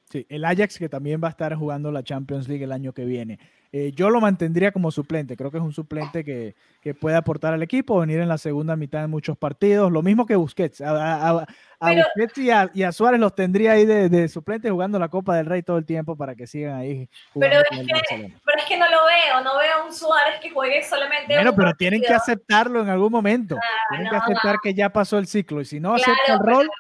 Sí, 0.09 0.25
el 0.29 0.45
Ajax 0.45 0.79
que 0.79 0.89
también 0.89 1.21
va 1.21 1.27
a 1.27 1.31
estar 1.33 1.53
jugando 1.57 1.91
la 1.91 2.05
Champions 2.05 2.47
League 2.47 2.63
el 2.63 2.71
año 2.71 2.93
que 2.93 3.05
viene. 3.05 3.41
Eh, 3.79 3.93
yo 3.95 4.09
lo 4.09 4.23
mantendría 4.23 4.73
como 4.73 4.91
suplente, 4.91 5.37
creo 5.37 5.51
que 5.51 5.59
es 5.59 5.63
un 5.63 5.73
suplente 5.73 6.25
que, 6.25 6.55
que 6.81 6.95
puede 6.95 7.15
aportar 7.17 7.53
al 7.53 7.63
equipo, 7.63 7.99
venir 8.01 8.21
en 8.21 8.29
la 8.29 8.39
segunda 8.39 8.75
mitad 8.75 9.05
en 9.05 9.11
muchos 9.11 9.37
partidos, 9.37 9.93
lo 9.93 10.01
mismo 10.03 10.25
que 10.25 10.35
Busquets. 10.35 10.81
A, 10.81 10.91
a- 10.93 11.29
a- 11.41 11.47
a 11.81 11.89
Pero- 11.91 12.05
Busquets 12.15 12.39
y 12.39 12.51
a, 12.51 12.71
y 12.73 12.85
a 12.85 12.93
Suárez 12.93 13.21
los 13.21 13.35
tendría 13.35 13.73
ahí 13.73 13.85
de, 13.85 14.09
de 14.09 14.29
suplente 14.29 14.71
jugando 14.71 14.99
la 14.99 15.09
Copa 15.09 15.37
del 15.37 15.45
Rey 15.45 15.63
todo 15.63 15.77
el 15.77 15.85
tiempo 15.85 16.17
para 16.17 16.35
que 16.35 16.47
sigan 16.47 16.77
ahí 16.77 17.07
jugando 17.35 17.57
Pero 17.71 17.83
es 17.83 17.87
que-. 18.09 18.35
Pero 18.45 18.59
es 18.59 18.65
que 18.65 18.79
no 18.79 18.87
lo 18.89 18.99
veo, 19.05 19.45
no 19.45 19.59
veo 19.59 19.83
a 19.83 19.85
un 19.85 19.93
Suárez 19.93 20.41
que 20.41 20.49
juegue 20.51 20.83
solamente 20.83 21.35
Bueno, 21.35 21.55
pero 21.55 21.75
tienen 21.75 22.01
que 22.01 22.15
aceptarlo 22.15 22.81
en 22.81 22.89
algún 22.89 23.13
momento. 23.13 23.57
Ah, 23.59 23.63
tienen 23.91 24.09
que 24.09 24.17
aceptar 24.17 24.55
no. 24.55 24.61
que 24.63 24.73
ya 24.75 24.89
pasó 24.89 25.19
el 25.19 25.27
ciclo 25.27 25.61
y 25.61 25.65
si 25.67 25.81
no 25.81 25.97
Claro, 25.97 26.13
acepta 26.15 26.33
el 26.35 26.39
pero- 26.41 26.57
rol, 26.61 26.71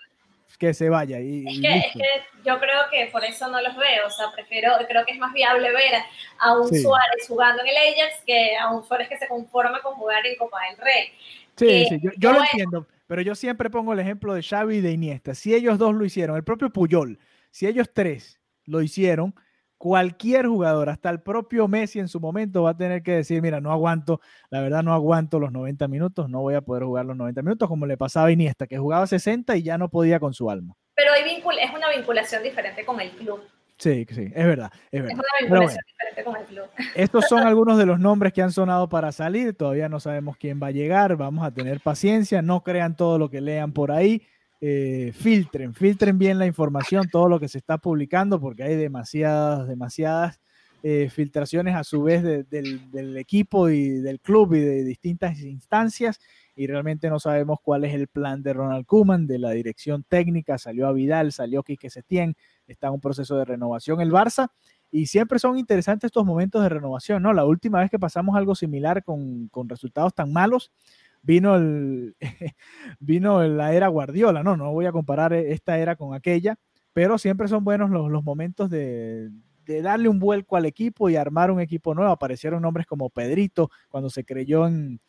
que 0.56 0.74
se 0.74 0.88
vaya. 0.88 1.20
Y, 1.20 1.44
Es 1.46 1.60
que, 1.60 1.76
es 1.78 1.92
que 1.92 2.42
yo 2.44 2.58
creo 2.58 2.80
que 2.90 3.06
por 3.12 3.24
eso 3.24 3.48
no 3.48 3.60
los 3.60 3.76
veo, 3.76 4.06
o 4.06 4.10
sea, 4.10 4.30
prefiero, 4.32 4.72
creo 4.88 5.04
que 5.04 5.12
es 5.12 5.18
más 5.18 5.32
viable 5.32 5.70
ver 5.72 5.94
a 6.38 6.58
un 6.58 6.68
Sí. 6.68 6.82
Suárez 6.82 7.26
jugando 7.28 7.62
en 7.62 7.68
el 7.68 7.76
Ajax 7.76 8.22
que 8.26 8.56
a 8.56 8.72
un 8.72 8.84
Suárez 8.84 9.08
que 9.08 9.18
se 9.18 9.28
conforme 9.28 9.80
con 9.80 9.94
jugar 9.94 10.26
en 10.26 10.36
Copa 10.36 10.58
del 10.68 10.78
Rey. 10.78 11.08
Sí, 11.56 11.68
Eh, 11.68 11.86
sí, 11.88 12.00
yo, 12.02 12.10
yo 12.16 12.32
lo 12.32 12.42
entiendo, 12.42 12.86
pero 13.06 13.22
yo 13.22 13.34
siempre 13.34 13.70
pongo 13.70 13.92
el 13.92 14.00
ejemplo 14.00 14.34
de 14.34 14.42
Xavi 14.42 14.76
y 14.76 14.80
de 14.80 14.92
Iniesta. 14.92 15.34
Si 15.34 15.54
ellos 15.54 15.78
dos 15.78 15.94
lo 15.94 16.04
hicieron, 16.04 16.36
el 16.36 16.44
propio 16.44 16.70
Puyol, 16.70 17.18
si 17.50 17.66
ellos 17.66 17.88
tres 17.92 18.38
lo 18.64 18.82
hicieron, 18.82 19.34
cualquier 19.78 20.46
jugador, 20.46 20.88
hasta 20.88 21.10
el 21.10 21.20
propio 21.20 21.68
Messi 21.68 21.98
en 21.98 22.08
su 22.08 22.20
momento 22.20 22.62
va 22.62 22.70
a 22.70 22.76
tener 22.76 23.02
que 23.02 23.12
decir, 23.12 23.42
mira, 23.42 23.60
no 23.60 23.72
aguanto, 23.72 24.20
la 24.50 24.60
verdad 24.60 24.82
no 24.82 24.92
aguanto 24.92 25.38
los 25.38 25.52
90 25.52 25.88
minutos, 25.88 26.28
no 26.28 26.40
voy 26.40 26.54
a 26.54 26.60
poder 26.60 26.84
jugar 26.84 27.04
los 27.06 27.16
90 27.16 27.42
minutos 27.42 27.68
como 27.68 27.86
le 27.86 27.96
pasaba 27.96 28.28
a 28.28 28.32
Iniesta, 28.32 28.66
que 28.66 28.78
jugaba 28.78 29.06
60 29.06 29.56
y 29.56 29.62
ya 29.62 29.78
no 29.78 29.88
podía 29.88 30.18
con 30.20 30.34
su 30.34 30.50
alma. 30.50 30.74
Pero 30.94 31.12
hay 31.12 31.24
vincul 31.24 31.54
es 31.58 31.70
una 31.74 31.90
vinculación 31.94 32.42
diferente 32.42 32.84
con 32.84 33.00
el 33.00 33.10
club. 33.10 33.40
Sí, 33.78 34.06
sí, 34.08 34.32
es 34.34 34.46
verdad, 34.46 34.70
es 34.90 35.00
Es 35.00 35.02
verdad. 35.02 35.14
una 35.14 35.22
Pero 35.38 35.50
vinculación 35.50 35.58
bueno, 35.58 35.82
diferente 35.86 36.24
con 36.24 36.36
el 36.36 36.44
club. 36.46 36.64
estos 36.96 37.28
son 37.28 37.46
algunos 37.46 37.76
de 37.76 37.84
los 37.84 37.98
nombres 38.00 38.32
que 38.32 38.40
han 38.40 38.52
sonado 38.52 38.88
para 38.88 39.12
salir. 39.12 39.54
Todavía 39.54 39.90
no 39.90 40.00
sabemos 40.00 40.38
quién 40.38 40.58
va 40.62 40.68
a 40.68 40.70
llegar. 40.70 41.16
Vamos 41.16 41.44
a 41.44 41.50
tener 41.50 41.80
paciencia. 41.80 42.40
No 42.40 42.62
crean 42.62 42.96
todo 42.96 43.18
lo 43.18 43.28
que 43.28 43.42
lean 43.42 43.72
por 43.72 43.92
ahí. 43.92 44.22
Eh, 44.60 45.12
filtren, 45.14 45.74
filtren 45.74 46.18
bien 46.18 46.38
la 46.38 46.46
información, 46.46 47.08
todo 47.10 47.28
lo 47.28 47.38
que 47.38 47.48
se 47.48 47.58
está 47.58 47.76
publicando, 47.78 48.40
porque 48.40 48.62
hay 48.62 48.74
demasiadas, 48.76 49.68
demasiadas 49.68 50.40
eh, 50.82 51.10
filtraciones 51.10 51.74
a 51.74 51.82
su 51.84 52.02
vez 52.02 52.22
de- 52.22 52.44
del, 52.44 52.90
del 52.90 53.16
equipo 53.16 53.68
y 53.68 53.88
del 53.98 54.20
club 54.20 54.54
y 54.54 54.60
de 54.60 54.84
distintas 54.84 55.38
instancias. 55.40 56.20
Y 56.54 56.66
realmente 56.68 57.10
no 57.10 57.18
sabemos 57.18 57.58
cuál 57.62 57.84
es 57.84 57.92
el 57.94 58.06
plan 58.08 58.42
de 58.42 58.52
Ronald 58.52 58.86
Koeman, 58.86 59.26
de 59.26 59.38
la 59.38 59.50
dirección 59.50 60.04
técnica. 60.08 60.58
Salió 60.58 60.86
a 60.86 60.92
Vidal, 60.92 61.32
salió 61.32 61.62
Quique 61.62 61.90
Setién, 61.90 62.34
está 62.66 62.86
en 62.86 62.94
un 62.94 63.00
proceso 63.00 63.36
de 63.36 63.44
renovación 63.44 64.00
el 64.00 64.10
Barça. 64.12 64.48
Y 64.90 65.06
siempre 65.06 65.38
son 65.40 65.58
interesantes 65.58 66.08
estos 66.08 66.24
momentos 66.24 66.62
de 66.62 66.68
renovación, 66.68 67.22
¿no? 67.22 67.32
La 67.32 67.44
última 67.44 67.80
vez 67.80 67.90
que 67.90 67.98
pasamos 67.98 68.36
algo 68.36 68.54
similar 68.54 69.02
con, 69.02 69.48
con 69.48 69.68
resultados 69.68 70.14
tan 70.14 70.32
malos, 70.32 70.70
vino, 71.26 71.56
el, 71.56 72.16
vino 73.00 73.42
la 73.42 73.74
era 73.74 73.88
Guardiola, 73.88 74.42
¿no? 74.42 74.56
No 74.56 74.72
voy 74.72 74.86
a 74.86 74.92
comparar 74.92 75.32
esta 75.32 75.78
era 75.78 75.96
con 75.96 76.14
aquella, 76.14 76.56
pero 76.92 77.18
siempre 77.18 77.48
son 77.48 77.64
buenos 77.64 77.90
los, 77.90 78.10
los 78.10 78.22
momentos 78.22 78.70
de, 78.70 79.30
de 79.66 79.82
darle 79.82 80.08
un 80.08 80.18
vuelco 80.18 80.56
al 80.56 80.64
equipo 80.64 81.10
y 81.10 81.16
armar 81.16 81.50
un 81.50 81.60
equipo 81.60 81.94
nuevo. 81.94 82.10
Aparecieron 82.10 82.62
nombres 82.62 82.86
como 82.86 83.10
Pedrito, 83.10 83.70
cuando 83.88 84.08
se 84.08 84.24
creyó 84.24 84.66
en 84.66 85.00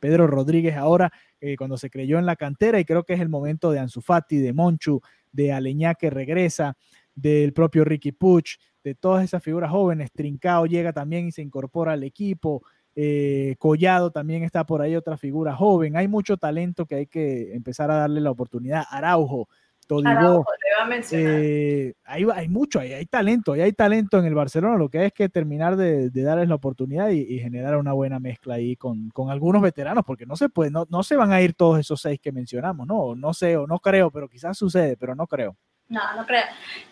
Pedro 0.00 0.26
Rodríguez 0.26 0.76
ahora, 0.76 1.12
eh, 1.40 1.56
cuando 1.56 1.76
se 1.76 1.90
creyó 1.90 2.18
en 2.18 2.26
la 2.26 2.36
cantera, 2.36 2.80
y 2.80 2.84
creo 2.84 3.04
que 3.04 3.14
es 3.14 3.20
el 3.20 3.28
momento 3.28 3.70
de 3.70 3.78
Ansu 3.78 4.00
Fati, 4.00 4.38
de 4.38 4.52
Monchu, 4.52 5.00
de 5.32 5.52
Aleñá 5.52 5.94
que 5.94 6.10
regresa, 6.10 6.76
del 7.14 7.52
propio 7.52 7.84
Ricky 7.84 8.12
Puch, 8.12 8.58
de 8.82 8.94
todas 8.94 9.24
esas 9.24 9.42
figuras 9.42 9.70
jóvenes. 9.70 10.12
Trincao 10.12 10.66
llega 10.66 10.92
también 10.92 11.26
y 11.26 11.32
se 11.32 11.42
incorpora 11.42 11.92
al 11.92 12.04
equipo. 12.04 12.62
Eh, 12.96 13.54
Collado 13.58 14.10
también 14.10 14.42
está 14.42 14.64
por 14.64 14.82
ahí, 14.82 14.96
otra 14.96 15.16
figura 15.16 15.54
joven. 15.54 15.96
Hay 15.96 16.08
mucho 16.08 16.36
talento 16.36 16.86
que 16.86 16.94
hay 16.96 17.06
que 17.06 17.54
empezar 17.54 17.90
a 17.90 17.96
darle 17.96 18.20
la 18.20 18.30
oportunidad. 18.32 18.84
Araujo, 18.90 19.48
Todibó. 19.86 20.08
Araujo, 20.08 20.50
lo 20.50 20.76
iba 20.76 20.84
a 20.84 20.88
mencionar. 20.88 21.32
eh, 21.38 21.94
hay, 22.04 22.26
hay 22.34 22.48
mucho, 22.48 22.80
hay, 22.80 22.92
hay 22.92 23.06
talento, 23.06 23.52
hay, 23.52 23.60
hay 23.60 23.72
talento 23.72 24.18
en 24.18 24.24
el 24.24 24.34
Barcelona. 24.34 24.76
Lo 24.76 24.88
que 24.88 24.98
hay 24.98 25.06
es 25.06 25.12
que 25.12 25.28
terminar 25.28 25.76
de, 25.76 26.10
de 26.10 26.22
darles 26.22 26.48
la 26.48 26.56
oportunidad 26.56 27.10
y, 27.10 27.20
y 27.20 27.38
generar 27.38 27.76
una 27.76 27.92
buena 27.92 28.18
mezcla 28.18 28.54
ahí 28.54 28.74
con, 28.74 29.10
con 29.10 29.30
algunos 29.30 29.62
veteranos, 29.62 30.02
porque 30.04 30.26
no 30.26 30.34
se 30.34 30.48
puede, 30.48 30.72
no, 30.72 30.86
no 30.90 31.04
se 31.04 31.14
van 31.14 31.30
a 31.30 31.40
ir 31.40 31.54
todos 31.54 31.78
esos 31.78 32.00
seis 32.00 32.18
que 32.20 32.32
mencionamos, 32.32 32.84
no, 32.86 33.14
no 33.14 33.32
sé 33.32 33.56
o 33.56 33.68
no 33.68 33.78
creo, 33.78 34.10
pero 34.10 34.28
quizás 34.28 34.58
sucede, 34.58 34.96
pero 34.96 35.14
no 35.14 35.28
creo. 35.28 35.56
No, 35.88 36.00
no 36.16 36.26
creo. 36.26 36.42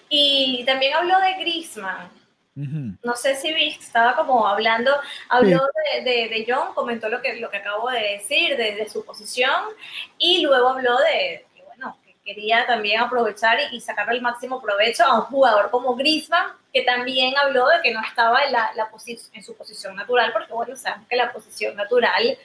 Y 0.09 0.63
también 0.65 0.95
habló 0.95 1.15
de 1.19 1.43
Griezmann. 1.43 2.09
No 2.57 3.17
sé 3.17 3.35
si 3.35 3.53
viste, 3.53 3.85
estaba 3.85 4.15
como 4.15 4.47
hablando, 4.47 4.93
habló 5.29 5.61
de, 5.95 6.03
de, 6.09 6.29
de 6.29 6.47
John, 6.49 6.73
comentó 6.75 7.09
lo 7.09 7.21
que, 7.21 7.35
lo 7.41 7.51
que 7.51 7.57
acabo 7.57 7.91
de 7.91 8.01
decir, 8.01 8.57
de, 8.57 8.77
de 8.77 8.89
su 8.89 9.05
posición, 9.05 9.61
y 10.19 10.43
luego 10.43 10.69
habló 10.69 10.97
de 10.99 11.45
que, 11.55 11.63
bueno, 11.65 11.97
que 12.05 12.15
quería 12.25 12.65
también 12.67 13.01
aprovechar 13.01 13.59
y, 13.73 13.77
y 13.77 13.81
sacarle 13.81 14.15
el 14.15 14.23
máximo 14.23 14.63
provecho 14.63 15.03
a 15.05 15.17
un 15.19 15.23
jugador 15.23 15.71
como 15.71 15.97
Griezmann, 15.97 16.53
que 16.73 16.83
también 16.83 17.37
habló 17.37 17.67
de 17.69 17.83
que 17.83 17.93
no 17.93 18.01
estaba 18.07 18.45
en, 18.45 18.53
la, 18.53 18.71
en 19.33 19.43
su 19.43 19.57
posición 19.57 19.97
natural, 19.97 20.33
porque, 20.33 20.53
bueno, 20.53 20.77
sabemos 20.77 21.09
que 21.09 21.17
la 21.17 21.33
posición 21.33 21.75
natural 21.75 22.39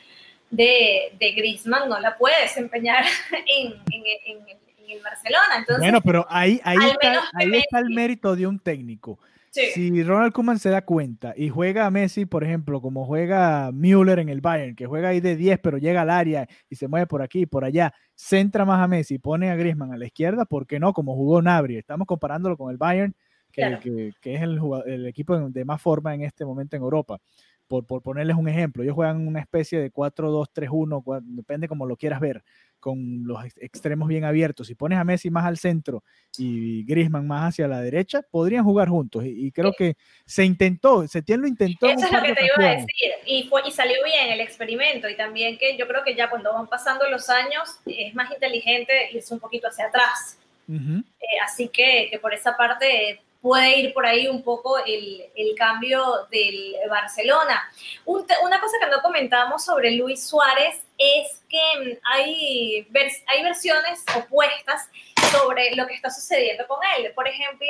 de, 0.50 1.14
de 1.20 1.32
Griezmann 1.34 1.88
no 1.88 2.00
la 2.00 2.18
puede 2.18 2.42
desempeñar 2.42 3.06
en, 3.32 3.74
en, 3.92 4.04
en, 4.26 4.48
en 4.48 4.90
el 4.90 5.04
Barcelona. 5.04 5.58
Entonces, 5.58 5.80
Bueno, 5.80 6.02
pero 6.02 6.26
ahí, 6.30 6.60
ahí, 6.64 6.78
está, 6.78 7.30
ahí 7.36 7.56
está 7.56 7.80
el 7.80 7.90
mérito 7.92 8.36
de 8.36 8.48
un 8.48 8.60
técnico. 8.60 9.20
Sí. 9.52 9.62
Si 9.74 10.04
Ronald 10.04 10.32
Koeman 10.34 10.60
se 10.60 10.70
da 10.70 10.84
cuenta 10.84 11.34
y 11.36 11.50
juega 11.50 11.86
a 11.86 11.92
Messi, 11.92 12.26
por 12.26 12.44
ejemplo, 12.44 12.82
como 12.82 13.06
juega 13.06 13.72
Müller 13.72 14.20
en 14.20 14.30
el 14.30 14.42
Bayern, 14.42 14.76
que 14.76 14.86
juega 14.86 15.10
ahí 15.10 15.20
de 15.20 15.36
10, 15.36 15.60
pero 15.60 15.78
llega 15.78 16.02
al 16.02 16.10
área 16.10 16.48
y 16.70 16.76
se 16.76 16.88
mueve 16.88 17.08
por 17.08 17.22
aquí 17.22 17.42
y 17.42 17.46
por 17.46 17.64
allá, 17.66 17.94
centra 18.16 18.66
más 18.66 18.82
a 18.84 18.88
Messi, 18.88 19.20
pone 19.20 19.50
a 19.50 19.56
Griezmann 19.56 19.94
a 19.94 19.98
la 19.98 20.06
izquierda, 20.06 20.46
¿por 20.46 20.68
qué 20.68 20.80
no? 20.80 20.94
Como 20.94 21.16
jugó 21.16 21.42
Nabri. 21.42 21.78
Estamos 21.78 22.08
comparándolo 22.08 22.58
con 22.58 22.72
el 22.72 22.78
Bayern, 22.78 23.14
que, 23.52 23.62
Claro. 23.62 23.80
que- 23.80 24.12
que 24.22 24.36
es 24.36 24.42
el, 24.42 24.60
el 24.86 25.06
equipo 25.08 25.38
de 25.40 25.66
más 25.66 25.82
forma 25.82 26.14
en 26.14 26.22
este 26.22 26.46
momento 26.46 26.76
en 26.76 26.84
Europa. 26.84 27.20
Por, 27.68 27.86
por 27.86 28.02
ponerles 28.02 28.36
un 28.36 28.48
ejemplo, 28.50 28.82
ellos 28.82 28.96
juegan 28.96 29.28
una 29.28 29.40
especie 29.42 29.80
de 29.80 29.92
4-2-3-1, 29.92 31.04
cua- 31.04 31.22
depende 31.24 31.68
como 31.68 31.86
lo 31.86 31.98
quieras 31.98 32.20
ver, 32.20 32.44
con 32.80 33.26
los 33.26 33.44
ex- 33.46 33.58
extremos 33.58 34.08
bien 34.08 34.24
abiertos. 34.24 34.68
Si 34.68 34.76
pones 34.76 34.98
a 34.98 35.04
Messi 35.04 35.30
más 35.30 35.46
al 35.46 35.58
centro 35.58 36.04
y 36.38 36.84
Griezmann 36.86 37.28
más 37.28 37.50
hacia 37.50 37.68
la 37.68 37.82
derecha, 37.82 38.22
podrían 38.32 38.64
jugar 38.64 38.90
juntos. 38.90 39.26
Y, 39.26 39.48
y 39.48 39.52
creo 39.52 39.74
que 39.78 39.96
se 40.26 40.46
intentó, 40.46 41.08
Setién 41.08 41.42
lo 41.42 41.48
intentó. 41.48 41.88
en 41.88 41.98
Eso 42.00 42.08
es 42.08 42.14
lo 42.14 42.22
que 42.22 42.34
te 42.36 42.46
iba 42.46 42.68
a 42.68 42.72
decir. 42.72 43.12
Y, 43.26 43.44
fue, 43.50 43.62
y 43.68 43.72
salió 43.72 43.98
bien 44.04 44.32
el 44.32 44.42
experimento. 44.42 45.08
Y 45.10 45.16
también 45.16 45.58
que 45.58 45.78
yo 45.78 45.88
creo 45.88 46.04
que 46.04 46.16
ya 46.16 46.30
cuando 46.30 46.54
van 46.54 46.68
pasando 46.68 47.10
los 47.10 47.30
años 47.30 47.80
es 47.86 48.16
más 48.16 48.32
inteligente 48.32 49.12
irse 49.12 49.34
un 49.34 49.40
poquito 49.40 49.68
hacia 49.68 49.86
atrás. 49.88 50.38
Eh, 50.70 51.04
así 51.44 51.68
que, 51.70 52.10
que 52.12 52.20
por 52.20 52.34
esa 52.34 52.56
parte 52.56 53.20
puede 53.42 53.80
ir 53.80 53.94
por 53.94 54.06
ahí 54.06 54.28
un 54.28 54.44
poco 54.44 54.78
el, 54.86 55.24
el 55.36 55.56
cambio 55.56 56.28
del 56.30 56.76
Barcelona. 56.90 57.62
Un 58.06 58.26
una 58.44 58.60
cosa 58.60 58.78
que 58.80 58.92
no 58.92 59.02
comentamos 59.02 59.64
sobre 59.66 59.92
Luis 59.92 60.24
Suárez 60.24 60.82
es 61.00 61.42
que 61.50 62.00
hay, 62.04 62.86
vers- 62.92 63.24
hay 63.28 63.42
versiones 63.42 64.04
opuestas 64.16 64.90
sobre 65.32 65.76
lo 65.76 65.88
que 65.88 65.94
está 65.94 66.10
sucediendo 66.10 66.68
con 66.68 66.80
él. 66.98 67.12
Por 67.16 67.28
ejemplo, 67.28 67.68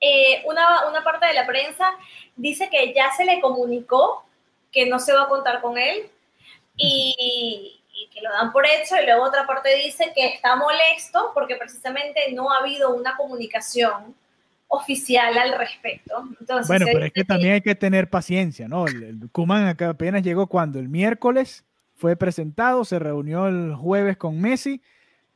eh, 0.00 0.42
una, 0.44 0.86
una 0.88 1.02
parte 1.02 1.26
de 1.26 1.32
la 1.32 1.46
prensa 1.46 1.90
dice 2.36 2.68
que 2.68 2.92
ya 2.94 3.10
se 3.16 3.24
le 3.24 3.40
comunicó 3.40 4.24
que 4.70 4.84
no 4.86 4.98
se 4.98 5.14
va 5.14 5.22
a 5.22 5.28
contar 5.28 5.62
con 5.62 5.78
él 5.78 6.10
y, 6.76 7.80
y 7.94 8.08
que 8.08 8.20
lo 8.20 8.30
dan 8.30 8.52
por 8.52 8.66
hecho 8.66 9.00
y 9.00 9.06
luego 9.06 9.22
otra 9.22 9.46
parte 9.46 9.74
dice 9.76 10.12
que 10.14 10.26
está 10.26 10.56
molesto 10.56 11.30
porque 11.32 11.56
precisamente 11.56 12.30
no 12.32 12.52
ha 12.52 12.58
habido 12.58 12.94
una 12.94 13.16
comunicación 13.16 14.14
oficial 14.68 15.38
al 15.38 15.52
respecto. 15.56 16.24
Entonces, 16.40 16.68
Bueno, 16.68 16.86
pero 16.92 17.06
es 17.06 17.12
que 17.12 17.24
también 17.24 17.54
hay 17.54 17.60
que 17.62 17.74
tener 17.76 18.10
paciencia, 18.10 18.68
¿no? 18.68 18.86
El, 18.86 19.02
el 19.04 19.68
acá 19.68 19.90
apenas 19.90 20.22
llegó 20.22 20.48
cuando 20.48 20.78
el 20.78 20.88
miércoles 20.88 21.64
fue 21.96 22.16
presentado, 22.16 22.84
se 22.84 22.98
reunió 22.98 23.48
el 23.48 23.74
jueves 23.74 24.16
con 24.16 24.40
Messi. 24.40 24.82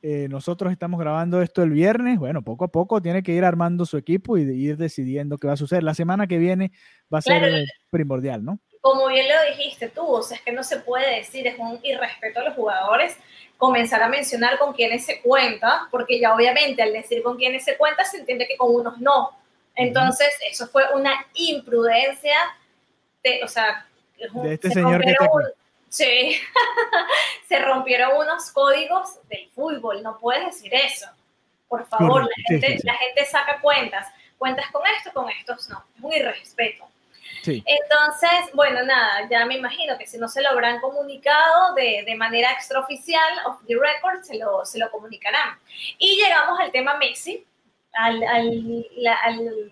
eh, 0.03 0.29
nosotros 0.31 0.73
estamos 0.73 0.99
grabando 0.99 1.43
esto 1.43 1.63
el 1.63 1.71
viernes. 1.71 2.19
Bueno, 2.19 2.41
poco 2.43 2.65
a 2.65 2.69
poco 2.69 3.03
tiene 3.03 3.23
que 3.23 3.33
ir 3.33 3.45
armando 3.45 3.85
su 3.85 3.99
equipo 3.99 4.39
y 4.39 4.45
de 4.45 4.55
ir 4.55 4.77
decidiendo 4.79 5.37
qué 5.37 5.47
va 5.47 5.55
a 5.55 5.59
suceder. 5.59 5.83
La 5.83 5.95
semana 5.95 6.27
que 6.27 6.39
viene 6.39 6.73
va 7.13 7.19
a 7.19 7.23
ser 7.23 7.39
Claro. 7.39 7.57
eh, 7.57 7.67
primordial, 7.91 8.45
¿no? 8.45 8.59
como 8.81 9.09
bien 9.09 9.27
lo 9.29 9.57
dijiste 9.57 9.89
tú, 9.89 10.07
o 10.07 10.23
sea, 10.23 10.39
es 10.39 10.43
que 10.43 10.53
no 10.53 10.65
se 10.65 10.79
puede 10.79 11.17
decir, 11.17 11.47
es 11.47 11.59
un 11.59 11.79
irrespeto 11.83 12.41
a 12.41 12.45
los 12.45 12.55
jugadores 12.55 13.17
comenzar 13.59 14.03
a 14.03 14.09
mencionar 14.09 14.59
con 14.59 14.73
quiénes 14.73 15.05
se 15.05 15.21
cuenta, 15.21 15.87
porque 15.91 16.19
ya 16.19 16.35
obviamente 16.35 16.81
al 16.83 16.93
decir 16.93 17.23
con 17.23 17.37
quiénes 17.37 17.63
se 17.63 17.77
cuenta 17.77 18.07
se 18.07 18.21
entiende 18.21 18.47
que 18.49 18.57
con 18.57 18.75
unos 18.75 18.99
no. 18.99 19.37
Entonces, 19.75 20.29
eso 20.51 20.67
fue 20.67 20.83
una 20.95 21.13
imprudencia, 21.35 22.37
de, 23.23 23.41
o 23.45 23.49
sea, 23.49 23.87
de 24.43 24.55
este 24.55 24.71
señor 24.71 25.03
que 25.03 25.13
te... 25.13 25.29
Sí, 25.91 26.41
se 27.49 27.59
rompieron 27.59 28.17
unos 28.17 28.51
códigos 28.53 29.19
del 29.29 29.51
fútbol, 29.51 30.03
no 30.03 30.19
puedes 30.19 30.47
decir 30.47 30.73
eso. 30.73 31.07
Por 31.69 31.87
favor, 31.87 32.23
la, 32.23 32.31
gente, 32.47 32.79
la 32.85 32.95
gente 32.95 33.27
saca 33.27 33.61
cuentas, 33.61 34.07
cuentas 34.39 34.71
con 34.71 34.83
esto, 34.87 35.13
con 35.13 35.29
estos 35.29 35.69
no, 35.69 35.85
es 35.97 36.03
un 36.03 36.13
irrespeto. 36.13 36.87
Entonces, 37.45 38.53
bueno, 38.55 38.83
nada, 38.83 39.29
ya 39.31 39.47
me 39.47 39.57
imagino 39.57 39.97
que 39.97 40.07
si 40.07 40.19
no 40.19 40.29
se 40.29 40.43
lo 40.43 40.51
habrán 40.51 40.81
comunicado 40.81 41.75
de, 41.75 42.05
de 42.07 42.15
manera 42.15 42.53
extraoficial, 42.53 43.47
of 43.47 43.61
the 43.67 43.75
record, 43.75 44.23
se 44.23 44.37
lo, 44.37 44.65
se 44.65 44.79
lo 44.79 44.91
comunicarán. 44.91 45.59
Y 45.99 46.23
llegamos 46.23 46.61
al 46.61 46.71
tema 46.71 46.99
Messi, 46.99 47.45
al, 47.95 48.23
al, 48.23 48.87
la, 48.97 49.19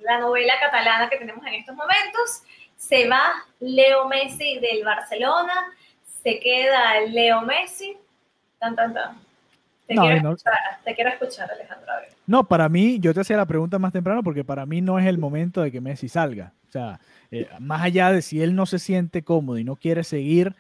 la 0.01 0.19
novela 0.19 0.55
catalana 0.61 1.09
que 1.11 1.19
tenemos 1.19 1.47
en 1.47 1.55
estos 1.55 1.75
momentos. 1.75 2.43
Se 2.77 3.09
va 3.09 3.45
Leo 3.61 4.07
Messi 4.07 4.59
del 4.61 4.85
Barcelona, 4.85 5.73
se 6.29 6.41
queda 6.41 7.01
Leo 7.09 7.43
Messi. 7.43 7.97
Tan, 8.59 8.77
tan, 8.77 8.93
tan. 8.93 9.17
Te, 9.87 9.95
quiero, 9.95 10.33
escuchar, 10.33 10.55
te 10.85 10.95
quiero 10.95 11.11
escuchar, 11.11 11.51
Alejandro. 11.51 11.93
No, 12.27 12.47
para 12.47 12.69
mí, 12.69 12.99
yo 13.01 13.15
te 13.15 13.21
hacía 13.21 13.39
la 13.39 13.47
pregunta 13.47 13.79
más 13.79 13.93
temprano 13.93 14.23
porque 14.23 14.45
para 14.45 14.67
mí 14.67 14.83
no 14.83 14.99
es 14.99 15.07
el 15.07 15.17
momento 15.17 15.63
de 15.63 15.73
que 15.73 15.81
Messi 15.81 16.09
salga. 16.09 16.53
O 16.69 16.71
sea, 16.71 17.01
eh, 17.31 17.49
más 17.61 17.83
allá 17.83 18.13
de 18.13 18.21
si 18.21 18.43
él 18.43 18.55
no 18.55 18.67
se 18.67 18.79
siente 18.79 19.23
cómodo 19.23 19.57
y 19.57 19.65
no 19.65 19.77
quiere 19.77 20.05
seguir, 20.05 20.55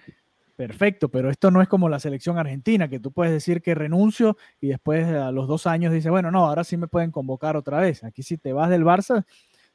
perfecto, 0.56 1.10
pero 1.10 1.28
esto 1.28 1.50
no 1.50 1.60
es 1.60 1.68
como 1.68 1.90
la 1.90 2.00
selección 2.00 2.38
argentina, 2.38 2.88
que 2.88 3.00
tú 3.00 3.12
puedes 3.12 3.32
decir 3.32 3.60
que 3.60 3.74
renuncio 3.74 4.38
y 4.62 4.68
después 4.68 5.06
a 5.06 5.30
los 5.30 5.46
dos 5.46 5.66
años 5.66 5.92
dice, 5.92 6.08
bueno, 6.08 6.30
no, 6.30 6.46
ahora 6.46 6.64
sí 6.64 6.78
me 6.78 6.88
pueden 6.88 7.10
convocar 7.10 7.56
otra 7.58 7.78
vez. 7.80 8.02
Aquí 8.02 8.22
si 8.22 8.38
te 8.38 8.54
vas 8.54 8.70
del 8.70 8.84
Barça, 8.84 9.26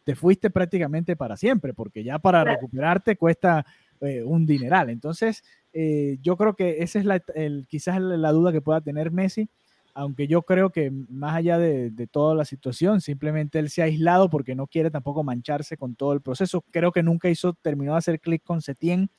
te 0.03 0.15
fuiste 0.15 0.49
prácticamente 0.49 1.15
para 1.15 1.37
siempre, 1.37 1.73
porque 1.75 2.03
ya 2.03 2.17
para 2.17 2.43
recuperarte 2.43 3.15
cuesta 3.15 3.65
eh, 4.01 4.23
un 4.23 4.45
dineral. 4.45 4.89
Entonces, 4.89 5.43
eh, 5.73 6.17
yo 6.21 6.37
creo 6.37 6.55
que 6.55 6.83
esa 6.83 6.99
es 6.99 7.05
la, 7.05 7.21
quizás 7.67 7.99
la 7.99 8.31
duda 8.31 8.51
que 8.51 8.61
pueda 8.61 8.81
tener 8.81 9.11
Messi, 9.11 9.49
aunque 9.95 10.27
yo 10.27 10.41
creo 10.41 10.71
que 10.71 10.91
más 10.91 11.35
allá 11.35 11.57
de, 11.57 12.07
toda 12.11 12.35
la 12.35 12.45
situación, 12.45 13.01
simplemente 13.01 13.59
él 13.59 13.69
se 13.69 13.81
ha 13.81 13.85
aislado 13.85 14.29
porque 14.29 14.55
no 14.55 14.67
quiere 14.67 14.89
tampoco 14.89 15.23
mancharse 15.23 15.77
con 15.77 15.95
todo 15.95 16.13
el 16.13 16.21
proceso. 16.21 16.63
Creo 16.71 16.91
que 16.91 17.03
nunca 17.03 17.29
hizo, 17.29 17.53
terminó 17.53 17.93
de 17.93 17.99
hacer 17.99 18.19
clic 18.19 18.43
con 18.43 18.61
Setien 18.61 19.09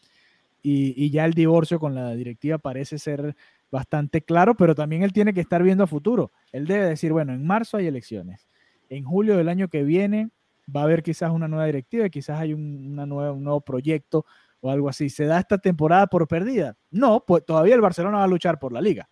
y, 0.63 1.11
ya 1.11 1.27
el 1.27 1.35
divorcio 1.35 1.79
con 1.79 1.95
la 1.95 2.15
directiva 2.15 2.59
parece 2.59 2.99
ser 2.99 3.37
bastante 3.71 4.23
claro, 4.23 4.55
pero 4.57 4.75
también 4.75 5.03
él 5.03 5.13
tiene 5.13 5.33
que 5.35 5.41
estar 5.41 5.63
viendo 5.63 5.85
a 5.85 5.87
futuro. 5.87 6.33
Él 6.53 6.67
debe 6.67 6.87
decir, 6.87 7.13
bueno, 7.13 7.33
en 7.33 7.47
marzo 7.47 7.77
hay 7.77 7.87
elecciones, 7.87 8.49
en 8.89 9.05
julio 9.05 9.37
del 9.37 9.49
año 9.49 9.69
que 9.69 9.83
viene 9.83 10.31
va 10.75 10.81
a 10.81 10.85
haber 10.85 11.03
quizás 11.03 11.31
una 11.31 11.49
nueva 11.49 11.67
directiva, 11.67 12.09
quizás 12.09 12.41
hay 12.41 12.55
un, 12.55 12.93
una 12.93 13.07
nueva, 13.07 13.33
un 13.33 13.45
nuevo 13.45 13.61
proyecto 13.61 14.25
o 14.65 14.71
algo 14.71 14.89
así. 14.89 15.11
¿Se 15.11 15.27
da 15.27 15.39
esta 15.39 15.59
temporada 15.59 16.07
por 16.07 16.27
perdida? 16.27 16.75
No, 16.91 17.23
pues 17.27 17.45
todavía 17.45 17.75
el 17.75 17.83
Barcelona 17.83 18.19
va 18.19 18.25
a 18.25 18.29
luchar 18.29 18.59
por 18.59 18.73
la 18.73 18.81
liga. 18.81 19.11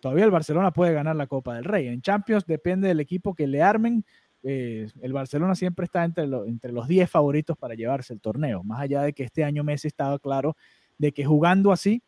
Todavía 0.00 0.24
el 0.24 0.32
Barcelona 0.32 0.72
puede 0.72 0.92
ganar 0.92 1.14
la 1.14 1.28
Copa 1.28 1.54
del 1.54 1.62
Rey. 1.62 1.86
En 1.86 2.02
Champions 2.02 2.44
depende 2.44 2.88
del 2.88 2.98
equipo 2.98 3.32
que 3.32 3.46
le 3.46 3.62
armen. 3.62 4.04
Eh, 4.42 4.88
el 5.00 5.12
Barcelona 5.12 5.54
siempre 5.54 5.84
está 5.84 6.02
entre, 6.04 6.24
entre 6.24 6.72
los 6.72 6.88
10 6.88 7.08
favoritos 7.08 7.56
para 7.56 7.74
llevarse 7.74 8.12
el 8.12 8.20
torneo. 8.20 8.64
Más 8.64 8.80
allá 8.80 9.02
de 9.02 9.12
que 9.12 9.22
este 9.22 9.44
año 9.44 9.62
Messi 9.62 9.86
estaba 9.86 10.18
claro 10.18 10.56
de 10.98 11.12
que 11.12 11.24
jugando 11.24 11.70
así, 11.70 12.02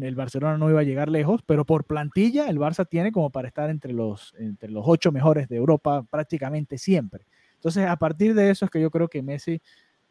el 0.00 0.14
Barcelona 0.14 0.56
no 0.56 0.70
iba 0.70 0.80
a 0.80 0.84
llegar 0.84 1.10
lejos, 1.10 1.42
pero 1.44 1.66
por 1.66 1.84
plantilla 1.84 2.48
el 2.48 2.58
Barça 2.58 2.88
tiene 2.88 3.12
como 3.12 3.28
para 3.28 3.48
estar 3.48 3.68
entre 3.68 3.92
los, 3.92 4.34
entre 4.38 4.70
los 4.70 4.84
ocho 4.86 5.12
mejores 5.12 5.48
de 5.48 5.56
Europa 5.56 6.02
prácticamente 6.10 6.78
siempre. 6.78 7.26
Entonces, 7.56 7.86
a 7.86 7.96
partir 7.96 8.34
de 8.34 8.48
eso 8.48 8.64
es 8.64 8.70
que 8.70 8.80
yo 8.80 8.90
creo 8.90 9.08
que 9.08 9.22
Messi 9.22 9.60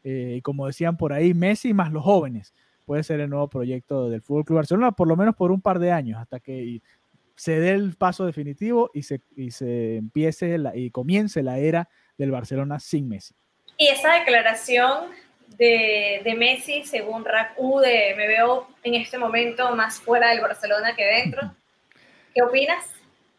eh, 0.04 0.36
y 0.38 0.42
como 0.42 0.68
decían 0.68 0.98
por 0.98 1.14
ahí, 1.14 1.34
Messi 1.34 1.74
más 1.74 1.92
los 1.92 2.04
jóvenes 2.04 2.54
puede 2.86 3.04
ser 3.04 3.20
el 3.22 3.30
nuevo 3.30 3.48
proyecto 3.48 4.10
del 4.10 4.22
Fútbol 4.22 4.44
Club 4.44 4.58
Barcelona, 4.58 4.92
por 4.92 5.08
lo 5.08 5.16
menos 5.16 5.36
por 5.36 5.52
un 5.52 5.62
par 5.62 5.80
de 5.80 5.92
años, 5.92 6.20
hasta 6.20 6.40
que 6.40 6.82
se 7.36 7.60
dé 7.60 7.72
el 7.72 7.96
paso 7.96 8.26
definitivo 8.26 8.92
y 8.94 9.04
se, 9.04 9.22
y 9.36 9.52
se 9.52 9.98
empiece 9.98 10.58
y 10.76 10.92
comience 10.92 11.42
la 11.42 11.58
era 11.58 11.88
del 12.18 12.32
Barcelona 12.32 12.80
sin 12.80 13.08
Messi. 13.08 13.34
Y 13.78 13.88
esa 13.88 14.14
declaración 14.16 15.06
de, 15.58 16.22
de 16.24 16.36
Messi, 16.36 16.84
según 16.84 17.24
Raku, 17.24 17.80
de 17.80 18.14
me 18.18 18.28
veo 18.28 18.68
en 18.84 18.96
este 18.96 19.18
momento 19.18 19.74
más 19.76 20.00
fuera 20.00 20.30
del 20.32 20.42
Barcelona 20.42 20.96
que 20.96 21.06
dentro, 21.06 21.56
¿qué 22.36 22.42
opinas? 22.42 22.86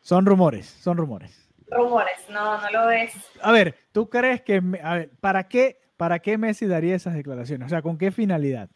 Son 0.01 0.25
rumores, 0.25 0.67
son 0.67 0.97
rumores. 0.97 1.49
Rumores, 1.69 2.29
no, 2.29 2.61
no 2.61 2.71
lo 2.71 2.87
ves. 2.87 3.15
A 3.41 3.53
ver, 3.53 3.77
¿tú 3.93 4.09
crees 4.09 4.43
que, 4.43 4.63
a 4.83 4.95
ver, 4.97 5.11
¿para 5.21 5.47
qué 5.47 5.82
¿para 6.03 6.19
qué 6.19 6.37
Messi 6.37 6.67
daría 6.67 6.97
esas 6.97 7.15
declaraciones? 7.15 7.67
O 7.67 7.69
sea, 7.69 7.81
¿con 7.81 7.97
qué 7.97 8.11
finalidad? 8.11 8.69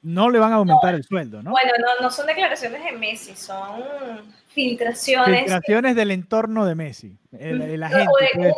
No 0.00 0.30
le 0.30 0.38
van 0.38 0.50
a 0.52 0.54
aumentar 0.54 0.94
el 0.94 1.04
sueldo, 1.04 1.42
¿no? 1.42 1.50
Bueno, 1.50 1.72
no, 2.00 2.10
son 2.10 2.26
declaraciones 2.26 2.82
de 2.82 2.92
Messi, 2.92 3.36
son 3.36 3.82
filtraciones. 4.46 5.40
Filtraciones 5.40 5.94
del 5.94 6.10
entorno 6.10 6.64
de 6.64 6.74
Messi, 6.74 7.18
el, 7.32 7.60
el 7.60 7.82
agente. 7.82 8.08
O 8.08 8.46
de 8.46 8.54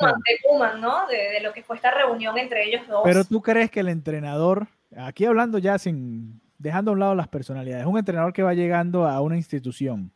Kuman, 0.49 0.81
¿no? 0.81 1.09
De, 1.09 1.41
lo 1.43 1.53
que 1.53 1.65
fue 1.65 1.75
esta 1.75 1.91
reunión 1.91 2.39
entre 2.39 2.65
ellos 2.69 2.87
dos. 2.87 3.01
Pero 3.03 3.25
tú 3.25 3.43
crees 3.43 3.73
que 3.73 3.81
el 3.81 3.89
entrenador, 3.89 4.69
aquí 4.97 5.25
hablando 5.25 5.59
ya 5.59 5.77
sin, 5.77 6.41
dejando 6.59 6.93
a 6.93 6.95
un 6.95 7.01
lado 7.01 7.17
las 7.17 7.27
personalidades, 7.27 7.87
un 7.87 7.99
entrenador 7.99 8.33
que 8.33 8.45
va 8.45 8.55
llegando 8.55 9.09
a 9.09 9.21
una 9.21 9.37
institución, 9.37 10.13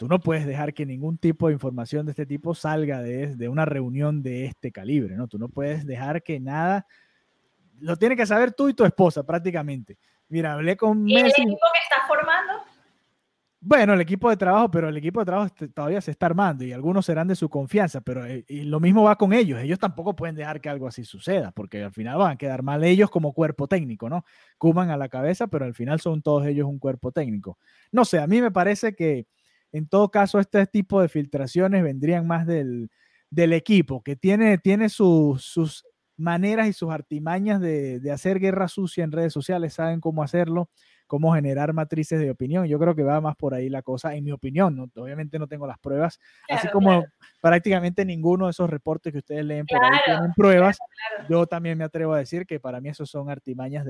tú 0.00 0.08
no 0.08 0.18
puedes 0.18 0.46
dejar 0.46 0.72
que 0.72 0.86
ningún 0.86 1.18
tipo 1.18 1.48
de 1.48 1.52
información 1.52 2.06
de 2.06 2.12
este 2.12 2.24
tipo 2.24 2.54
salga 2.54 3.02
de, 3.02 3.36
de, 3.36 3.50
una 3.50 3.66
reunión 3.66 4.22
de 4.22 4.46
este 4.46 4.72
calibre, 4.72 5.14
¿no? 5.14 5.28
Tú 5.28 5.38
no 5.38 5.50
puedes 5.50 5.84
dejar 5.84 6.22
que 6.22 6.40
nada, 6.40 6.86
lo 7.80 7.96
tiene 7.96 8.16
que 8.16 8.24
saber 8.24 8.54
tú 8.54 8.70
y 8.70 8.72
tu 8.72 8.86
esposa 8.86 9.24
prácticamente. 9.24 9.98
Mira, 10.30 10.54
hablé 10.54 10.74
con 10.78 11.06
¿Y 11.06 11.18
el 11.18 11.26
equipo 11.26 11.50
que 11.50 11.80
estás 11.82 12.08
formando? 12.08 12.64
Bueno, 13.60 13.92
el 13.92 14.00
equipo 14.00 14.30
de 14.30 14.38
trabajo, 14.38 14.70
pero 14.70 14.88
el 14.88 14.96
equipo 14.96 15.20
de 15.20 15.26
trabajo 15.26 15.54
todavía 15.74 16.00
se 16.00 16.12
está 16.12 16.24
armando 16.24 16.64
y 16.64 16.72
algunos 16.72 17.04
serán 17.04 17.28
de 17.28 17.36
su 17.36 17.50
confianza, 17.50 18.00
pero 18.00 18.24
eh, 18.24 18.46
y 18.48 18.62
lo 18.62 18.80
mismo 18.80 19.02
va 19.02 19.16
con 19.16 19.34
ellos. 19.34 19.60
Ellos 19.60 19.78
tampoco 19.78 20.16
pueden 20.16 20.34
dejar 20.34 20.62
que 20.62 20.70
algo 20.70 20.88
así 20.88 21.04
suceda, 21.04 21.52
porque 21.52 21.84
al 21.84 21.92
final 21.92 22.16
van 22.16 22.32
a 22.32 22.36
quedar 22.38 22.62
mal 22.62 22.82
ellos 22.84 23.10
como 23.10 23.34
cuerpo 23.34 23.68
técnico, 23.68 24.08
¿no? 24.08 24.24
Cuman 24.56 24.88
a 24.88 24.96
la 24.96 25.10
cabeza, 25.10 25.46
pero 25.46 25.66
al 25.66 25.74
final 25.74 26.00
son 26.00 26.22
todos 26.22 26.46
ellos 26.46 26.66
un 26.66 26.78
cuerpo 26.78 27.12
técnico. 27.12 27.58
No 27.92 28.06
sé, 28.06 28.18
a 28.18 28.26
mí 28.26 28.40
me 28.40 28.50
parece 28.50 28.94
que 28.94 29.26
en 29.72 29.88
todo 29.88 30.10
caso, 30.10 30.38
este 30.38 30.66
tipo 30.66 31.00
de 31.00 31.08
filtraciones 31.08 31.82
vendrían 31.82 32.26
más 32.26 32.46
del, 32.46 32.90
equipo, 33.32 34.02
que 34.02 34.16
tiene, 34.16 34.58
tiene 34.58 34.88
sus 34.88 35.84
maneras 36.20 36.68
y 36.68 36.72
sus 36.72 36.90
artimañas 36.90 37.60
de, 37.60 38.00
hacer 38.12 38.38
guerra 38.38 38.68
sucia 38.68 39.02
en 39.02 39.12
redes 39.12 39.32
sociales, 39.32 39.74
saben 39.74 40.00
cómo 40.00 40.22
hacerlo, 40.22 40.68
cómo 41.06 41.34
generar 41.34 41.72
matrices 41.72 42.20
de 42.20 42.30
opinión. 42.30 42.66
Yo 42.66 42.78
creo 42.78 42.94
que 42.94 43.02
va 43.02 43.20
más 43.20 43.34
por 43.36 43.54
ahí 43.54 43.68
la 43.68 43.82
cosa, 43.82 44.14
en 44.14 44.24
mi 44.24 44.30
opinión. 44.30 44.90
obviamente 44.94 45.38
no 45.38 45.48
tengo 45.48 45.66
las 45.66 45.78
pruebas, 45.78 46.20
así 46.48 46.68
como 46.68 47.04
prácticamente 47.40 48.04
ninguno 48.04 48.46
de 48.46 48.52
esos 48.52 48.70
reportes 48.70 49.12
que 49.12 49.18
ustedes 49.18 49.44
leen 49.44 49.66
por 49.66 49.82
ahí 49.82 49.98
tienen 50.04 50.32
pruebas. 50.34 50.78
Yo 51.28 51.46
también 51.46 51.78
me 51.78 51.84
atrevo 51.84 52.12
a 52.12 52.18
decir 52.18 52.46
que 52.46 52.60
para 52.60 52.80
mí 52.80 52.90
esos 52.90 53.10
son 53.10 53.30
artimañas 53.30 53.84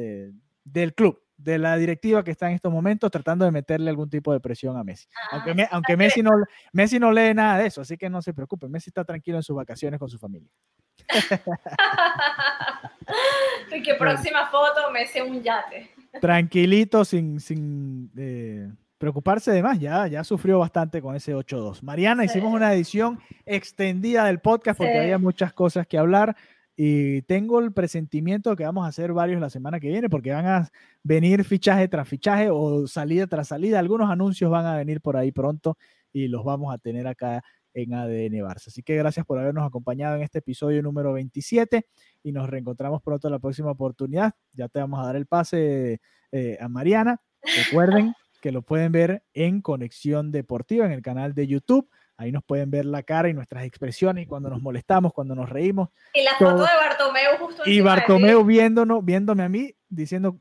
del 0.72 0.94
club 0.94 1.20
de 1.42 1.58
la 1.58 1.76
directiva 1.76 2.22
que 2.22 2.30
está 2.30 2.48
en 2.48 2.54
estos 2.54 2.72
momentos 2.72 3.10
tratando 3.10 3.44
de 3.44 3.50
meterle 3.50 3.90
algún 3.90 4.10
tipo 4.10 4.32
de 4.32 4.40
presión 4.40 4.76
a 4.76 4.84
Messi. 4.84 5.08
Ah, 5.16 5.42
aunque, 5.44 5.68
aunque 5.70 5.96
Messi, 5.96 6.22
no, 6.22 6.30
Messi 6.72 6.98
no 6.98 7.12
lee 7.12 7.32
nada 7.34 7.58
de 7.58 7.66
eso, 7.66 7.80
así 7.80 7.96
que 7.96 8.10
no 8.10 8.20
se 8.20 8.34
preocupe. 8.34 8.68
Messi 8.68 8.90
está 8.90 9.04
tranquilo 9.04 9.38
en 9.38 9.42
sus 9.42 9.56
vacaciones 9.56 9.98
con 9.98 10.10
su 10.10 10.18
familia. 10.18 10.50
y 13.72 13.82
que 13.82 13.94
próxima 13.94 14.46
foto, 14.48 14.90
Messi 14.92 15.20
un 15.20 15.42
yate. 15.42 15.90
Tranquilito, 16.20 17.04
sin, 17.04 17.40
sin 17.40 18.10
eh, 18.16 18.70
preocuparse 18.98 19.50
de 19.50 19.62
más. 19.62 19.80
Ya, 19.80 20.06
ya 20.08 20.24
sufrió 20.24 20.58
bastante 20.58 21.00
con 21.00 21.16
ese 21.16 21.34
8-2. 21.34 21.82
Mariana, 21.82 22.24
hicimos 22.24 22.52
una 22.52 22.74
edición 22.74 23.18
extendida 23.46 24.26
del 24.26 24.40
podcast 24.40 24.76
porque 24.76 24.98
había 24.98 25.18
muchas 25.18 25.54
cosas 25.54 25.86
que 25.86 25.96
hablar. 25.96 26.36
Y 26.82 27.20
tengo 27.22 27.60
el 27.60 27.74
presentimiento 27.74 28.48
de 28.48 28.56
que 28.56 28.64
vamos 28.64 28.86
a 28.86 28.88
hacer 28.88 29.12
varios 29.12 29.38
la 29.38 29.50
semana 29.50 29.78
que 29.80 29.88
viene 29.88 30.08
porque 30.08 30.32
van 30.32 30.46
a 30.46 30.70
venir 31.02 31.44
fichaje 31.44 31.88
tras 31.88 32.08
fichaje 32.08 32.48
o 32.50 32.86
salida 32.86 33.26
tras 33.26 33.48
salida. 33.48 33.78
Algunos 33.78 34.08
anuncios 34.08 34.50
van 34.50 34.64
a 34.64 34.78
venir 34.78 35.02
por 35.02 35.18
ahí 35.18 35.30
pronto 35.30 35.76
y 36.10 36.28
los 36.28 36.42
vamos 36.42 36.72
a 36.72 36.78
tener 36.78 37.06
acá 37.06 37.44
en 37.74 37.92
ADN 37.92 38.32
Barça. 38.42 38.68
Así 38.68 38.82
que 38.82 38.96
gracias 38.96 39.26
por 39.26 39.38
habernos 39.38 39.66
acompañado 39.66 40.16
en 40.16 40.22
este 40.22 40.38
episodio 40.38 40.82
número 40.82 41.12
27 41.12 41.86
y 42.22 42.32
nos 42.32 42.48
reencontramos 42.48 43.02
pronto 43.02 43.28
en 43.28 43.32
la 43.32 43.40
próxima 43.40 43.72
oportunidad. 43.72 44.32
Ya 44.54 44.68
te 44.68 44.80
vamos 44.80 45.00
a 45.00 45.04
dar 45.04 45.16
el 45.16 45.26
pase 45.26 46.00
eh, 46.32 46.56
a 46.58 46.68
Mariana. 46.70 47.20
Recuerden 47.66 48.14
que 48.40 48.52
lo 48.52 48.62
pueden 48.62 48.90
ver 48.90 49.22
en 49.34 49.60
Conexión 49.60 50.32
Deportiva 50.32 50.86
en 50.86 50.92
el 50.92 51.02
canal 51.02 51.34
de 51.34 51.46
YouTube 51.46 51.90
Ahí 52.20 52.32
nos 52.32 52.44
pueden 52.44 52.70
ver 52.70 52.84
la 52.84 53.02
cara 53.02 53.30
y 53.30 53.32
nuestras 53.32 53.64
expresiones 53.64 54.24
y 54.24 54.26
cuando 54.26 54.50
nos 54.50 54.60
molestamos, 54.60 55.14
cuando 55.14 55.34
nos 55.34 55.48
reímos. 55.48 55.88
Y 56.12 56.22
la 56.22 56.32
foto 56.32 56.58
de 56.58 56.76
Bartomeu 56.76 57.38
justo 57.38 57.62
Y 57.64 57.80
Bartomeu 57.80 58.44
viéndonos, 58.44 59.02
viéndome 59.02 59.42
a 59.42 59.48
mí, 59.48 59.74
diciéndome 59.88 60.38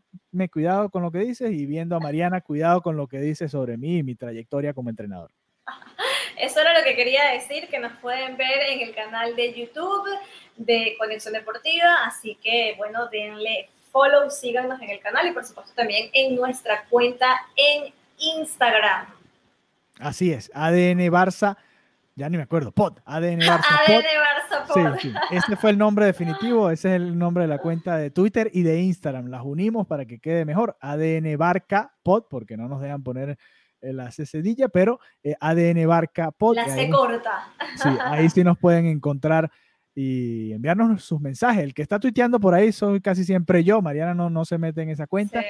cuidado 0.52 0.90
con 0.90 1.04
lo 1.04 1.10
que 1.10 1.20
dices 1.20 1.54
y 1.54 1.66
viendo 1.66 1.96
a 1.96 2.02
Mariana 2.02 2.42
cuidado 2.42 2.82
con 2.82 2.98
lo 2.98 3.08
que 3.08 3.22
dice 3.22 3.48
sobre 3.48 3.78
mí 3.78 4.00
y 4.00 4.04
mi 4.04 4.16
trayectoria 4.16 4.74
como 4.74 4.90
entrenador. 4.90 5.32
Eso 6.38 6.60
era 6.60 6.78
lo 6.78 6.84
que 6.84 6.98
quería 6.98 7.32
decir, 7.32 7.70
que 7.70 7.80
nos 7.80 7.94
pueden 8.00 8.36
ver 8.36 8.60
en 8.72 8.82
el 8.82 8.94
canal 8.94 9.34
de 9.38 9.54
YouTube 9.54 10.10
de 10.58 10.96
Conexión 11.00 11.34
Deportiva, 11.34 12.04
así 12.06 12.38
que 12.44 12.74
bueno, 12.76 13.08
denle 13.08 13.70
follow, 13.94 14.30
síganos 14.30 14.82
en 14.82 14.90
el 14.90 15.00
canal 15.00 15.30
y 15.30 15.32
por 15.32 15.46
supuesto 15.46 15.72
también 15.74 16.10
en 16.12 16.36
nuestra 16.36 16.84
cuenta 16.90 17.40
en 17.56 17.94
Instagram. 18.18 19.06
Así 19.98 20.34
es, 20.34 20.52
ADN 20.54 21.10
Barça 21.10 21.56
ya 22.20 22.30
ni 22.30 22.38
me 22.38 22.44
acuerdo, 22.44 22.72
POD, 22.74 23.00
ADN 23.06 23.40
Barça 23.40 23.64
ADN 23.88 24.04
Barça 24.20 24.68
Pod. 24.68 25.00
Sí, 25.00 25.10
sí, 25.10 25.14
ese 25.32 25.56
fue 25.56 25.72
el 25.72 25.78
nombre 25.78 26.06
definitivo, 26.06 26.70
ese 26.72 26.90
es 26.90 26.96
el 26.96 27.18
nombre 27.18 27.44
de 27.44 27.48
la 27.48 27.60
cuenta 27.60 27.98
de 27.98 28.12
Twitter 28.12 28.52
y 28.54 28.64
de 28.64 28.82
Instagram. 28.82 29.28
Las 29.28 29.44
unimos 29.44 29.88
para 29.88 30.06
que 30.06 30.20
quede 30.20 30.44
mejor, 30.44 30.78
ADN 30.82 31.38
Barca 31.38 31.96
Pod, 32.04 32.26
porque 32.30 32.58
no 32.58 32.68
nos 32.68 32.82
dejan 32.82 33.02
poner 33.02 33.38
la 33.82 34.12
C 34.12 34.26
cedilla, 34.26 34.68
pero 34.68 35.00
eh, 35.24 35.36
ADN 35.40 35.88
Barca 35.88 36.32
Pod. 36.32 36.56
La 36.56 36.68
C 36.68 36.90
corta. 36.90 37.54
Sí, 37.82 37.90
ahí 38.04 38.30
sí 38.30 38.44
nos 38.44 38.58
pueden 38.58 38.86
encontrar 38.86 39.50
y 39.96 40.52
enviarnos 40.52 41.04
sus 41.04 41.22
mensajes. 41.22 41.64
El 41.64 41.74
que 41.74 41.82
está 41.82 42.00
tuiteando 42.00 42.40
por 42.40 42.54
ahí 42.54 42.74
soy 42.74 43.00
casi 43.00 43.24
siempre 43.24 43.64
yo, 43.64 43.82
Mariana 43.82 44.14
no, 44.14 44.30
no 44.30 44.44
se 44.44 44.58
mete 44.58 44.82
en 44.82 44.90
esa 44.90 45.08
cuenta. 45.08 45.42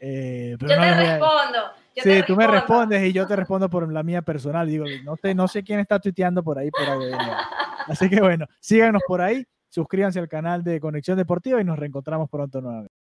Eh, 0.00 0.56
yo 0.58 0.66
te 0.66 0.76
respondo. 0.76 1.58
sí, 1.94 2.22
tú 2.26 2.36
me 2.36 2.46
respondes 2.46 3.02
y 3.04 3.12
yo 3.12 3.26
te 3.26 3.36
respondo 3.36 3.68
por 3.68 3.90
la 3.90 4.02
mía 4.02 4.22
personal. 4.22 4.66
Digo, 4.66 4.84
no 5.04 5.16
sé, 5.16 5.34
no 5.34 5.48
sé 5.48 5.62
quién 5.62 5.80
está 5.80 5.98
tuiteando 5.98 6.42
por 6.42 6.58
ahí 6.58 6.70
por 6.70 6.82
Así 7.88 8.08
que 8.08 8.20
bueno, 8.20 8.46
síganos 8.60 9.02
por 9.06 9.20
ahí, 9.20 9.46
suscríbanse 9.68 10.18
al 10.18 10.28
canal 10.28 10.62
de 10.64 10.80
Conexión 10.80 11.16
Deportiva 11.16 11.60
y 11.60 11.64
nos 11.64 11.78
reencontramos 11.78 12.28
pronto 12.28 12.60
nuevamente. 12.60 13.05